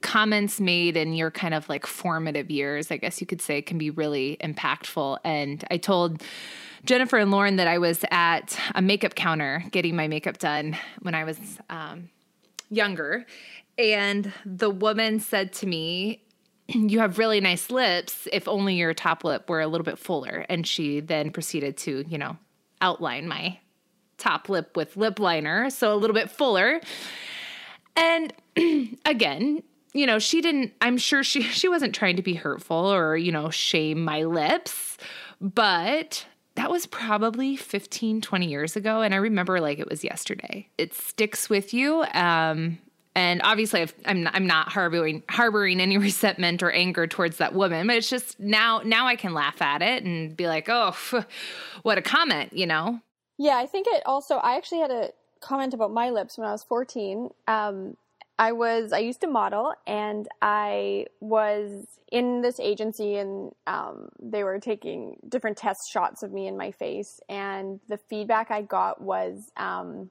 comments 0.00 0.60
made 0.60 0.96
in 0.96 1.12
your 1.14 1.30
kind 1.30 1.54
of 1.54 1.68
like 1.68 1.86
formative 1.86 2.50
years, 2.50 2.90
I 2.90 2.96
guess 2.96 3.20
you 3.20 3.26
could 3.26 3.40
say, 3.40 3.62
can 3.62 3.78
be 3.78 3.90
really 3.90 4.36
impactful. 4.42 5.18
And 5.24 5.64
I 5.70 5.76
told 5.76 6.22
Jennifer 6.84 7.16
and 7.16 7.30
Lauren 7.30 7.56
that 7.56 7.66
I 7.66 7.78
was 7.78 8.04
at 8.10 8.58
a 8.74 8.82
makeup 8.82 9.14
counter 9.14 9.64
getting 9.70 9.96
my 9.96 10.08
makeup 10.08 10.38
done 10.38 10.76
when 11.00 11.14
I 11.14 11.24
was 11.24 11.38
um, 11.70 12.10
younger, 12.70 13.24
and 13.78 14.32
the 14.44 14.70
woman 14.70 15.20
said 15.20 15.52
to 15.54 15.66
me, 15.66 16.22
you 16.68 17.00
have 17.00 17.18
really 17.18 17.40
nice 17.40 17.70
lips 17.70 18.26
if 18.32 18.48
only 18.48 18.74
your 18.74 18.94
top 18.94 19.24
lip 19.24 19.48
were 19.48 19.60
a 19.60 19.66
little 19.66 19.84
bit 19.84 19.98
fuller. 19.98 20.46
And 20.48 20.66
she 20.66 21.00
then 21.00 21.30
proceeded 21.30 21.76
to, 21.78 22.04
you 22.08 22.18
know, 22.18 22.38
outline 22.80 23.28
my 23.28 23.58
top 24.16 24.48
lip 24.48 24.76
with 24.76 24.96
lip 24.96 25.18
liner, 25.18 25.68
so 25.70 25.92
a 25.92 25.96
little 25.96 26.14
bit 26.14 26.30
fuller. 26.30 26.80
And 27.96 28.32
again, 29.04 29.62
you 29.92 30.06
know, 30.06 30.18
she 30.18 30.40
didn't 30.40 30.72
I'm 30.80 30.96
sure 30.96 31.22
she 31.22 31.42
she 31.42 31.68
wasn't 31.68 31.94
trying 31.94 32.16
to 32.16 32.22
be 32.22 32.34
hurtful 32.34 32.92
or, 32.92 33.16
you 33.16 33.32
know, 33.32 33.50
shame 33.50 34.02
my 34.02 34.24
lips, 34.24 34.96
but 35.40 36.26
that 36.56 36.70
was 36.70 36.86
probably 36.86 37.56
15 37.56 38.20
20 38.20 38.46
years 38.46 38.76
ago 38.76 39.02
and 39.02 39.14
I 39.14 39.18
remember 39.18 39.60
like 39.60 39.78
it 39.78 39.88
was 39.88 40.04
yesterday. 40.04 40.68
It 40.78 40.94
sticks 40.94 41.50
with 41.50 41.74
you 41.74 42.04
um 42.14 42.78
and 43.16 43.40
obviously 43.44 43.82
I've, 43.82 43.94
I'm 44.06 44.24
not, 44.24 44.34
I'm 44.34 44.46
not 44.46 44.68
harboring 44.68 45.22
harboring 45.28 45.80
any 45.80 45.98
resentment 46.08 46.62
or 46.62 46.70
anger 46.70 47.06
towards 47.06 47.38
that 47.38 47.54
woman, 47.54 47.86
but 47.86 47.96
it's 47.96 48.10
just 48.10 48.38
now 48.40 48.80
now 48.84 49.06
I 49.06 49.16
can 49.16 49.34
laugh 49.34 49.62
at 49.62 49.82
it 49.82 50.04
and 50.04 50.36
be 50.36 50.46
like, 50.46 50.68
"Oh, 50.68 50.96
what 51.82 51.98
a 51.98 52.02
comment," 52.02 52.52
you 52.52 52.66
know. 52.66 53.00
Yeah, 53.38 53.56
I 53.56 53.66
think 53.66 53.86
it 53.88 54.02
also. 54.06 54.36
I 54.36 54.56
actually 54.56 54.80
had 54.80 54.90
a 54.90 55.10
comment 55.40 55.74
about 55.74 55.92
my 55.92 56.10
lips 56.10 56.38
when 56.38 56.48
I 56.48 56.52
was 56.52 56.64
14. 56.64 57.30
Um, 57.46 57.96
I 58.38 58.52
was 58.52 58.92
I 58.92 58.98
used 58.98 59.20
to 59.20 59.26
model, 59.26 59.74
and 59.86 60.28
I 60.42 61.06
was 61.20 61.86
in 62.10 62.42
this 62.42 62.58
agency, 62.58 63.16
and 63.16 63.52
um, 63.66 64.08
they 64.20 64.42
were 64.44 64.58
taking 64.58 65.18
different 65.28 65.56
test 65.56 65.90
shots 65.90 66.22
of 66.22 66.32
me 66.32 66.46
in 66.46 66.56
my 66.56 66.72
face, 66.72 67.20
and 67.28 67.80
the 67.88 67.96
feedback 67.96 68.50
I 68.50 68.62
got 68.62 69.00
was, 69.00 69.52
um, 69.56 70.10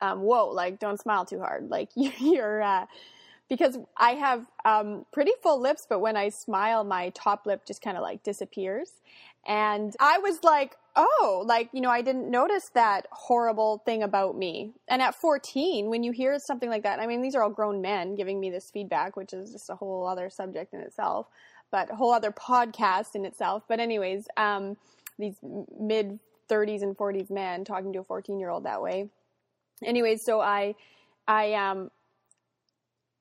um, 0.00 0.20
"Whoa, 0.22 0.48
like 0.48 0.78
don't 0.78 1.00
smile 1.00 1.24
too 1.24 1.38
hard, 1.40 1.70
like 1.70 1.90
you're." 1.96 2.62
Uh, 2.62 2.86
because 3.48 3.76
I 3.98 4.12
have 4.12 4.46
um, 4.64 5.04
pretty 5.12 5.32
full 5.42 5.60
lips, 5.60 5.86
but 5.86 5.98
when 6.00 6.16
I 6.16 6.30
smile, 6.30 6.84
my 6.84 7.10
top 7.10 7.44
lip 7.44 7.66
just 7.66 7.82
kind 7.82 7.98
of 7.98 8.02
like 8.02 8.22
disappears. 8.22 8.90
And 9.46 9.94
I 10.00 10.18
was 10.18 10.42
like, 10.42 10.76
oh, 10.94 11.42
like, 11.46 11.70
you 11.72 11.80
know, 11.80 11.90
I 11.90 12.02
didn't 12.02 12.30
notice 12.30 12.70
that 12.74 13.06
horrible 13.10 13.82
thing 13.84 14.02
about 14.02 14.36
me. 14.36 14.72
And 14.88 15.00
at 15.00 15.14
14, 15.14 15.88
when 15.88 16.02
you 16.02 16.12
hear 16.12 16.38
something 16.38 16.68
like 16.68 16.82
that, 16.82 17.00
I 17.00 17.06
mean, 17.06 17.22
these 17.22 17.34
are 17.34 17.42
all 17.42 17.50
grown 17.50 17.80
men 17.80 18.14
giving 18.14 18.38
me 18.38 18.50
this 18.50 18.70
feedback, 18.70 19.16
which 19.16 19.32
is 19.32 19.52
just 19.52 19.70
a 19.70 19.74
whole 19.74 20.06
other 20.06 20.28
subject 20.28 20.74
in 20.74 20.80
itself, 20.80 21.26
but 21.70 21.90
a 21.90 21.94
whole 21.94 22.12
other 22.12 22.30
podcast 22.30 23.14
in 23.14 23.24
itself. 23.24 23.64
But, 23.68 23.80
anyways, 23.80 24.26
um, 24.36 24.76
these 25.18 25.36
mid 25.42 26.18
30s 26.50 26.82
and 26.82 26.96
40s 26.96 27.30
men 27.30 27.64
talking 27.64 27.92
to 27.94 28.00
a 28.00 28.04
14 28.04 28.38
year 28.38 28.50
old 28.50 28.64
that 28.64 28.82
way. 28.82 29.08
Anyways, 29.82 30.24
so 30.24 30.40
I, 30.40 30.74
I, 31.26 31.54
um, 31.54 31.90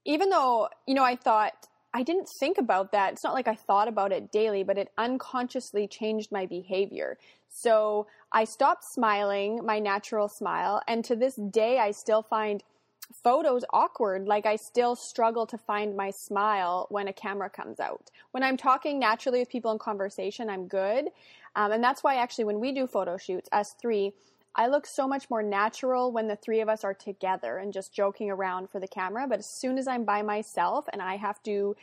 even 0.06 0.30
though, 0.30 0.68
you 0.86 0.94
know, 0.94 1.04
I 1.04 1.16
thought, 1.16 1.54
I 1.94 2.04
didn't 2.04 2.30
think 2.30 2.58
about 2.58 2.94
that. 2.94 3.14
It's 3.14 3.24
not 3.24 3.34
like 3.34 3.48
I 3.48 3.56
thought 3.56 3.88
about 3.88 4.12
it 4.12 4.32
daily, 4.32 4.64
but 4.64 4.78
it 4.78 4.92
unconsciously 4.98 5.88
changed 5.88 6.32
my 6.32 6.46
behavior. 6.46 7.18
So 7.50 8.08
I 8.32 8.46
stopped 8.46 8.86
smiling, 8.86 9.66
my 9.66 9.80
natural 9.80 10.30
smile, 10.30 10.82
and 10.88 11.04
to 11.06 11.16
this 11.16 11.36
day, 11.36 11.80
I 11.80 11.92
still 11.92 12.24
find 12.24 12.64
photos 13.12 13.66
awkward. 13.74 14.28
Like 14.28 14.46
I 14.46 14.56
still 14.56 14.96
struggle 14.96 15.46
to 15.48 15.58
find 15.58 15.98
my 15.98 16.12
smile 16.12 16.88
when 16.90 17.10
a 17.10 17.14
camera 17.14 17.50
comes 17.50 17.80
out. 17.80 18.10
When 18.32 18.44
I'm 18.44 18.56
talking 18.56 19.00
naturally 19.00 19.40
with 19.40 19.50
people 19.50 19.72
in 19.72 19.80
conversation, 19.80 20.50
I'm 20.50 20.68
good. 20.68 21.10
Um, 21.56 21.74
and 21.74 21.84
that's 21.84 22.04
why 22.04 22.16
actually 22.16 22.46
when 22.46 22.62
we 22.62 22.72
do 22.72 22.88
photo 22.88 23.18
shoots, 23.18 23.50
us 23.52 23.76
three, 23.82 24.14
I 24.56 24.68
look 24.68 24.86
so 24.86 25.08
much 25.08 25.30
more 25.30 25.42
natural 25.42 26.12
when 26.12 26.28
the 26.28 26.36
three 26.36 26.60
of 26.60 26.70
us 26.70 26.84
are 26.84 26.94
together 26.94 27.58
and 27.58 27.72
just 27.72 27.94
joking 27.94 28.30
around 28.30 28.70
for 28.70 28.80
the 28.80 28.88
camera. 28.88 29.28
But 29.28 29.40
as 29.40 29.46
soon 29.46 29.78
as 29.78 29.88
I'm 29.88 30.04
by 30.04 30.22
myself 30.22 30.86
and 30.92 31.02
I 31.02 31.16
have 31.16 31.42
to 31.44 31.76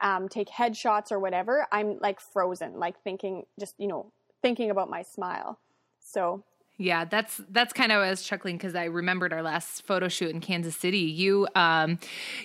um, 0.00 0.28
take 0.28 0.48
headshots 0.48 1.10
or 1.10 1.18
whatever, 1.18 1.66
I'm 1.72 1.98
like 1.98 2.20
frozen, 2.20 2.78
like 2.78 3.00
thinking, 3.02 3.46
just, 3.58 3.74
you 3.78 3.88
know, 3.88 4.12
thinking 4.40 4.70
about 4.70 4.90
my 4.90 5.02
smile. 5.02 5.58
So 6.00 6.44
Yeah, 6.82 7.04
that's 7.04 7.40
that's 7.50 7.72
kind 7.72 7.92
of 7.92 7.98
I 8.02 8.10
was 8.10 8.22
chuckling 8.22 8.56
because 8.56 8.74
I 8.74 8.84
remembered 8.84 9.32
our 9.32 9.42
last 9.42 9.86
photo 9.86 10.08
shoot 10.08 10.30
in 10.30 10.40
Kansas 10.40 10.76
City. 10.76 10.98
You 10.98 11.46
um 11.54 11.98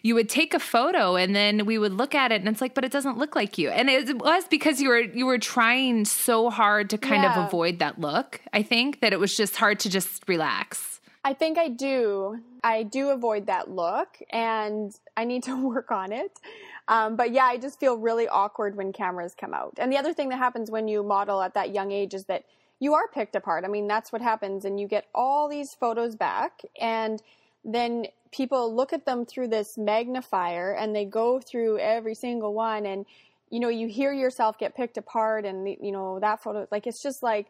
you 0.04 0.14
would 0.16 0.30
take 0.30 0.54
a 0.54 0.60
photo 0.60 1.16
and 1.16 1.36
then 1.36 1.66
we 1.66 1.78
would 1.78 1.94
look 1.94 2.14
at 2.16 2.32
it 2.32 2.42
and 2.42 2.48
it's 2.48 2.62
like, 2.62 2.74
but 2.74 2.86
it 2.86 2.92
doesn't 2.92 3.18
look 3.18 3.36
like 3.36 3.58
you. 3.58 3.70
And 3.70 3.90
it 3.90 4.18
was 4.18 4.48
because 4.48 4.82
you 4.82 4.90
were 4.90 5.00
you 5.00 5.26
were 5.26 5.40
trying 5.40 6.06
so 6.06 6.50
hard 6.50 6.90
to 6.92 6.98
kind 6.98 7.24
Yeah. 7.24 7.40
of 7.40 7.48
avoid 7.48 7.80
that 7.80 8.00
look. 8.00 8.42
I 8.54 8.62
think 8.64 9.02
that 9.02 9.14
it 9.14 9.20
was 9.20 9.36
just 9.36 9.56
hard 9.58 9.80
to 9.82 9.90
just 9.90 10.24
relax. 10.28 11.02
I 11.24 11.34
think 11.34 11.58
I 11.58 11.68
do. 11.68 12.40
I 12.64 12.84
do 12.84 13.10
avoid 13.10 13.48
that 13.48 13.70
look, 13.70 14.18
and 14.30 14.94
I 15.18 15.26
need 15.26 15.44
to 15.44 15.56
work 15.74 15.92
on 15.92 16.12
it. 16.14 16.40
Um, 16.88 17.18
but 17.18 17.32
yeah, 17.32 17.44
I 17.46 17.58
just 17.58 17.80
feel 17.82 17.98
really 17.98 18.30
awkward 18.30 18.76
when 18.78 18.94
cameras 18.94 19.36
come 19.38 19.54
out. 19.54 19.74
And 19.78 19.92
the 19.92 19.98
other 19.98 20.14
thing 20.14 20.30
that 20.30 20.38
happens 20.38 20.72
when 20.72 20.88
you 20.88 21.04
model 21.04 21.42
at 21.42 21.54
that 21.56 21.74
young 21.74 21.92
age 21.92 22.14
is 22.14 22.26
that 22.26 22.46
you 22.80 22.94
are 22.94 23.08
picked 23.08 23.36
apart. 23.36 23.66
I 23.66 23.68
mean, 23.68 23.88
that's 23.88 24.12
what 24.12 24.22
happens, 24.22 24.66
and 24.66 24.80
you 24.80 24.88
get 24.88 25.08
all 25.14 25.48
these 25.48 25.74
photos 25.74 26.16
back, 26.16 26.62
and 26.80 27.22
then 27.64 28.08
people 28.32 28.74
look 28.74 28.94
at 28.94 29.06
them 29.06 29.26
through 29.26 29.48
this 29.50 29.78
magnifier, 29.78 30.74
and 30.74 30.96
they 30.96 31.06
go 31.06 31.40
through 31.40 31.80
every 31.80 32.16
single 32.16 32.54
one, 32.54 32.86
and 32.86 33.06
you 33.50 33.60
know, 33.60 33.70
you 33.70 33.88
hear 33.88 34.12
yourself 34.12 34.60
get 34.60 34.76
picked 34.76 34.98
apart, 34.98 35.46
and 35.46 35.68
you 35.68 35.92
know 35.92 36.20
that 36.20 36.44
photo, 36.44 36.68
like 36.72 36.88
it's 36.88 37.02
just 37.02 37.24
like 37.24 37.48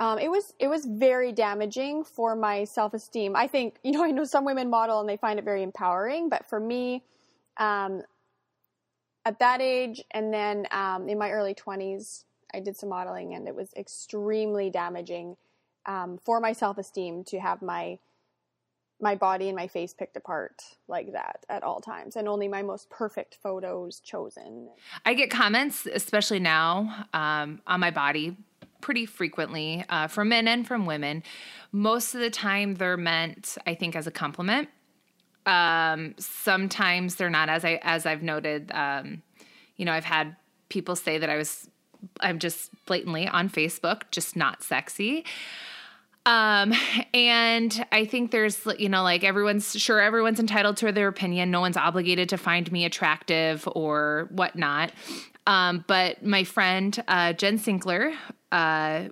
um, 0.00 0.18
it 0.18 0.30
was 0.30 0.54
it 0.58 0.68
was 0.68 0.86
very 0.86 1.30
damaging 1.30 2.04
for 2.04 2.34
my 2.34 2.64
self 2.64 2.94
esteem. 2.94 3.36
I 3.36 3.46
think 3.46 3.76
you 3.84 3.92
know 3.92 4.02
I 4.02 4.10
know 4.10 4.24
some 4.24 4.46
women 4.46 4.70
model 4.70 4.98
and 4.98 5.08
they 5.08 5.18
find 5.18 5.38
it 5.38 5.44
very 5.44 5.62
empowering, 5.62 6.30
but 6.30 6.48
for 6.48 6.58
me, 6.58 7.04
um, 7.58 8.02
at 9.26 9.38
that 9.38 9.60
age 9.60 10.02
and 10.12 10.32
then 10.32 10.66
um, 10.70 11.08
in 11.08 11.18
my 11.18 11.30
early 11.30 11.52
twenties, 11.52 12.24
I 12.54 12.60
did 12.60 12.76
some 12.76 12.88
modeling 12.88 13.34
and 13.34 13.46
it 13.48 13.54
was 13.54 13.72
extremely 13.76 14.70
damaging 14.70 15.36
um, 15.86 16.18
for 16.24 16.40
my 16.40 16.52
self 16.52 16.78
esteem 16.78 17.24
to 17.24 17.40
have 17.40 17.62
my 17.62 17.98
my 19.02 19.14
body 19.14 19.48
and 19.48 19.56
my 19.56 19.66
face 19.66 19.94
picked 19.94 20.16
apart 20.16 20.62
like 20.86 21.12
that 21.12 21.46
at 21.48 21.62
all 21.62 21.80
times 21.80 22.16
and 22.16 22.28
only 22.28 22.48
my 22.48 22.60
most 22.60 22.90
perfect 22.90 23.38
photos 23.42 23.98
chosen. 24.00 24.68
I 25.06 25.14
get 25.14 25.30
comments, 25.30 25.86
especially 25.86 26.38
now, 26.38 27.06
um, 27.14 27.62
on 27.66 27.80
my 27.80 27.90
body 27.90 28.36
pretty 28.80 29.06
frequently 29.06 29.84
uh, 29.88 30.06
from 30.06 30.28
men 30.30 30.48
and 30.48 30.66
from 30.66 30.86
women. 30.86 31.22
Most 31.72 32.14
of 32.14 32.20
the 32.20 32.30
time, 32.30 32.74
they're 32.74 32.96
meant, 32.96 33.56
I 33.66 33.74
think, 33.74 33.94
as 33.94 34.06
a 34.06 34.10
compliment. 34.10 34.68
Um, 35.46 36.14
sometimes 36.18 37.16
they're 37.16 37.30
not, 37.30 37.48
as 37.48 37.64
I 37.64 37.80
as 37.82 38.06
I've 38.06 38.22
noted. 38.22 38.70
Um, 38.72 39.22
you 39.76 39.84
know, 39.84 39.92
I've 39.92 40.04
had 40.04 40.36
people 40.68 40.96
say 40.96 41.18
that 41.18 41.30
I 41.30 41.36
was, 41.36 41.68
I'm 42.20 42.38
just 42.38 42.70
blatantly 42.86 43.26
on 43.26 43.48
Facebook, 43.48 44.02
just 44.10 44.36
not 44.36 44.62
sexy. 44.62 45.24
Um, 46.26 46.74
and 47.14 47.86
I 47.92 48.04
think 48.04 48.30
there's, 48.30 48.66
you 48.78 48.88
know, 48.88 49.02
like 49.02 49.24
everyone's 49.24 49.78
sure 49.78 50.00
everyone's 50.00 50.38
entitled 50.38 50.76
to 50.78 50.92
their 50.92 51.08
opinion. 51.08 51.50
No 51.50 51.60
one's 51.60 51.76
obligated 51.76 52.28
to 52.30 52.36
find 52.36 52.70
me 52.70 52.84
attractive 52.84 53.66
or 53.74 54.28
whatnot. 54.30 54.92
Um, 55.46 55.84
but 55.86 56.24
my 56.24 56.44
friend, 56.44 57.02
uh, 57.08 57.32
Jen 57.32 57.58
Sinkler, 57.58 58.14
uh, 58.52 59.08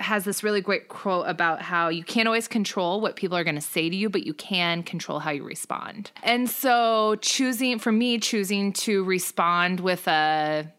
has 0.00 0.24
this 0.24 0.42
really 0.42 0.60
great 0.60 0.88
quote 0.88 1.26
about 1.28 1.62
how 1.62 1.88
you 1.88 2.02
can't 2.02 2.26
always 2.26 2.48
control 2.48 3.00
what 3.00 3.16
people 3.16 3.36
are 3.36 3.44
going 3.44 3.54
to 3.54 3.60
say 3.60 3.88
to 3.88 3.94
you, 3.94 4.10
but 4.10 4.24
you 4.24 4.34
can 4.34 4.82
control 4.82 5.20
how 5.20 5.30
you 5.30 5.44
respond. 5.44 6.10
And 6.22 6.50
so, 6.50 7.16
choosing 7.16 7.78
for 7.78 7.92
me, 7.92 8.18
choosing 8.18 8.72
to 8.74 9.04
respond 9.04 9.80
with 9.80 10.06
a 10.08 10.72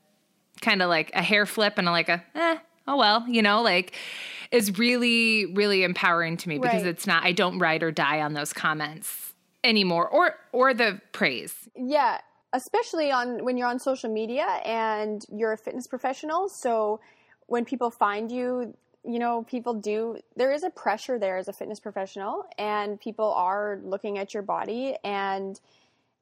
kind 0.63 0.81
of 0.81 0.89
like 0.89 1.11
a 1.13 1.21
hair 1.21 1.45
flip 1.45 1.75
and 1.77 1.87
a, 1.87 1.91
like 1.91 2.09
a, 2.09 2.23
eh, 2.33 2.57
oh 2.87 2.97
well, 2.97 3.27
you 3.27 3.41
know, 3.41 3.61
like 3.61 3.93
is 4.51 4.77
really, 4.77 5.47
really 5.47 5.83
empowering 5.83 6.37
to 6.37 6.49
me 6.49 6.57
because 6.59 6.83
it's 6.83 7.07
not, 7.07 7.23
I 7.23 7.31
don't 7.31 7.59
ride 7.59 7.83
or 7.83 7.91
die 7.91 8.21
on 8.21 8.33
those 8.33 8.53
comments 8.53 9.33
anymore 9.63 10.07
or, 10.07 10.35
or 10.51 10.73
the 10.73 11.01
praise. 11.11 11.53
Yeah, 11.75 12.19
especially 12.53 13.11
on 13.11 13.43
when 13.43 13.57
you're 13.57 13.67
on 13.67 13.79
social 13.79 14.11
media 14.11 14.45
and 14.63 15.25
you're 15.31 15.53
a 15.53 15.57
fitness 15.57 15.87
professional. 15.87 16.49
So 16.49 16.99
when 17.47 17.65
people 17.65 17.89
find 17.89 18.31
you, 18.31 18.75
you 19.05 19.19
know, 19.19 19.43
people 19.49 19.73
do 19.73 20.17
there 20.35 20.53
is 20.53 20.63
a 20.63 20.69
pressure 20.69 21.19
there 21.19 21.37
as 21.37 21.47
a 21.47 21.53
fitness 21.53 21.79
professional 21.79 22.45
and 22.57 22.99
people 23.01 23.33
are 23.33 23.79
looking 23.83 24.17
at 24.17 24.33
your 24.33 24.43
body 24.43 24.95
and 25.03 25.59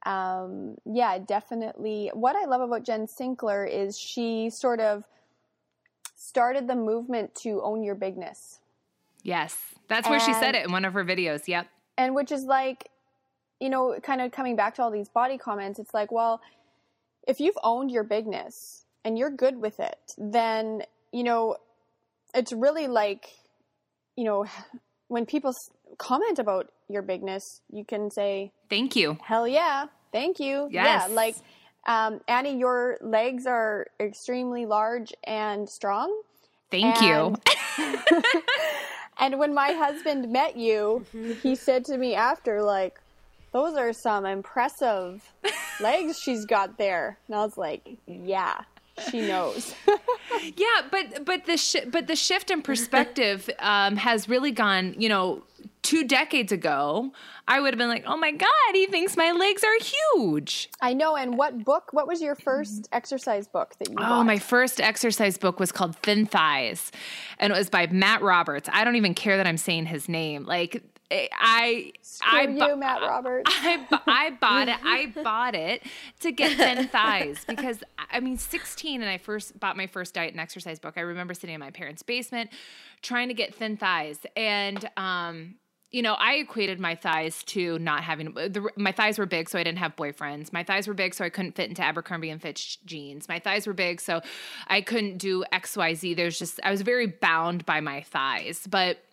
um, 0.03 0.75
yeah, 0.85 1.17
definitely. 1.19 2.11
What 2.13 2.35
I 2.35 2.45
love 2.45 2.61
about 2.61 2.83
Jen 2.83 3.07
Sinkler 3.07 3.69
is 3.69 3.97
she 3.97 4.49
sort 4.49 4.79
of 4.79 5.03
started 6.15 6.67
the 6.67 6.75
movement 6.75 7.35
to 7.43 7.61
own 7.61 7.83
your 7.83 7.95
bigness. 7.95 8.59
Yes. 9.23 9.57
That's 9.87 10.09
where 10.09 10.19
she 10.19 10.33
said 10.33 10.55
it 10.55 10.65
in 10.65 10.71
one 10.71 10.85
of 10.85 10.93
her 10.93 11.03
videos. 11.03 11.47
Yep. 11.47 11.67
and 11.97 12.15
which 12.15 12.31
is 12.31 12.43
like 12.45 12.89
you 13.59 13.69
know 13.69 13.97
kind 14.01 14.21
of 14.21 14.31
coming 14.31 14.55
back 14.55 14.75
to 14.75 14.81
all 14.81 14.91
these 14.91 15.09
body 15.09 15.37
comments 15.37 15.79
it's 15.79 15.93
like 15.93 16.11
well 16.11 16.41
if 17.27 17.39
you've 17.39 17.57
owned 17.63 17.91
your 17.91 18.03
bigness 18.03 18.85
and 19.05 19.17
you're 19.17 19.29
good 19.29 19.57
with 19.61 19.79
it 19.79 20.13
then 20.17 20.83
you 21.11 21.23
know 21.23 21.55
it's 22.33 22.51
really 22.51 22.87
like 22.87 23.27
you 24.15 24.23
know 24.23 24.45
when 25.07 25.25
people 25.25 25.53
comment 25.97 26.39
about 26.39 26.71
your 26.89 27.01
bigness 27.01 27.61
you 27.71 27.83
can 27.85 28.09
say 28.11 28.51
Thank 28.69 28.95
you. 28.95 29.17
hell 29.23 29.47
yeah 29.47 29.85
thank 30.11 30.39
you 30.39 30.67
Yes. 30.71 31.07
yeah 31.09 31.13
like 31.13 31.35
um, 31.87 32.21
annie 32.27 32.57
your 32.57 32.97
legs 33.01 33.45
are 33.45 33.87
extremely 33.99 34.65
large 34.65 35.13
and 35.23 35.67
strong 35.69 36.21
Thank 36.69 37.01
you. 37.01 37.35
and- 37.77 38.03
and 39.19 39.39
when 39.39 39.53
my 39.53 39.73
husband 39.73 40.31
met 40.31 40.55
you, 40.55 41.05
he 41.43 41.53
said 41.55 41.83
to 41.85 41.97
me 41.97 42.15
after, 42.15 42.61
like, 42.61 42.97
those 43.51 43.75
are 43.75 43.91
some 43.91 44.25
impressive 44.25 45.21
legs 45.81 46.17
she's 46.17 46.45
got 46.45 46.77
there. 46.77 47.17
And 47.27 47.35
I 47.35 47.43
was 47.43 47.57
like, 47.57 47.97
yeah, 48.07 48.61
she 49.09 49.21
knows. 49.21 49.73
Yeah, 50.55 50.87
but 50.89 51.23
but 51.25 51.45
the 51.45 51.57
sh- 51.57 51.85
but 51.91 52.07
the 52.07 52.15
shift 52.15 52.49
in 52.49 52.61
perspective 52.63 53.47
um, 53.59 53.95
has 53.97 54.27
really 54.29 54.51
gone. 54.51 54.95
You 54.97 55.09
know, 55.09 55.43
two 55.91 56.07
decades 56.07 56.51
ago, 56.53 57.11
I 57.47 57.59
would 57.59 57.73
have 57.73 57.77
been 57.77 57.89
like, 57.89 58.05
"Oh 58.07 58.15
my 58.17 58.31
god, 58.31 58.47
he 58.73 58.85
thinks 58.85 59.17
my 59.17 59.31
legs 59.31 59.63
are 59.63 59.77
huge." 60.15 60.69
I 60.81 60.93
know. 60.93 61.17
And 61.17 61.37
what 61.37 61.65
book? 61.65 61.89
What 61.91 62.07
was 62.07 62.21
your 62.21 62.35
first 62.35 62.87
exercise 62.93 63.47
book 63.47 63.75
that 63.79 63.89
you 63.89 63.95
Oh, 63.99 64.03
bought? 64.03 64.23
my 64.25 64.39
first 64.39 64.79
exercise 64.79 65.37
book 65.37 65.59
was 65.59 65.71
called 65.71 65.97
Thin 65.97 66.25
Thighs, 66.25 66.91
and 67.39 67.51
it 67.51 67.55
was 67.57 67.69
by 67.69 67.87
Matt 67.87 68.21
Roberts. 68.21 68.69
I 68.71 68.83
don't 68.85 68.95
even 68.95 69.13
care 69.13 69.35
that 69.37 69.45
I'm 69.47 69.57
saying 69.57 69.87
his 69.87 70.07
name. 70.07 70.45
Like 70.45 70.81
I, 71.13 71.91
Screw 72.01 72.39
I, 72.39 72.43
you, 72.43 72.75
Matt 72.77 73.01
Roberts. 73.01 73.51
I, 73.53 73.85
bu- 73.89 73.97
I 74.07 74.29
bought 74.39 74.69
it. 74.69 74.77
I 74.81 75.07
bought 75.23 75.55
it 75.55 75.83
to 76.21 76.31
get 76.31 76.55
thin 76.55 76.87
thighs 76.87 77.43
because 77.45 77.83
I 78.09 78.21
mean, 78.21 78.37
16, 78.37 79.01
and 79.01 79.09
I 79.09 79.17
first 79.17 79.59
bought 79.59 79.75
my 79.75 79.87
first 79.87 80.13
diet 80.13 80.31
and 80.31 80.39
exercise 80.39 80.79
book. 80.79 80.93
I 80.95 81.01
remember 81.01 81.33
sitting 81.33 81.53
in 81.53 81.59
my 81.59 81.71
parents' 81.71 82.01
basement 82.01 82.49
trying 83.01 83.27
to 83.27 83.33
get 83.33 83.53
thin 83.53 83.75
thighs, 83.75 84.19
and 84.37 84.89
um, 84.95 85.55
you 85.91 86.01
know, 86.01 86.13
I 86.13 86.35
equated 86.35 86.79
my 86.79 86.95
thighs 86.95 87.43
to 87.43 87.77
not 87.79 88.03
having 88.03 88.33
the, 88.33 88.69
my 88.77 88.93
thighs 88.93 89.19
were 89.19 89.25
big, 89.25 89.49
so 89.49 89.59
I 89.59 89.63
didn't 89.63 89.79
have 89.79 89.95
boyfriends. 89.95 90.53
My 90.53 90.63
thighs 90.63 90.87
were 90.87 90.93
big, 90.93 91.13
so 91.13 91.25
I 91.25 91.29
couldn't 91.29 91.55
fit 91.55 91.69
into 91.69 91.83
Abercrombie 91.83 92.29
and 92.29 92.41
Fitch 92.41 92.83
jeans. 92.85 93.27
My 93.27 93.39
thighs 93.39 93.67
were 93.67 93.73
big, 93.73 93.99
so 93.99 94.21
I 94.67 94.81
couldn't 94.81 95.17
do 95.17 95.43
X, 95.51 95.75
Y, 95.75 95.93
Z. 95.93 96.13
There's 96.13 96.39
just 96.39 96.59
I 96.63 96.71
was 96.71 96.81
very 96.81 97.07
bound 97.07 97.65
by 97.65 97.81
my 97.81 98.01
thighs, 98.01 98.67
but 98.69 99.03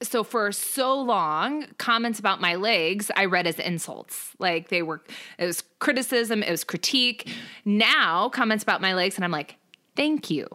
so 0.00 0.22
for 0.22 0.52
so 0.52 1.00
long 1.00 1.66
comments 1.78 2.20
about 2.20 2.40
my 2.40 2.54
legs 2.54 3.10
i 3.16 3.24
read 3.24 3.48
as 3.48 3.58
insults 3.58 4.30
like 4.38 4.68
they 4.68 4.80
were 4.80 5.02
it 5.38 5.44
was 5.44 5.64
criticism 5.80 6.40
it 6.40 6.50
was 6.52 6.62
critique 6.62 7.28
now 7.64 8.28
comments 8.28 8.62
about 8.62 8.80
my 8.80 8.94
legs 8.94 9.16
and 9.16 9.24
i'm 9.24 9.32
like 9.32 9.56
thank 9.96 10.30
you 10.30 10.46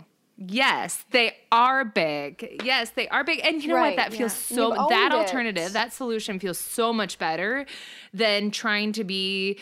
yes 0.47 1.03
they 1.11 1.35
are 1.51 1.85
big. 1.85 2.61
Yes 2.63 2.91
they 2.91 3.07
are 3.09 3.23
big. 3.23 3.39
And 3.43 3.61
you 3.61 3.69
know 3.69 3.75
Right, 3.75 3.89
what 3.89 3.95
that 3.97 4.13
feels 4.13 4.33
so 4.33 4.69
that 4.89 5.11
it. 5.11 5.15
alternative 5.17 5.73
that 5.73 5.93
solution 5.93 6.39
feels 6.39 6.57
so 6.57 6.91
much 6.93 7.19
better 7.19 7.65
than 8.13 8.51
trying 8.51 8.91
to 8.93 9.03
be 9.03 9.59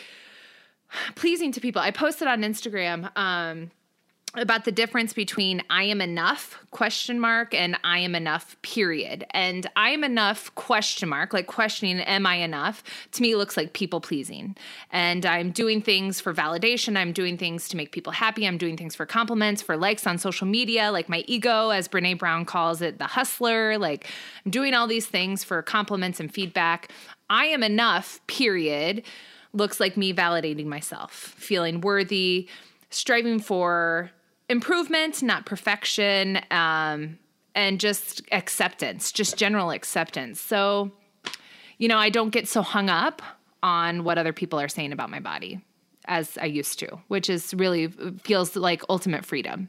pleasing 1.14 1.52
to 1.52 1.60
people. 1.60 1.80
I 1.82 1.90
posted 1.90 2.28
on 2.28 2.42
instagram 2.42 3.10
um 3.16 3.70
about 4.34 4.64
the 4.64 4.72
difference 4.72 5.12
between 5.12 5.62
I 5.68 5.82
am 5.84 6.00
enough 6.00 6.58
question 6.70 7.20
mark 7.20 7.52
and 7.52 7.76
I 7.84 7.98
am 7.98 8.14
enough 8.14 8.56
period. 8.62 9.26
And 9.32 9.68
I 9.76 9.90
am 9.90 10.02
enough 10.02 10.54
question 10.54 11.10
mark, 11.10 11.34
like 11.34 11.46
questioning 11.46 12.00
am 12.00 12.24
I 12.24 12.36
enough, 12.36 12.82
to 13.12 13.22
me 13.22 13.36
looks 13.36 13.58
like 13.58 13.74
people 13.74 14.00
pleasing. 14.00 14.56
And 14.90 15.26
I'm 15.26 15.50
doing 15.50 15.82
things 15.82 16.18
for 16.18 16.32
validation, 16.32 16.96
I'm 16.96 17.12
doing 17.12 17.36
things 17.36 17.68
to 17.68 17.76
make 17.76 17.92
people 17.92 18.12
happy, 18.12 18.46
I'm 18.46 18.56
doing 18.56 18.78
things 18.78 18.94
for 18.94 19.04
compliments, 19.04 19.60
for 19.60 19.76
likes 19.76 20.06
on 20.06 20.16
social 20.16 20.46
media, 20.46 20.90
like 20.90 21.10
my 21.10 21.24
ego 21.26 21.68
as 21.68 21.86
Brené 21.86 22.18
Brown 22.18 22.46
calls 22.46 22.80
it, 22.80 22.98
the 22.98 23.08
hustler, 23.08 23.76
like 23.76 24.08
I'm 24.46 24.50
doing 24.50 24.72
all 24.72 24.86
these 24.86 25.06
things 25.06 25.44
for 25.44 25.60
compliments 25.60 26.20
and 26.20 26.32
feedback. 26.32 26.90
I 27.28 27.46
am 27.46 27.62
enough 27.62 28.26
period 28.28 29.02
looks 29.52 29.78
like 29.78 29.98
me 29.98 30.14
validating 30.14 30.66
myself, 30.66 31.12
feeling 31.12 31.82
worthy, 31.82 32.48
striving 32.88 33.38
for 33.38 34.10
improvement, 34.52 35.22
not 35.22 35.46
perfection, 35.46 36.38
um, 36.50 37.18
and 37.54 37.80
just 37.80 38.22
acceptance, 38.30 39.10
just 39.10 39.36
general 39.36 39.70
acceptance. 39.70 40.40
So, 40.40 40.92
you 41.78 41.88
know, 41.88 41.98
I 41.98 42.10
don't 42.10 42.30
get 42.30 42.46
so 42.46 42.62
hung 42.62 42.88
up 42.88 43.22
on 43.62 44.04
what 44.04 44.18
other 44.18 44.32
people 44.32 44.60
are 44.60 44.68
saying 44.68 44.92
about 44.92 45.10
my 45.10 45.20
body 45.20 45.60
as 46.04 46.36
I 46.38 46.46
used 46.46 46.78
to, 46.80 46.98
which 47.08 47.28
is 47.30 47.54
really 47.54 47.88
feels 48.22 48.54
like 48.54 48.82
ultimate 48.88 49.24
freedom. 49.24 49.68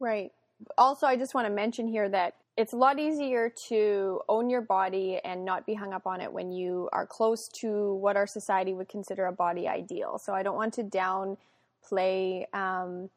Right. 0.00 0.32
Also, 0.78 1.06
I 1.06 1.16
just 1.16 1.34
want 1.34 1.46
to 1.46 1.52
mention 1.52 1.86
here 1.86 2.08
that 2.08 2.34
it's 2.56 2.72
a 2.72 2.76
lot 2.76 2.98
easier 2.98 3.52
to 3.68 4.20
own 4.28 4.48
your 4.48 4.62
body 4.62 5.20
and 5.24 5.44
not 5.44 5.66
be 5.66 5.74
hung 5.74 5.92
up 5.92 6.06
on 6.06 6.20
it 6.20 6.32
when 6.32 6.52
you 6.52 6.88
are 6.92 7.06
close 7.06 7.48
to 7.48 7.94
what 7.94 8.16
our 8.16 8.26
society 8.26 8.72
would 8.72 8.88
consider 8.88 9.26
a 9.26 9.32
body 9.32 9.66
ideal. 9.68 10.18
So 10.18 10.32
I 10.32 10.42
don't 10.42 10.56
want 10.56 10.74
to 10.74 10.84
downplay, 10.84 12.46
um, 12.54 13.10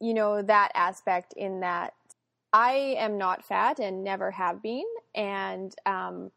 you 0.00 0.14
know, 0.14 0.42
that 0.42 0.72
aspect 0.74 1.34
in 1.36 1.60
that 1.60 1.94
I 2.52 2.96
am 2.98 3.18
not 3.18 3.44
fat 3.44 3.78
and 3.78 4.04
never 4.04 4.30
have 4.30 4.62
been, 4.62 4.86
and 5.14 5.74
um, 5.84 6.30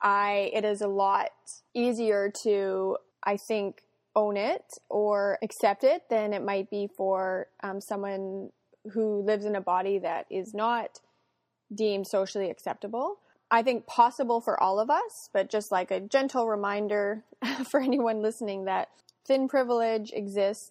I 0.00 0.50
it 0.54 0.64
is 0.64 0.80
a 0.80 0.88
lot 0.88 1.30
easier 1.74 2.30
to 2.42 2.96
I 3.22 3.36
think 3.36 3.82
own 4.14 4.36
it 4.36 4.78
or 4.88 5.38
accept 5.42 5.84
it 5.84 6.04
than 6.08 6.32
it 6.32 6.42
might 6.42 6.70
be 6.70 6.88
for 6.96 7.48
um, 7.62 7.80
someone 7.80 8.50
who 8.92 9.22
lives 9.22 9.44
in 9.44 9.56
a 9.56 9.60
body 9.60 9.98
that 9.98 10.26
is 10.30 10.54
not 10.54 11.00
deemed 11.74 12.06
socially 12.06 12.48
acceptable. 12.50 13.18
I 13.50 13.62
think 13.62 13.86
possible 13.86 14.40
for 14.40 14.60
all 14.60 14.80
of 14.80 14.90
us, 14.90 15.28
but 15.32 15.50
just 15.50 15.70
like 15.70 15.90
a 15.90 16.00
gentle 16.00 16.48
reminder 16.48 17.24
for 17.70 17.80
anyone 17.80 18.22
listening 18.22 18.64
that 18.64 18.88
thin 19.26 19.48
privilege 19.48 20.12
exists. 20.14 20.70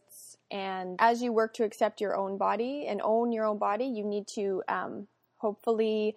And 0.55 0.95
as 0.99 1.21
you 1.21 1.33
work 1.33 1.53
to 1.55 1.65
accept 1.65 1.99
your 1.99 2.15
own 2.15 2.37
body 2.37 2.85
and 2.87 3.01
own 3.03 3.33
your 3.33 3.43
own 3.43 3.57
body, 3.57 3.83
you 3.83 4.05
need 4.05 4.25
to 4.35 4.63
um, 4.69 5.07
hopefully 5.35 6.15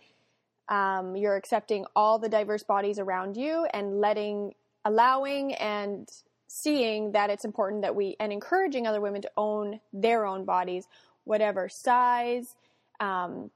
um, 0.69 1.17
you're 1.17 1.35
accepting 1.35 1.85
all 1.97 2.21
the 2.21 2.29
diverse 2.29 2.63
bodies 2.63 3.01
around 3.01 3.37
you 3.37 3.67
and 3.75 4.01
letting, 4.01 4.55
allowing, 4.85 5.55
and 5.55 6.09
seeing 6.47 7.11
that 7.13 7.31
it's 7.31 7.45
important 7.45 7.83
that 7.83 7.97
we 7.97 8.15
and 8.21 8.33
encouraging 8.33 8.87
other 8.87 9.01
women 9.01 9.23
to 9.23 9.31
own 9.37 9.81
their 9.93 10.25
own 10.25 10.45
bodies, 10.45 10.87
whatever 11.25 11.69
size, 11.69 12.55
um, 13.01 13.51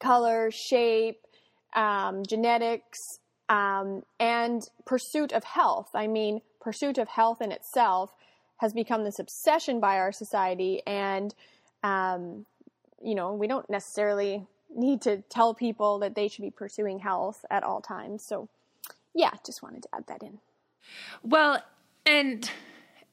color, 0.00 0.50
shape, 0.50 1.20
um, 1.76 2.24
genetics, 2.26 3.20
um, 3.48 4.02
and 4.18 4.68
pursuit 4.84 5.30
of 5.30 5.44
health. 5.44 5.90
I 5.94 6.08
mean, 6.08 6.40
pursuit 6.60 6.98
of 6.98 7.06
health 7.06 7.40
in 7.40 7.52
itself 7.52 8.15
has 8.58 8.72
become 8.72 9.04
this 9.04 9.18
obsession 9.18 9.80
by 9.80 9.98
our 9.98 10.12
society, 10.12 10.82
and 10.86 11.34
um, 11.82 12.46
you 13.02 13.14
know, 13.14 13.32
we 13.34 13.46
don't 13.46 13.68
necessarily 13.68 14.46
need 14.74 15.02
to 15.02 15.22
tell 15.28 15.54
people 15.54 15.98
that 16.00 16.14
they 16.14 16.28
should 16.28 16.42
be 16.42 16.50
pursuing 16.50 16.98
health 16.98 17.44
at 17.50 17.62
all 17.62 17.80
times. 17.80 18.22
So, 18.24 18.48
yeah, 19.14 19.30
just 19.44 19.62
wanted 19.62 19.82
to 19.84 19.88
add 19.94 20.06
that 20.08 20.22
in. 20.22 20.38
Well, 21.22 21.62
and 22.04 22.50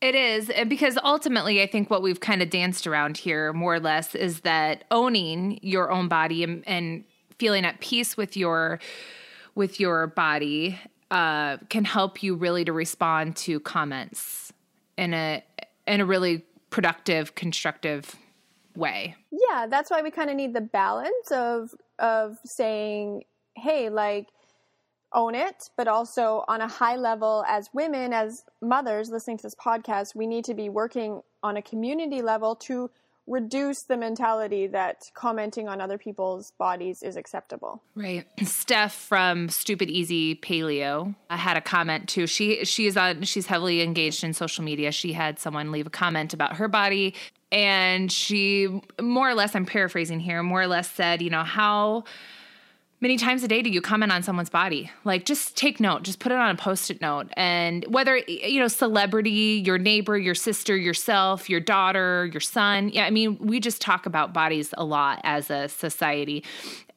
It 0.03 0.15
is 0.15 0.51
because 0.67 0.97
ultimately, 1.01 1.61
I 1.61 1.65
think 1.65 1.89
what 1.89 2.01
we've 2.01 2.19
kind 2.19 2.41
of 2.41 2.49
danced 2.49 2.85
around 2.85 3.15
here, 3.15 3.53
more 3.53 3.75
or 3.75 3.79
less, 3.79 4.15
is 4.15 4.41
that 4.41 4.83
owning 4.91 5.59
your 5.61 5.89
own 5.93 6.09
body 6.09 6.43
and, 6.43 6.61
and 6.67 7.05
feeling 7.39 7.63
at 7.63 7.79
peace 7.79 8.17
with 8.17 8.35
your 8.35 8.81
with 9.55 9.79
your 9.79 10.07
body 10.07 10.77
uh, 11.09 11.55
can 11.69 11.85
help 11.85 12.21
you 12.21 12.35
really 12.35 12.65
to 12.65 12.73
respond 12.73 13.37
to 13.37 13.61
comments 13.61 14.51
in 14.97 15.13
a 15.13 15.43
in 15.87 16.01
a 16.01 16.05
really 16.05 16.45
productive, 16.69 17.35
constructive 17.35 18.15
way. 18.75 19.15
Yeah, 19.31 19.67
that's 19.67 19.91
why 19.91 20.01
we 20.01 20.11
kind 20.11 20.29
of 20.29 20.35
need 20.35 20.53
the 20.53 20.61
balance 20.61 21.31
of 21.31 21.73
of 21.99 22.37
saying, 22.45 23.23
"Hey, 23.55 23.89
like 23.89 24.27
own 25.13 25.35
it, 25.35 25.69
but 25.77 25.87
also 25.87 26.43
on 26.47 26.61
a 26.61 26.67
high 26.67 26.95
level 26.95 27.45
as 27.47 27.69
women, 27.73 28.13
as 28.13 28.43
mothers 28.61 29.09
listening 29.09 29.37
to 29.37 29.43
this 29.43 29.55
podcast, 29.55 30.15
we 30.15 30.27
need 30.27 30.45
to 30.45 30.53
be 30.53 30.69
working 30.69 31.21
on 31.43 31.57
a 31.57 31.61
community 31.61 32.21
level 32.21 32.55
to 32.55 32.89
reduce 33.25 33.83
the 33.83 33.95
mentality 33.95 34.67
that 34.67 35.09
commenting 35.13 35.69
on 35.69 35.79
other 35.79 35.97
people's 35.97 36.51
bodies 36.51 37.01
is 37.01 37.15
acceptable. 37.15 37.81
Right. 37.95 38.25
Steph 38.43 38.93
from 38.93 39.49
Stupid 39.49 39.89
Easy 39.89 40.35
Paleo 40.35 41.15
I 41.29 41.37
had 41.37 41.57
a 41.57 41.61
comment 41.61 42.09
too. 42.09 42.27
She 42.27 42.65
she's 42.65 42.97
on 42.97 43.23
she's 43.23 43.47
heavily 43.47 43.81
engaged 43.81 44.23
in 44.23 44.33
social 44.33 44.63
media. 44.63 44.91
She 44.91 45.13
had 45.13 45.39
someone 45.39 45.71
leave 45.71 45.87
a 45.87 45.91
comment 45.91 46.33
about 46.33 46.57
her 46.57 46.67
body 46.67 47.15
and 47.51 48.11
she 48.11 48.81
more 48.99 49.29
or 49.29 49.35
less 49.35 49.55
I'm 49.55 49.65
paraphrasing 49.65 50.19
here, 50.19 50.41
more 50.43 50.61
or 50.63 50.67
less 50.67 50.89
said, 50.89 51.21
you 51.21 51.29
know, 51.29 51.43
how 51.43 52.03
many 53.03 53.17
times 53.17 53.43
a 53.43 53.49
day 53.49 53.61
do 53.61 53.69
you 53.69 53.81
comment 53.81 54.13
on 54.13 54.23
someone's 54.23 54.49
body? 54.49 54.89
Like, 55.03 55.25
just 55.25 55.57
take 55.57 55.81
note, 55.81 56.03
just 56.03 56.19
put 56.19 56.31
it 56.31 56.37
on 56.37 56.49
a 56.49 56.55
post 56.55 56.89
it 56.89 57.01
note. 57.01 57.27
And 57.33 57.85
whether, 57.89 58.17
you 58.17 58.61
know, 58.61 58.69
celebrity, 58.69 59.61
your 59.65 59.77
neighbor, 59.77 60.17
your 60.17 60.33
sister, 60.33 60.75
yourself, 60.75 61.49
your 61.49 61.59
daughter, 61.59 62.29
your 62.31 62.39
son. 62.39 62.87
Yeah, 62.87 63.03
I 63.03 63.09
mean, 63.09 63.37
we 63.39 63.59
just 63.59 63.81
talk 63.81 64.05
about 64.05 64.33
bodies 64.33 64.73
a 64.77 64.85
lot 64.85 65.19
as 65.25 65.49
a 65.49 65.67
society. 65.67 66.45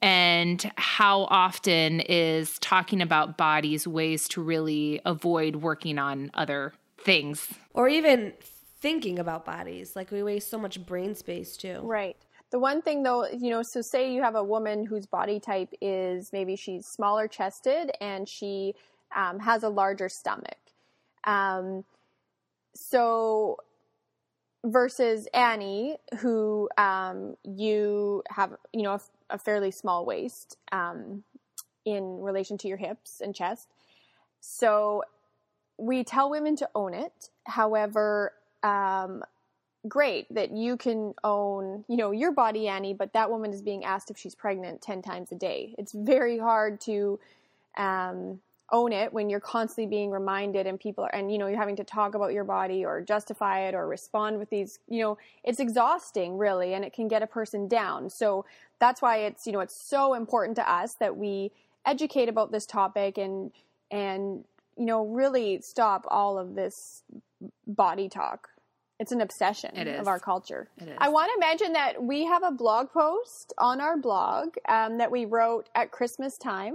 And 0.01 0.71
how 0.77 1.23
often 1.25 2.01
is 2.01 2.59
talking 2.61 3.03
about 3.03 3.37
bodies 3.37 3.89
ways 3.89 4.29
to 4.29 4.41
really 4.41 5.01
avoid 5.05 5.57
working 5.57 5.99
on 5.99 6.31
other 6.35 6.73
things? 6.99 7.49
Or 7.75 7.89
even 7.89 8.33
thinking 8.79 9.19
about 9.19 9.45
bodies. 9.45 9.97
Like, 9.97 10.13
we 10.13 10.23
waste 10.23 10.51
so 10.51 10.59
much 10.59 10.87
brain 10.87 11.17
space 11.17 11.57
too. 11.57 11.81
Right. 11.83 12.17
The 12.53 12.59
one 12.59 12.81
thing 12.81 13.03
though, 13.03 13.27
you 13.27 13.51
know, 13.51 13.63
so 13.63 13.81
say 13.81 14.13
you 14.13 14.23
have 14.23 14.37
a 14.37 14.45
woman 14.45 14.85
whose 14.87 15.07
body 15.07 15.41
type 15.41 15.73
is 15.81 16.33
maybe 16.33 16.57
she's 16.57 16.87
smaller 16.87 17.27
chested 17.27 17.91
and 18.01 18.29
she 18.29 18.75
um, 19.15 19.41
has 19.41 19.63
a 19.63 19.69
larger 19.69 20.09
stomach. 20.09 20.59
Um, 21.25 21.85
so 22.75 23.57
versus 24.65 25.27
Annie, 25.35 25.97
who 26.19 26.69
um, 26.77 27.37
you 27.45 28.23
have, 28.31 28.55
you 28.73 28.83
know, 28.83 28.95
a, 28.95 29.01
a 29.31 29.39
fairly 29.39 29.71
small 29.71 30.05
waist 30.05 30.57
um, 30.73 31.25
in 31.85 32.21
relation 32.21 32.59
to 32.59 32.69
your 32.69 32.77
hips 32.77 33.21
and 33.21 33.35
chest. 33.35 33.69
So 34.41 35.03
we 35.79 36.05
tell 36.05 36.31
women 36.31 36.57
to 36.57 36.69
own 36.75 36.95
it. 36.95 37.31
However, 37.45 38.33
um, 38.63 39.23
great 39.89 40.33
that 40.35 40.51
you 40.51 40.77
can 40.77 41.15
own, 41.25 41.85
you 41.89 41.97
know, 41.97 42.11
your 42.11 42.33
body, 42.33 42.69
Annie, 42.69 42.95
but 42.95 43.13
that 43.13 43.31
woman 43.31 43.53
is 43.53 43.63
being 43.63 43.85
asked 43.85 44.11
if 44.11 44.19
she's 44.19 44.35
pregnant 44.35 44.83
10 44.83 45.03
times 45.03 45.33
a 45.33 45.35
day. 45.35 45.75
It's 45.79 45.93
very 45.93 46.39
hard 46.39 46.81
to 46.83 47.19
um, 47.77 48.41
own 48.73 48.93
it 48.93 49.13
when 49.13 49.31
you're 49.31 49.41
constantly 49.41 49.87
being 49.87 50.11
reminded 50.11 50.67
and 50.67 50.79
people 50.79 51.05
are, 51.05 51.15
and, 51.15 51.31
you 51.31 51.39
know, 51.39 51.47
you're 51.47 51.59
having 51.59 51.77
to 51.77 51.85
talk 51.85 52.15
about 52.15 52.33
your 52.33 52.45
body 52.45 52.85
or 52.85 53.01
justify 53.01 53.61
it 53.61 53.75
or 53.75 53.87
respond 53.87 54.39
with 54.39 54.51
these, 54.51 54.79
you 54.89 55.01
know, 55.01 55.19
it's 55.45 55.61
exhausting 55.61 56.37
really 56.39 56.75
and 56.75 56.85
it 56.85 56.93
can 56.93 57.09
get 57.09 57.23
a 57.23 57.27
person 57.27 57.69
down. 57.69 58.11
So 58.11 58.45
that's 58.79 59.01
why 59.01 59.19
it's, 59.19 59.47
you 59.47 59.53
know, 59.53 59.61
it's 59.61 59.77
so 59.77 60.15
important 60.15 60.57
to 60.57 60.71
us 60.71 60.95
that 60.95 61.17
we 61.17 61.53
educate 61.85 62.29
about 62.29 62.51
this 62.51 62.67
topic 62.67 63.19
and, 63.19 63.53
and, 63.91 64.45
you 64.77 64.85
know, 64.85 65.07
really 65.07 65.61
stop 65.61 66.05
all 66.09 66.39
of 66.39 66.55
this 66.55 67.03
body 67.67 68.09
talk 68.09 68.51
it's 68.99 69.13
an 69.13 69.21
obsession 69.21 69.89
of 69.89 70.09
our 70.09 70.19
culture. 70.19 70.69
I 70.99 71.09
want 71.09 71.31
to 71.35 71.41
mention 71.41 71.73
that 71.75 72.03
we 72.03 72.25
have 72.25 72.43
a 72.43 72.51
blog 72.51 72.91
post 72.91 73.53
on 73.59 73.81
our 73.81 73.97
blog 73.97 74.55
um, 74.69 74.99
that 74.99 75.11
we 75.11 75.27
wrote 75.27 75.69
at 75.75 75.91
Christmas 75.91 76.39
time. 76.39 76.75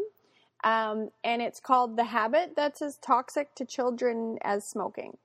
Um, 0.63 1.09
and 1.23 1.41
it's 1.41 1.59
called 1.59 1.97
The 1.97 2.03
Habit 2.03 2.53
That's 2.55 2.83
as 2.83 2.97
Toxic 2.97 3.55
to 3.55 3.65
Children 3.65 4.37
as 4.43 4.67
Smoking. 4.67 5.17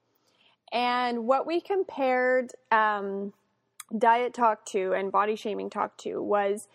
And 0.72 1.26
what 1.26 1.46
we 1.46 1.60
compared 1.60 2.52
um, 2.72 3.34
diet 3.96 4.32
talk 4.32 4.64
to 4.66 4.92
and 4.94 5.12
body 5.12 5.36
shaming 5.36 5.68
talk 5.68 5.98
to 5.98 6.22
was 6.22 6.68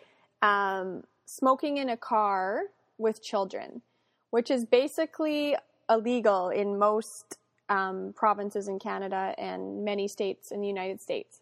um, 0.44 1.04
smoking 1.26 1.78
in 1.78 1.90
a 1.90 1.98
car 1.98 2.64
with 3.00 3.24
children, 3.24 3.82
which 4.30 4.52
is 4.52 4.66
basically 4.66 5.56
illegal 5.90 6.50
in 6.50 6.78
most 6.78 7.38
um, 7.72 8.14
provinces 8.16 8.68
in 8.68 8.80
Canada 8.80 9.34
and 9.38 9.86
many 9.86 10.08
states 10.08 10.52
in 10.52 10.60
the 10.60 10.68
United 10.68 11.02
States. 11.02 11.40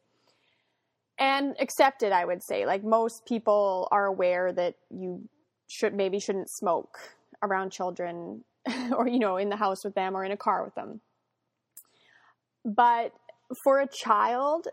And 1.17 1.55
accepted, 1.59 2.11
I 2.13 2.23
would 2.23 2.43
say. 2.43 2.67
Like 2.67 2.83
most 2.83 3.25
people 3.25 3.87
are 3.91 4.05
aware 4.05 4.53
that 4.53 4.75
you 4.91 5.27
should 5.67 5.93
maybe 5.93 6.19
shouldn't 6.19 6.49
smoke 6.49 6.99
around 7.41 7.71
children 7.71 8.43
or, 8.95 9.07
you 9.07 9.17
know, 9.17 9.37
in 9.37 9.49
the 9.49 9.55
house 9.55 9.83
with 9.83 9.95
them 9.95 10.15
or 10.15 10.23
in 10.23 10.31
a 10.31 10.37
car 10.37 10.63
with 10.63 10.75
them. 10.75 11.01
But 12.63 13.11
for 13.63 13.79
a 13.79 13.87
child, 13.87 14.67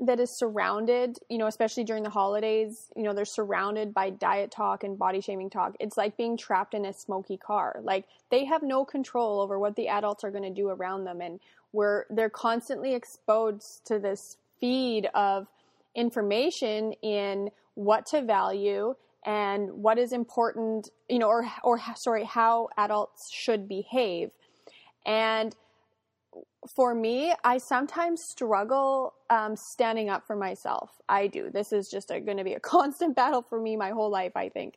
that 0.00 0.20
is 0.20 0.30
surrounded, 0.30 1.18
you 1.28 1.38
know, 1.38 1.46
especially 1.46 1.84
during 1.84 2.02
the 2.02 2.10
holidays, 2.10 2.90
you 2.96 3.02
know, 3.02 3.12
they're 3.12 3.24
surrounded 3.24 3.92
by 3.92 4.10
diet 4.10 4.50
talk 4.50 4.84
and 4.84 4.98
body 4.98 5.20
shaming 5.20 5.50
talk. 5.50 5.74
It's 5.80 5.96
like 5.96 6.16
being 6.16 6.36
trapped 6.36 6.74
in 6.74 6.84
a 6.84 6.92
smoky 6.92 7.36
car. 7.36 7.80
Like 7.82 8.06
they 8.30 8.44
have 8.44 8.62
no 8.62 8.84
control 8.84 9.40
over 9.40 9.58
what 9.58 9.76
the 9.76 9.88
adults 9.88 10.24
are 10.24 10.30
going 10.30 10.44
to 10.44 10.50
do 10.50 10.68
around 10.68 11.04
them 11.04 11.20
and 11.20 11.40
where 11.72 12.06
they're 12.10 12.30
constantly 12.30 12.94
exposed 12.94 13.86
to 13.86 13.98
this 13.98 14.36
feed 14.60 15.06
of 15.14 15.48
information 15.94 16.92
in 17.02 17.50
what 17.74 18.06
to 18.06 18.22
value 18.22 18.94
and 19.24 19.70
what 19.72 19.98
is 19.98 20.12
important, 20.12 20.90
you 21.08 21.18
know, 21.18 21.28
or 21.28 21.50
or 21.64 21.80
sorry, 21.96 22.24
how 22.24 22.68
adults 22.76 23.30
should 23.30 23.68
behave. 23.68 24.30
And 25.04 25.54
for 26.74 26.94
me, 26.94 27.34
I 27.44 27.58
sometimes 27.58 28.22
struggle 28.22 29.14
um, 29.30 29.56
standing 29.56 30.10
up 30.10 30.26
for 30.26 30.36
myself. 30.36 30.90
I 31.08 31.26
do. 31.26 31.50
This 31.50 31.72
is 31.72 31.88
just 31.88 32.08
going 32.08 32.36
to 32.36 32.44
be 32.44 32.54
a 32.54 32.60
constant 32.74 33.16
battle 33.16 33.42
for 33.42 33.60
me 33.60 33.76
my 33.76 33.90
whole 33.90 34.10
life, 34.10 34.32
I 34.36 34.48
think. 34.48 34.74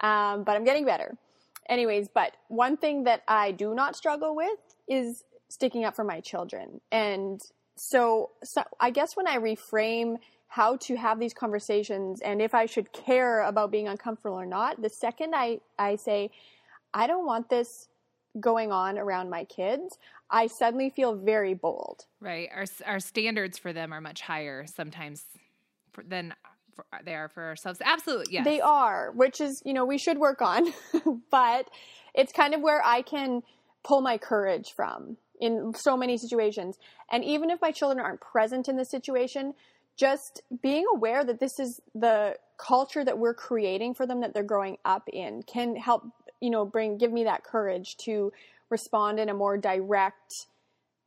Um, 0.00 0.44
but 0.44 0.56
I'm 0.56 0.64
getting 0.64 0.84
better. 0.84 1.16
Anyways, 1.68 2.08
but 2.08 2.36
one 2.48 2.76
thing 2.76 3.04
that 3.04 3.22
I 3.28 3.52
do 3.52 3.74
not 3.74 3.94
struggle 3.94 4.34
with 4.34 4.58
is 4.88 5.24
sticking 5.48 5.84
up 5.84 5.94
for 5.94 6.04
my 6.04 6.20
children. 6.20 6.80
And 6.90 7.40
so, 7.76 8.30
so 8.42 8.62
I 8.80 8.90
guess 8.90 9.16
when 9.16 9.26
I 9.26 9.36
reframe 9.38 10.16
how 10.48 10.76
to 10.76 10.96
have 10.96 11.20
these 11.20 11.34
conversations 11.34 12.20
and 12.22 12.40
if 12.40 12.54
I 12.54 12.66
should 12.66 12.92
care 12.92 13.42
about 13.42 13.70
being 13.70 13.86
uncomfortable 13.86 14.38
or 14.38 14.46
not, 14.46 14.80
the 14.80 14.88
second 14.88 15.34
I, 15.34 15.60
I 15.78 15.96
say, 15.96 16.30
I 16.94 17.06
don't 17.06 17.26
want 17.26 17.50
this 17.50 17.88
going 18.40 18.72
on 18.72 18.98
around 18.98 19.30
my 19.30 19.44
kids, 19.44 19.98
I 20.30 20.46
suddenly 20.46 20.90
feel 20.90 21.14
very 21.14 21.54
bold. 21.54 22.04
Right. 22.20 22.48
Our 22.54 22.66
our 22.86 23.00
standards 23.00 23.58
for 23.58 23.72
them 23.72 23.92
are 23.92 24.00
much 24.00 24.20
higher 24.20 24.66
sometimes 24.66 25.24
for, 25.92 26.02
than 26.02 26.34
for, 26.74 26.84
they 27.04 27.14
are 27.14 27.28
for 27.28 27.44
ourselves. 27.44 27.80
Absolutely, 27.84 28.34
yes. 28.34 28.44
They 28.44 28.60
are, 28.60 29.10
which 29.12 29.40
is, 29.40 29.62
you 29.64 29.72
know, 29.72 29.84
we 29.84 29.98
should 29.98 30.18
work 30.18 30.42
on. 30.42 30.72
but 31.30 31.68
it's 32.14 32.32
kind 32.32 32.54
of 32.54 32.60
where 32.60 32.82
I 32.84 33.02
can 33.02 33.42
pull 33.84 34.00
my 34.00 34.18
courage 34.18 34.72
from 34.72 35.16
in 35.40 35.72
so 35.74 35.96
many 35.96 36.18
situations. 36.18 36.78
And 37.10 37.24
even 37.24 37.50
if 37.50 37.60
my 37.60 37.70
children 37.70 38.04
aren't 38.04 38.20
present 38.20 38.68
in 38.68 38.76
the 38.76 38.84
situation, 38.84 39.54
just 39.96 40.42
being 40.62 40.84
aware 40.94 41.24
that 41.24 41.40
this 41.40 41.58
is 41.58 41.80
the 41.94 42.36
culture 42.56 43.04
that 43.04 43.18
we're 43.18 43.34
creating 43.34 43.94
for 43.94 44.06
them 44.06 44.20
that 44.20 44.34
they're 44.34 44.42
growing 44.42 44.78
up 44.84 45.08
in 45.12 45.42
can 45.42 45.76
help 45.76 46.04
you 46.40 46.50
know 46.50 46.64
bring 46.64 46.98
give 46.98 47.12
me 47.12 47.24
that 47.24 47.44
courage 47.44 47.96
to 47.98 48.32
respond 48.70 49.18
in 49.18 49.28
a 49.28 49.34
more 49.34 49.56
direct 49.56 50.46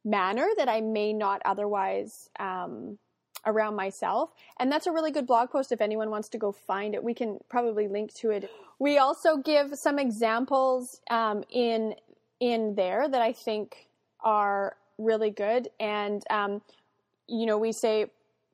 manner 0.04 0.48
that 0.58 0.68
I 0.68 0.82
may 0.82 1.14
not 1.14 1.42
otherwise 1.46 2.30
um, 2.40 2.98
around 3.46 3.76
myself. 3.76 4.32
And 4.60 4.72
that's 4.72 4.88
a 4.88 4.92
really 4.92 5.12
good 5.12 5.28
blog 5.28 5.50
post 5.50 5.72
if 5.72 5.82
anyone 5.82 6.10
wants 6.10 6.30
to 6.30 6.38
go 6.38 6.52
find 6.52 6.94
it. 6.94 7.04
We 7.04 7.14
can 7.14 7.40
probably 7.50 7.88
link 7.88 8.14
to 8.16 8.32
it. 8.32 8.50
We 8.80 8.98
also 8.98 9.38
give 9.38 9.76
some 9.76 10.00
examples 10.00 11.02
um, 11.10 11.44
in 11.50 11.96
in 12.40 12.74
there 12.76 13.08
that 13.08 13.22
I 13.22 13.34
think 13.34 13.88
are 14.24 14.76
really 14.98 15.30
good. 15.30 15.70
And 15.80 16.24
um, 16.30 16.62
you 17.28 17.46
know, 17.46 17.58
we 17.58 17.72
say 17.72 18.08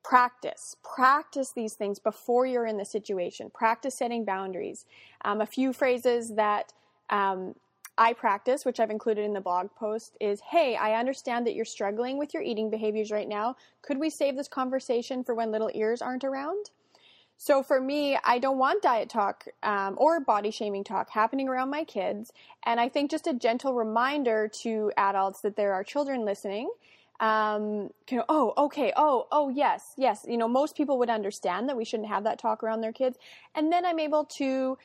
practice 0.08 0.76
practice 0.84 1.52
these 1.52 1.74
things 1.74 2.00
before 2.00 2.46
you're 2.46 2.66
in 2.66 2.78
the 2.78 2.86
situation 2.86 3.50
practice 3.54 3.96
setting 3.96 4.24
boundaries 4.24 4.86
um, 5.26 5.42
a 5.42 5.46
few 5.46 5.74
phrases 5.74 6.36
that 6.36 6.72
um, 7.10 7.56
I 7.98 8.14
practice, 8.14 8.64
which 8.64 8.80
I've 8.80 8.92
included 8.92 9.26
in 9.26 9.34
the 9.34 9.42
blog 9.42 9.70
post, 9.76 10.18
is 10.22 10.40
hey, 10.52 10.76
I 10.76 11.00
understand 11.00 11.48
that 11.48 11.56
you're 11.56 11.66
struggling 11.66 12.18
with 12.18 12.34
your 12.34 12.44
eating 12.44 12.70
behaviors 12.70 13.10
right 13.10 13.28
now. 13.28 13.56
Could 13.82 13.98
we 13.98 14.12
save 14.12 14.36
this 14.36 14.48
conversation 14.48 15.24
for 15.24 15.34
when 15.34 15.52
little 15.52 15.72
ears 15.74 16.02
aren't 16.02 16.24
around? 16.24 16.70
So 17.38 17.62
for 17.62 17.80
me, 17.80 18.18
I 18.24 18.40
don't 18.40 18.58
want 18.58 18.82
diet 18.84 19.10
talk 19.10 19.46
um, 19.62 19.96
or 19.98 20.20
body 20.20 20.52
shaming 20.52 20.84
talk 20.84 21.10
happening 21.10 21.48
around 21.48 21.70
my 21.70 21.84
kids. 21.84 22.34
And 22.66 22.80
I 22.80 22.90
think 22.90 23.12
just 23.12 23.28
a 23.28 23.34
gentle 23.34 23.74
reminder 23.74 24.48
to 24.62 24.92
adults 24.98 25.42
that 25.42 25.56
there 25.56 25.74
are 25.74 25.84
children 25.84 26.26
listening. 26.26 26.70
Um, 27.20 27.90
of, 28.06 28.24
oh, 28.30 28.54
okay, 28.58 28.94
oh, 28.96 29.28
oh, 29.32 29.50
yes, 29.50 29.94
yes. 29.98 30.26
You 30.28 30.38
know, 30.38 30.48
most 30.48 30.76
people 30.76 31.00
would 31.00 31.10
understand 31.10 31.68
that 31.70 31.78
we 31.78 31.86
shouldn't 31.86 32.10
have 32.10 32.24
that 32.26 32.40
talk 32.40 32.64
around 32.64 32.82
their 32.82 32.94
kids. 32.94 33.18
And 33.56 33.72
then 33.72 33.86
I'm 33.86 34.00
able 34.00 34.26
to, 34.38 34.78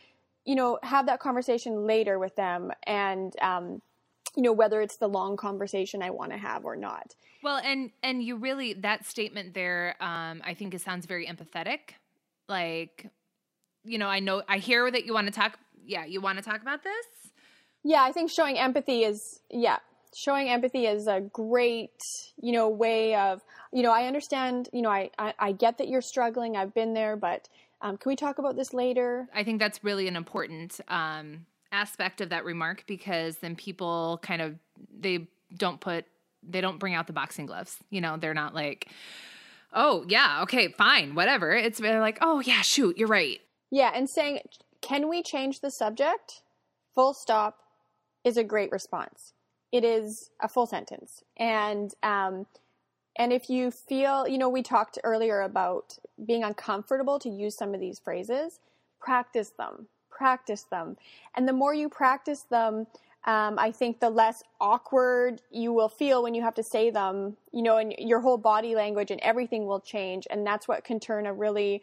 you 0.44 0.54
know, 0.54 0.78
have 0.82 1.06
that 1.06 1.20
conversation 1.20 1.86
later 1.86 2.18
with 2.18 2.34
them 2.36 2.70
and, 2.86 3.34
um, 3.40 3.82
you 4.34 4.42
know, 4.42 4.52
whether 4.52 4.80
it's 4.80 4.96
the 4.96 5.08
long 5.08 5.36
conversation 5.36 6.02
I 6.02 6.10
want 6.10 6.32
to 6.32 6.38
have 6.38 6.64
or 6.64 6.74
not. 6.74 7.14
Well, 7.42 7.60
and 7.62 7.90
and 8.02 8.22
you 8.22 8.36
really 8.36 8.72
that 8.74 9.04
statement 9.04 9.52
there, 9.52 9.96
um, 10.00 10.40
I 10.42 10.54
think 10.54 10.72
it 10.72 10.80
sounds 10.80 11.04
very 11.04 11.26
empathetic 11.26 11.96
like 12.48 13.06
you 13.84 13.98
know 13.98 14.08
i 14.08 14.20
know 14.20 14.42
i 14.48 14.58
hear 14.58 14.90
that 14.90 15.04
you 15.06 15.14
want 15.14 15.26
to 15.26 15.32
talk 15.32 15.58
yeah 15.84 16.04
you 16.04 16.20
want 16.20 16.38
to 16.38 16.44
talk 16.44 16.60
about 16.60 16.82
this 16.84 17.06
yeah 17.82 18.02
i 18.02 18.12
think 18.12 18.30
showing 18.30 18.58
empathy 18.58 19.04
is 19.04 19.40
yeah 19.50 19.78
showing 20.14 20.48
empathy 20.48 20.86
is 20.86 21.06
a 21.06 21.20
great 21.20 22.02
you 22.40 22.52
know 22.52 22.68
way 22.68 23.14
of 23.14 23.42
you 23.72 23.82
know 23.82 23.92
i 23.92 24.06
understand 24.06 24.68
you 24.72 24.82
know 24.82 24.90
i 24.90 25.10
i, 25.18 25.34
I 25.38 25.52
get 25.52 25.78
that 25.78 25.88
you're 25.88 26.02
struggling 26.02 26.56
i've 26.56 26.74
been 26.74 26.92
there 26.92 27.16
but 27.16 27.48
um, 27.82 27.96
can 27.96 28.10
we 28.10 28.16
talk 28.16 28.38
about 28.38 28.56
this 28.56 28.72
later? 28.72 29.28
I 29.34 29.42
think 29.42 29.58
that's 29.58 29.82
really 29.82 30.06
an 30.06 30.14
important 30.14 30.80
um, 30.86 31.46
aspect 31.72 32.20
of 32.20 32.30
that 32.30 32.44
remark 32.44 32.84
because 32.86 33.38
then 33.38 33.56
people 33.56 34.20
kind 34.22 34.40
of 34.40 34.54
they 34.96 35.26
don't 35.56 35.80
put 35.80 36.06
they 36.48 36.60
don't 36.60 36.78
bring 36.78 36.94
out 36.94 37.06
the 37.06 37.12
boxing 37.12 37.46
gloves 37.46 37.76
you 37.90 38.00
know 38.00 38.16
they're 38.16 38.34
not 38.34 38.54
like 38.54 38.88
oh 39.72 40.04
yeah 40.08 40.42
okay 40.42 40.68
fine 40.68 41.14
whatever. 41.14 41.52
It's 41.52 41.80
like 41.80 42.18
oh 42.20 42.40
yeah 42.40 42.62
shoot 42.62 42.96
you're 42.96 43.08
right. 43.08 43.40
Yeah 43.70 43.90
and 43.94 44.08
saying 44.08 44.40
can 44.80 45.08
we 45.08 45.22
change 45.22 45.60
the 45.60 45.70
subject? 45.70 46.42
Full 46.94 47.14
stop 47.14 47.58
is 48.22 48.36
a 48.36 48.44
great 48.44 48.70
response 48.70 49.32
it 49.72 49.84
is 49.84 50.30
a 50.40 50.48
full 50.48 50.66
sentence 50.66 51.24
and 51.38 51.94
um, 52.02 52.46
and 53.16 53.32
if 53.32 53.50
you 53.50 53.70
feel 53.70 54.28
you 54.28 54.38
know 54.38 54.48
we 54.48 54.62
talked 54.62 54.98
earlier 55.04 55.42
about 55.42 55.98
being 56.26 56.44
uncomfortable 56.44 57.18
to 57.18 57.28
use 57.28 57.56
some 57.56 57.74
of 57.74 57.80
these 57.80 57.98
phrases 57.98 58.60
practice 59.00 59.50
them 59.58 59.86
practice 60.10 60.64
them 60.70 60.96
and 61.36 61.48
the 61.48 61.52
more 61.52 61.74
you 61.74 61.88
practice 61.88 62.42
them 62.42 62.86
um, 63.24 63.56
I 63.56 63.70
think 63.70 64.00
the 64.00 64.10
less 64.10 64.42
awkward 64.60 65.42
you 65.50 65.72
will 65.72 65.88
feel 65.88 66.24
when 66.24 66.34
you 66.34 66.42
have 66.42 66.54
to 66.54 66.62
say 66.62 66.90
them, 66.90 67.36
you 67.52 67.62
know, 67.62 67.76
and 67.76 67.94
your 67.98 68.18
whole 68.18 68.36
body 68.36 68.74
language 68.74 69.12
and 69.12 69.20
everything 69.20 69.66
will 69.66 69.78
change. 69.78 70.26
And 70.28 70.44
that's 70.44 70.66
what 70.66 70.82
can 70.82 70.98
turn 70.98 71.26
a 71.26 71.32
really 71.32 71.82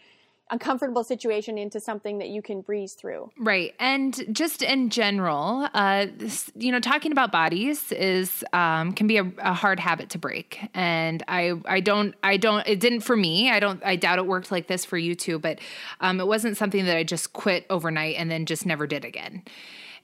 uncomfortable 0.51 1.03
situation 1.03 1.57
into 1.57 1.79
something 1.79 2.17
that 2.19 2.29
you 2.29 2.41
can 2.41 2.61
breeze 2.61 2.93
through. 2.93 3.29
Right. 3.37 3.73
And 3.79 4.33
just 4.33 4.61
in 4.61 4.89
general, 4.89 5.67
uh, 5.73 6.07
this, 6.17 6.51
you 6.55 6.71
know, 6.71 6.79
talking 6.79 7.11
about 7.11 7.31
bodies 7.31 7.91
is 7.91 8.43
um, 8.53 8.93
can 8.93 9.07
be 9.07 9.17
a, 9.17 9.31
a, 9.39 9.53
hard 9.53 9.79
habit 9.79 10.09
to 10.11 10.17
break. 10.17 10.59
And 10.73 11.23
I, 11.27 11.53
I 11.65 11.79
don't, 11.79 12.15
I 12.23 12.37
don't, 12.37 12.67
it 12.67 12.79
didn't 12.79 13.01
for 13.01 13.15
me. 13.15 13.51
I 13.51 13.59
don't, 13.59 13.83
I 13.83 13.95
doubt 13.95 14.17
it 14.17 14.25
worked 14.25 14.51
like 14.51 14.67
this 14.67 14.85
for 14.85 14.97
you 14.97 15.15
too. 15.15 15.39
But 15.39 15.59
um, 16.01 16.19
it 16.19 16.27
wasn't 16.27 16.57
something 16.57 16.85
that 16.85 16.97
I 16.97 17.03
just 17.03 17.33
quit 17.33 17.65
overnight 17.69 18.15
and 18.17 18.31
then 18.31 18.45
just 18.45 18.65
never 18.65 18.87
did 18.87 19.05
again 19.05 19.43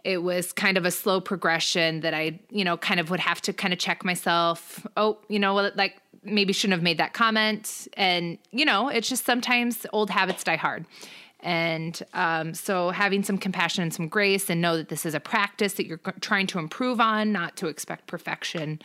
it 0.06 0.22
was 0.22 0.54
kind 0.54 0.78
of 0.78 0.86
a 0.86 0.92
slow 0.92 1.20
progression 1.20 2.02
that 2.02 2.14
I, 2.14 2.40
you 2.52 2.64
know, 2.64 2.78
kind 2.78 3.00
of 3.00 3.10
would 3.10 3.20
have 3.20 3.42
to 3.42 3.54
kind 3.54 3.74
of 3.74 3.80
check 3.80 4.06
myself. 4.06 4.86
Oh, 4.96 5.18
you 5.28 5.40
know, 5.40 5.56
like 5.56 5.96
maybe 6.26 6.54
shouldn't 6.54 6.74
have 6.74 6.84
made 6.84 6.98
that 6.98 7.14
comment. 7.14 7.88
And, 7.96 8.38
you 8.52 8.66
know, 8.66 8.90
it's 8.90 9.08
just 9.08 9.26
sometimes 9.26 9.86
old 9.94 10.10
habits 10.10 10.44
die 10.44 10.56
hard. 10.56 10.86
And 11.42 12.02
um, 12.14 12.54
so 12.56 12.90
having 12.90 13.24
some 13.24 13.38
compassion 13.38 13.84
and 13.84 13.94
some 13.94 14.08
grace 14.08 14.50
and 14.50 14.62
know 14.62 14.78
that 14.78 14.90
this 14.90 15.06
is 15.06 15.14
a 15.14 15.20
practice 15.20 15.74
that 15.74 15.86
you're 15.86 16.00
trying 16.20 16.48
to 16.48 16.60
improve 16.60 17.00
on, 17.00 17.32
not 17.32 17.56
to 17.58 17.68
expect 17.68 18.08
perfection 18.08 18.82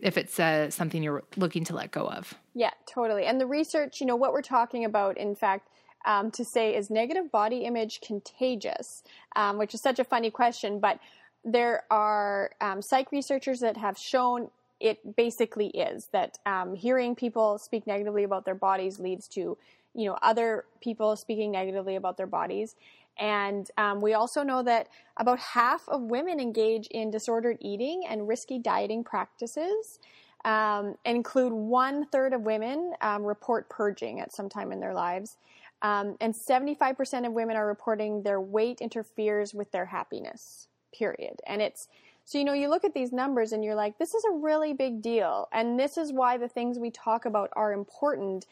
if 0.00 0.18
it's 0.18 0.40
uh, 0.40 0.70
something 0.70 1.02
you're 1.02 1.22
looking 1.36 1.64
to 1.64 1.74
let 1.74 1.92
go 1.92 2.06
of. 2.06 2.34
Yeah, 2.54 2.70
totally. 2.86 3.26
And 3.26 3.40
the 3.40 3.46
research, 3.46 4.00
you 4.00 4.06
know, 4.06 4.16
what 4.16 4.32
we're 4.32 4.42
talking 4.42 4.84
about, 4.84 5.16
in 5.16 5.36
fact, 5.36 5.68
um, 6.04 6.30
to 6.32 6.44
say, 6.44 6.74
is 6.74 6.90
negative 6.90 7.30
body 7.30 7.58
image 7.58 8.00
contagious? 8.00 9.04
Um, 9.36 9.56
which 9.56 9.72
is 9.72 9.80
such 9.80 9.98
a 10.00 10.04
funny 10.04 10.30
question, 10.30 10.80
but 10.80 10.98
there 11.44 11.84
are 11.90 12.50
um, 12.60 12.82
psych 12.82 13.12
researchers 13.12 13.60
that 13.60 13.76
have 13.76 13.96
shown 13.96 14.50
it 14.80 15.16
basically 15.16 15.68
is 15.68 16.08
that 16.12 16.38
um, 16.46 16.74
hearing 16.74 17.14
people 17.14 17.58
speak 17.58 17.86
negatively 17.86 18.24
about 18.24 18.44
their 18.44 18.54
bodies 18.54 18.98
leads 18.98 19.28
to 19.28 19.56
you 19.94 20.06
know 20.06 20.16
other 20.22 20.64
people 20.80 21.16
speaking 21.16 21.50
negatively 21.50 21.96
about 21.96 22.16
their 22.16 22.26
bodies. 22.26 22.76
And 23.18 23.70
um, 23.78 24.00
we 24.00 24.14
also 24.14 24.42
know 24.42 24.62
that 24.64 24.88
about 25.18 25.38
half 25.38 25.88
of 25.88 26.02
women 26.02 26.40
engage 26.40 26.88
in 26.88 27.12
disordered 27.12 27.58
eating 27.60 28.02
and 28.08 28.26
risky 28.26 28.58
dieting 28.58 29.04
practices. 29.04 30.00
Um, 30.44 30.96
include 31.06 31.54
one 31.54 32.04
third 32.04 32.34
of 32.34 32.42
women 32.42 32.92
um, 33.00 33.22
report 33.24 33.70
purging 33.70 34.20
at 34.20 34.30
some 34.30 34.50
time 34.50 34.72
in 34.72 34.80
their 34.80 34.92
lives. 34.92 35.38
Um, 35.80 36.16
and 36.20 36.34
75% 36.34 37.26
of 37.26 37.32
women 37.32 37.56
are 37.56 37.66
reporting 37.66 38.22
their 38.22 38.40
weight 38.40 38.80
interferes 38.80 39.54
with 39.54 39.70
their 39.70 39.86
happiness, 39.86 40.68
period. 40.92 41.40
And 41.46 41.62
it's, 41.62 41.88
so, 42.24 42.38
you 42.38 42.44
know, 42.44 42.54
you 42.54 42.68
look 42.68 42.84
at 42.84 42.94
these 42.94 43.12
numbers 43.12 43.52
and 43.52 43.62
you're 43.62 43.74
like, 43.74 43.98
this 43.98 44.14
is 44.14 44.24
a 44.24 44.32
really 44.32 44.72
big 44.72 45.02
deal. 45.02 45.48
And 45.52 45.78
this 45.78 45.98
is 45.98 46.12
why 46.12 46.38
the 46.38 46.48
things 46.48 46.78
we 46.78 46.90
talk 46.90 47.26
about 47.26 47.50
are 47.54 47.72
important 47.72 48.46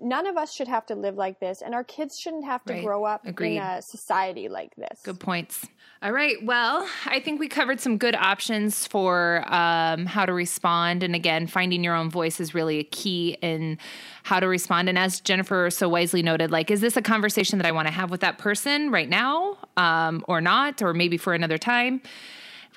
none 0.00 0.26
of 0.26 0.36
us 0.36 0.52
should 0.52 0.68
have 0.68 0.86
to 0.86 0.94
live 0.94 1.16
like 1.16 1.40
this, 1.40 1.62
and 1.62 1.74
our 1.74 1.84
kids 1.84 2.18
shouldn't 2.18 2.44
have 2.44 2.64
to 2.64 2.74
right. 2.74 2.84
grow 2.84 3.04
up 3.04 3.26
Agreed. 3.26 3.56
in 3.56 3.62
a 3.62 3.82
society 3.82 4.48
like 4.48 4.74
this. 4.76 5.00
Good 5.02 5.20
points. 5.20 5.66
All 6.02 6.12
right. 6.12 6.36
Well, 6.44 6.86
I 7.06 7.20
think 7.20 7.40
we 7.40 7.48
covered 7.48 7.80
some 7.80 7.96
good 7.96 8.14
options 8.14 8.86
for 8.86 9.42
um, 9.46 10.04
how 10.04 10.26
to 10.26 10.32
respond. 10.32 11.02
And 11.02 11.14
again, 11.14 11.46
finding 11.46 11.82
your 11.82 11.94
own 11.94 12.10
voice 12.10 12.38
is 12.38 12.54
really 12.54 12.78
a 12.78 12.84
key 12.84 13.38
in 13.40 13.78
how 14.22 14.38
to 14.38 14.46
respond. 14.46 14.90
And 14.90 14.98
as 14.98 15.20
Jennifer 15.20 15.70
so 15.70 15.88
wisely 15.88 16.22
noted, 16.22 16.50
like, 16.50 16.70
is 16.70 16.82
this 16.82 16.98
a 16.98 17.02
conversation 17.02 17.58
that 17.58 17.66
I 17.66 17.72
want 17.72 17.88
to 17.88 17.94
have 17.94 18.10
with 18.10 18.20
that 18.20 18.36
person 18.36 18.90
right 18.90 19.08
now 19.08 19.56
um, 19.78 20.22
or 20.28 20.42
not, 20.42 20.82
or 20.82 20.92
maybe 20.92 21.16
for 21.16 21.32
another 21.32 21.58
time? 21.58 22.02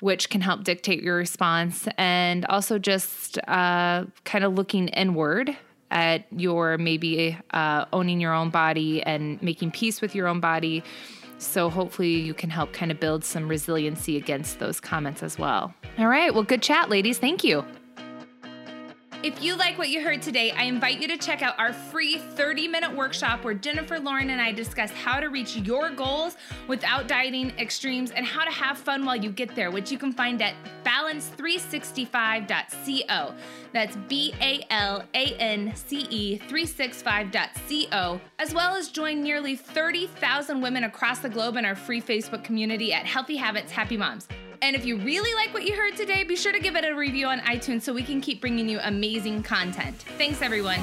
Which 0.00 0.30
can 0.30 0.40
help 0.40 0.64
dictate 0.64 1.02
your 1.02 1.16
response, 1.16 1.86
and 1.98 2.44
also 2.46 2.78
just 2.78 3.38
uh, 3.46 4.04
kind 4.24 4.44
of 4.44 4.54
looking 4.54 4.88
inward 4.88 5.56
at 5.90 6.24
your 6.30 6.78
maybe 6.78 7.36
uh, 7.52 7.84
owning 7.92 8.20
your 8.20 8.32
own 8.32 8.50
body 8.50 9.02
and 9.02 9.42
making 9.42 9.72
peace 9.72 10.00
with 10.00 10.14
your 10.14 10.28
own 10.28 10.40
body. 10.40 10.82
So 11.38 11.70
hopefully 11.70 12.14
you 12.14 12.34
can 12.34 12.50
help 12.50 12.72
kind 12.72 12.90
of 12.90 13.00
build 13.00 13.24
some 13.24 13.48
resiliency 13.48 14.16
against 14.16 14.58
those 14.58 14.78
comments 14.78 15.22
as 15.22 15.38
well. 15.38 15.74
All 15.98 16.06
right. 16.06 16.32
Well, 16.34 16.44
good 16.44 16.62
chat, 16.62 16.90
ladies. 16.90 17.18
Thank 17.18 17.44
you. 17.44 17.64
If 19.22 19.42
you 19.42 19.54
like 19.54 19.76
what 19.76 19.90
you 19.90 20.02
heard 20.02 20.22
today, 20.22 20.50
I 20.52 20.62
invite 20.62 20.98
you 20.98 21.06
to 21.08 21.18
check 21.18 21.42
out 21.42 21.58
our 21.58 21.74
free 21.74 22.16
30 22.16 22.68
minute 22.68 22.96
workshop 22.96 23.44
where 23.44 23.52
Jennifer, 23.52 23.98
Lauren, 23.98 24.30
and 24.30 24.40
I 24.40 24.50
discuss 24.50 24.90
how 24.92 25.20
to 25.20 25.28
reach 25.28 25.56
your 25.56 25.90
goals 25.90 26.38
without 26.68 27.06
dieting 27.06 27.50
extremes 27.58 28.12
and 28.12 28.24
how 28.24 28.46
to 28.46 28.50
have 28.50 28.78
fun 28.78 29.04
while 29.04 29.16
you 29.16 29.30
get 29.30 29.54
there, 29.54 29.70
which 29.70 29.92
you 29.92 29.98
can 29.98 30.10
find 30.10 30.40
at 30.40 30.54
balance365.co. 30.84 33.34
That's 33.74 33.96
B 34.08 34.32
A 34.40 34.64
L 34.70 35.04
A 35.12 35.34
N 35.34 35.74
C 35.74 36.06
E 36.08 36.38
365.co, 36.38 38.18
as 38.38 38.54
well 38.54 38.74
as 38.74 38.88
join 38.88 39.22
nearly 39.22 39.54
30,000 39.54 40.62
women 40.62 40.84
across 40.84 41.18
the 41.18 41.28
globe 41.28 41.56
in 41.56 41.66
our 41.66 41.76
free 41.76 42.00
Facebook 42.00 42.42
community 42.42 42.94
at 42.94 43.04
Healthy 43.04 43.36
Habits, 43.36 43.70
Happy 43.70 43.98
Moms. 43.98 44.28
And 44.62 44.76
if 44.76 44.84
you 44.84 44.96
really 44.96 45.34
like 45.34 45.54
what 45.54 45.64
you 45.64 45.74
heard 45.74 45.96
today, 45.96 46.22
be 46.22 46.36
sure 46.36 46.52
to 46.52 46.60
give 46.60 46.76
it 46.76 46.84
a 46.84 46.94
review 46.94 47.26
on 47.26 47.40
iTunes 47.40 47.82
so 47.82 47.92
we 47.92 48.02
can 48.02 48.20
keep 48.20 48.40
bringing 48.40 48.68
you 48.68 48.78
amazing 48.82 49.42
content. 49.42 49.96
Thanks, 50.18 50.42
everyone. 50.42 50.80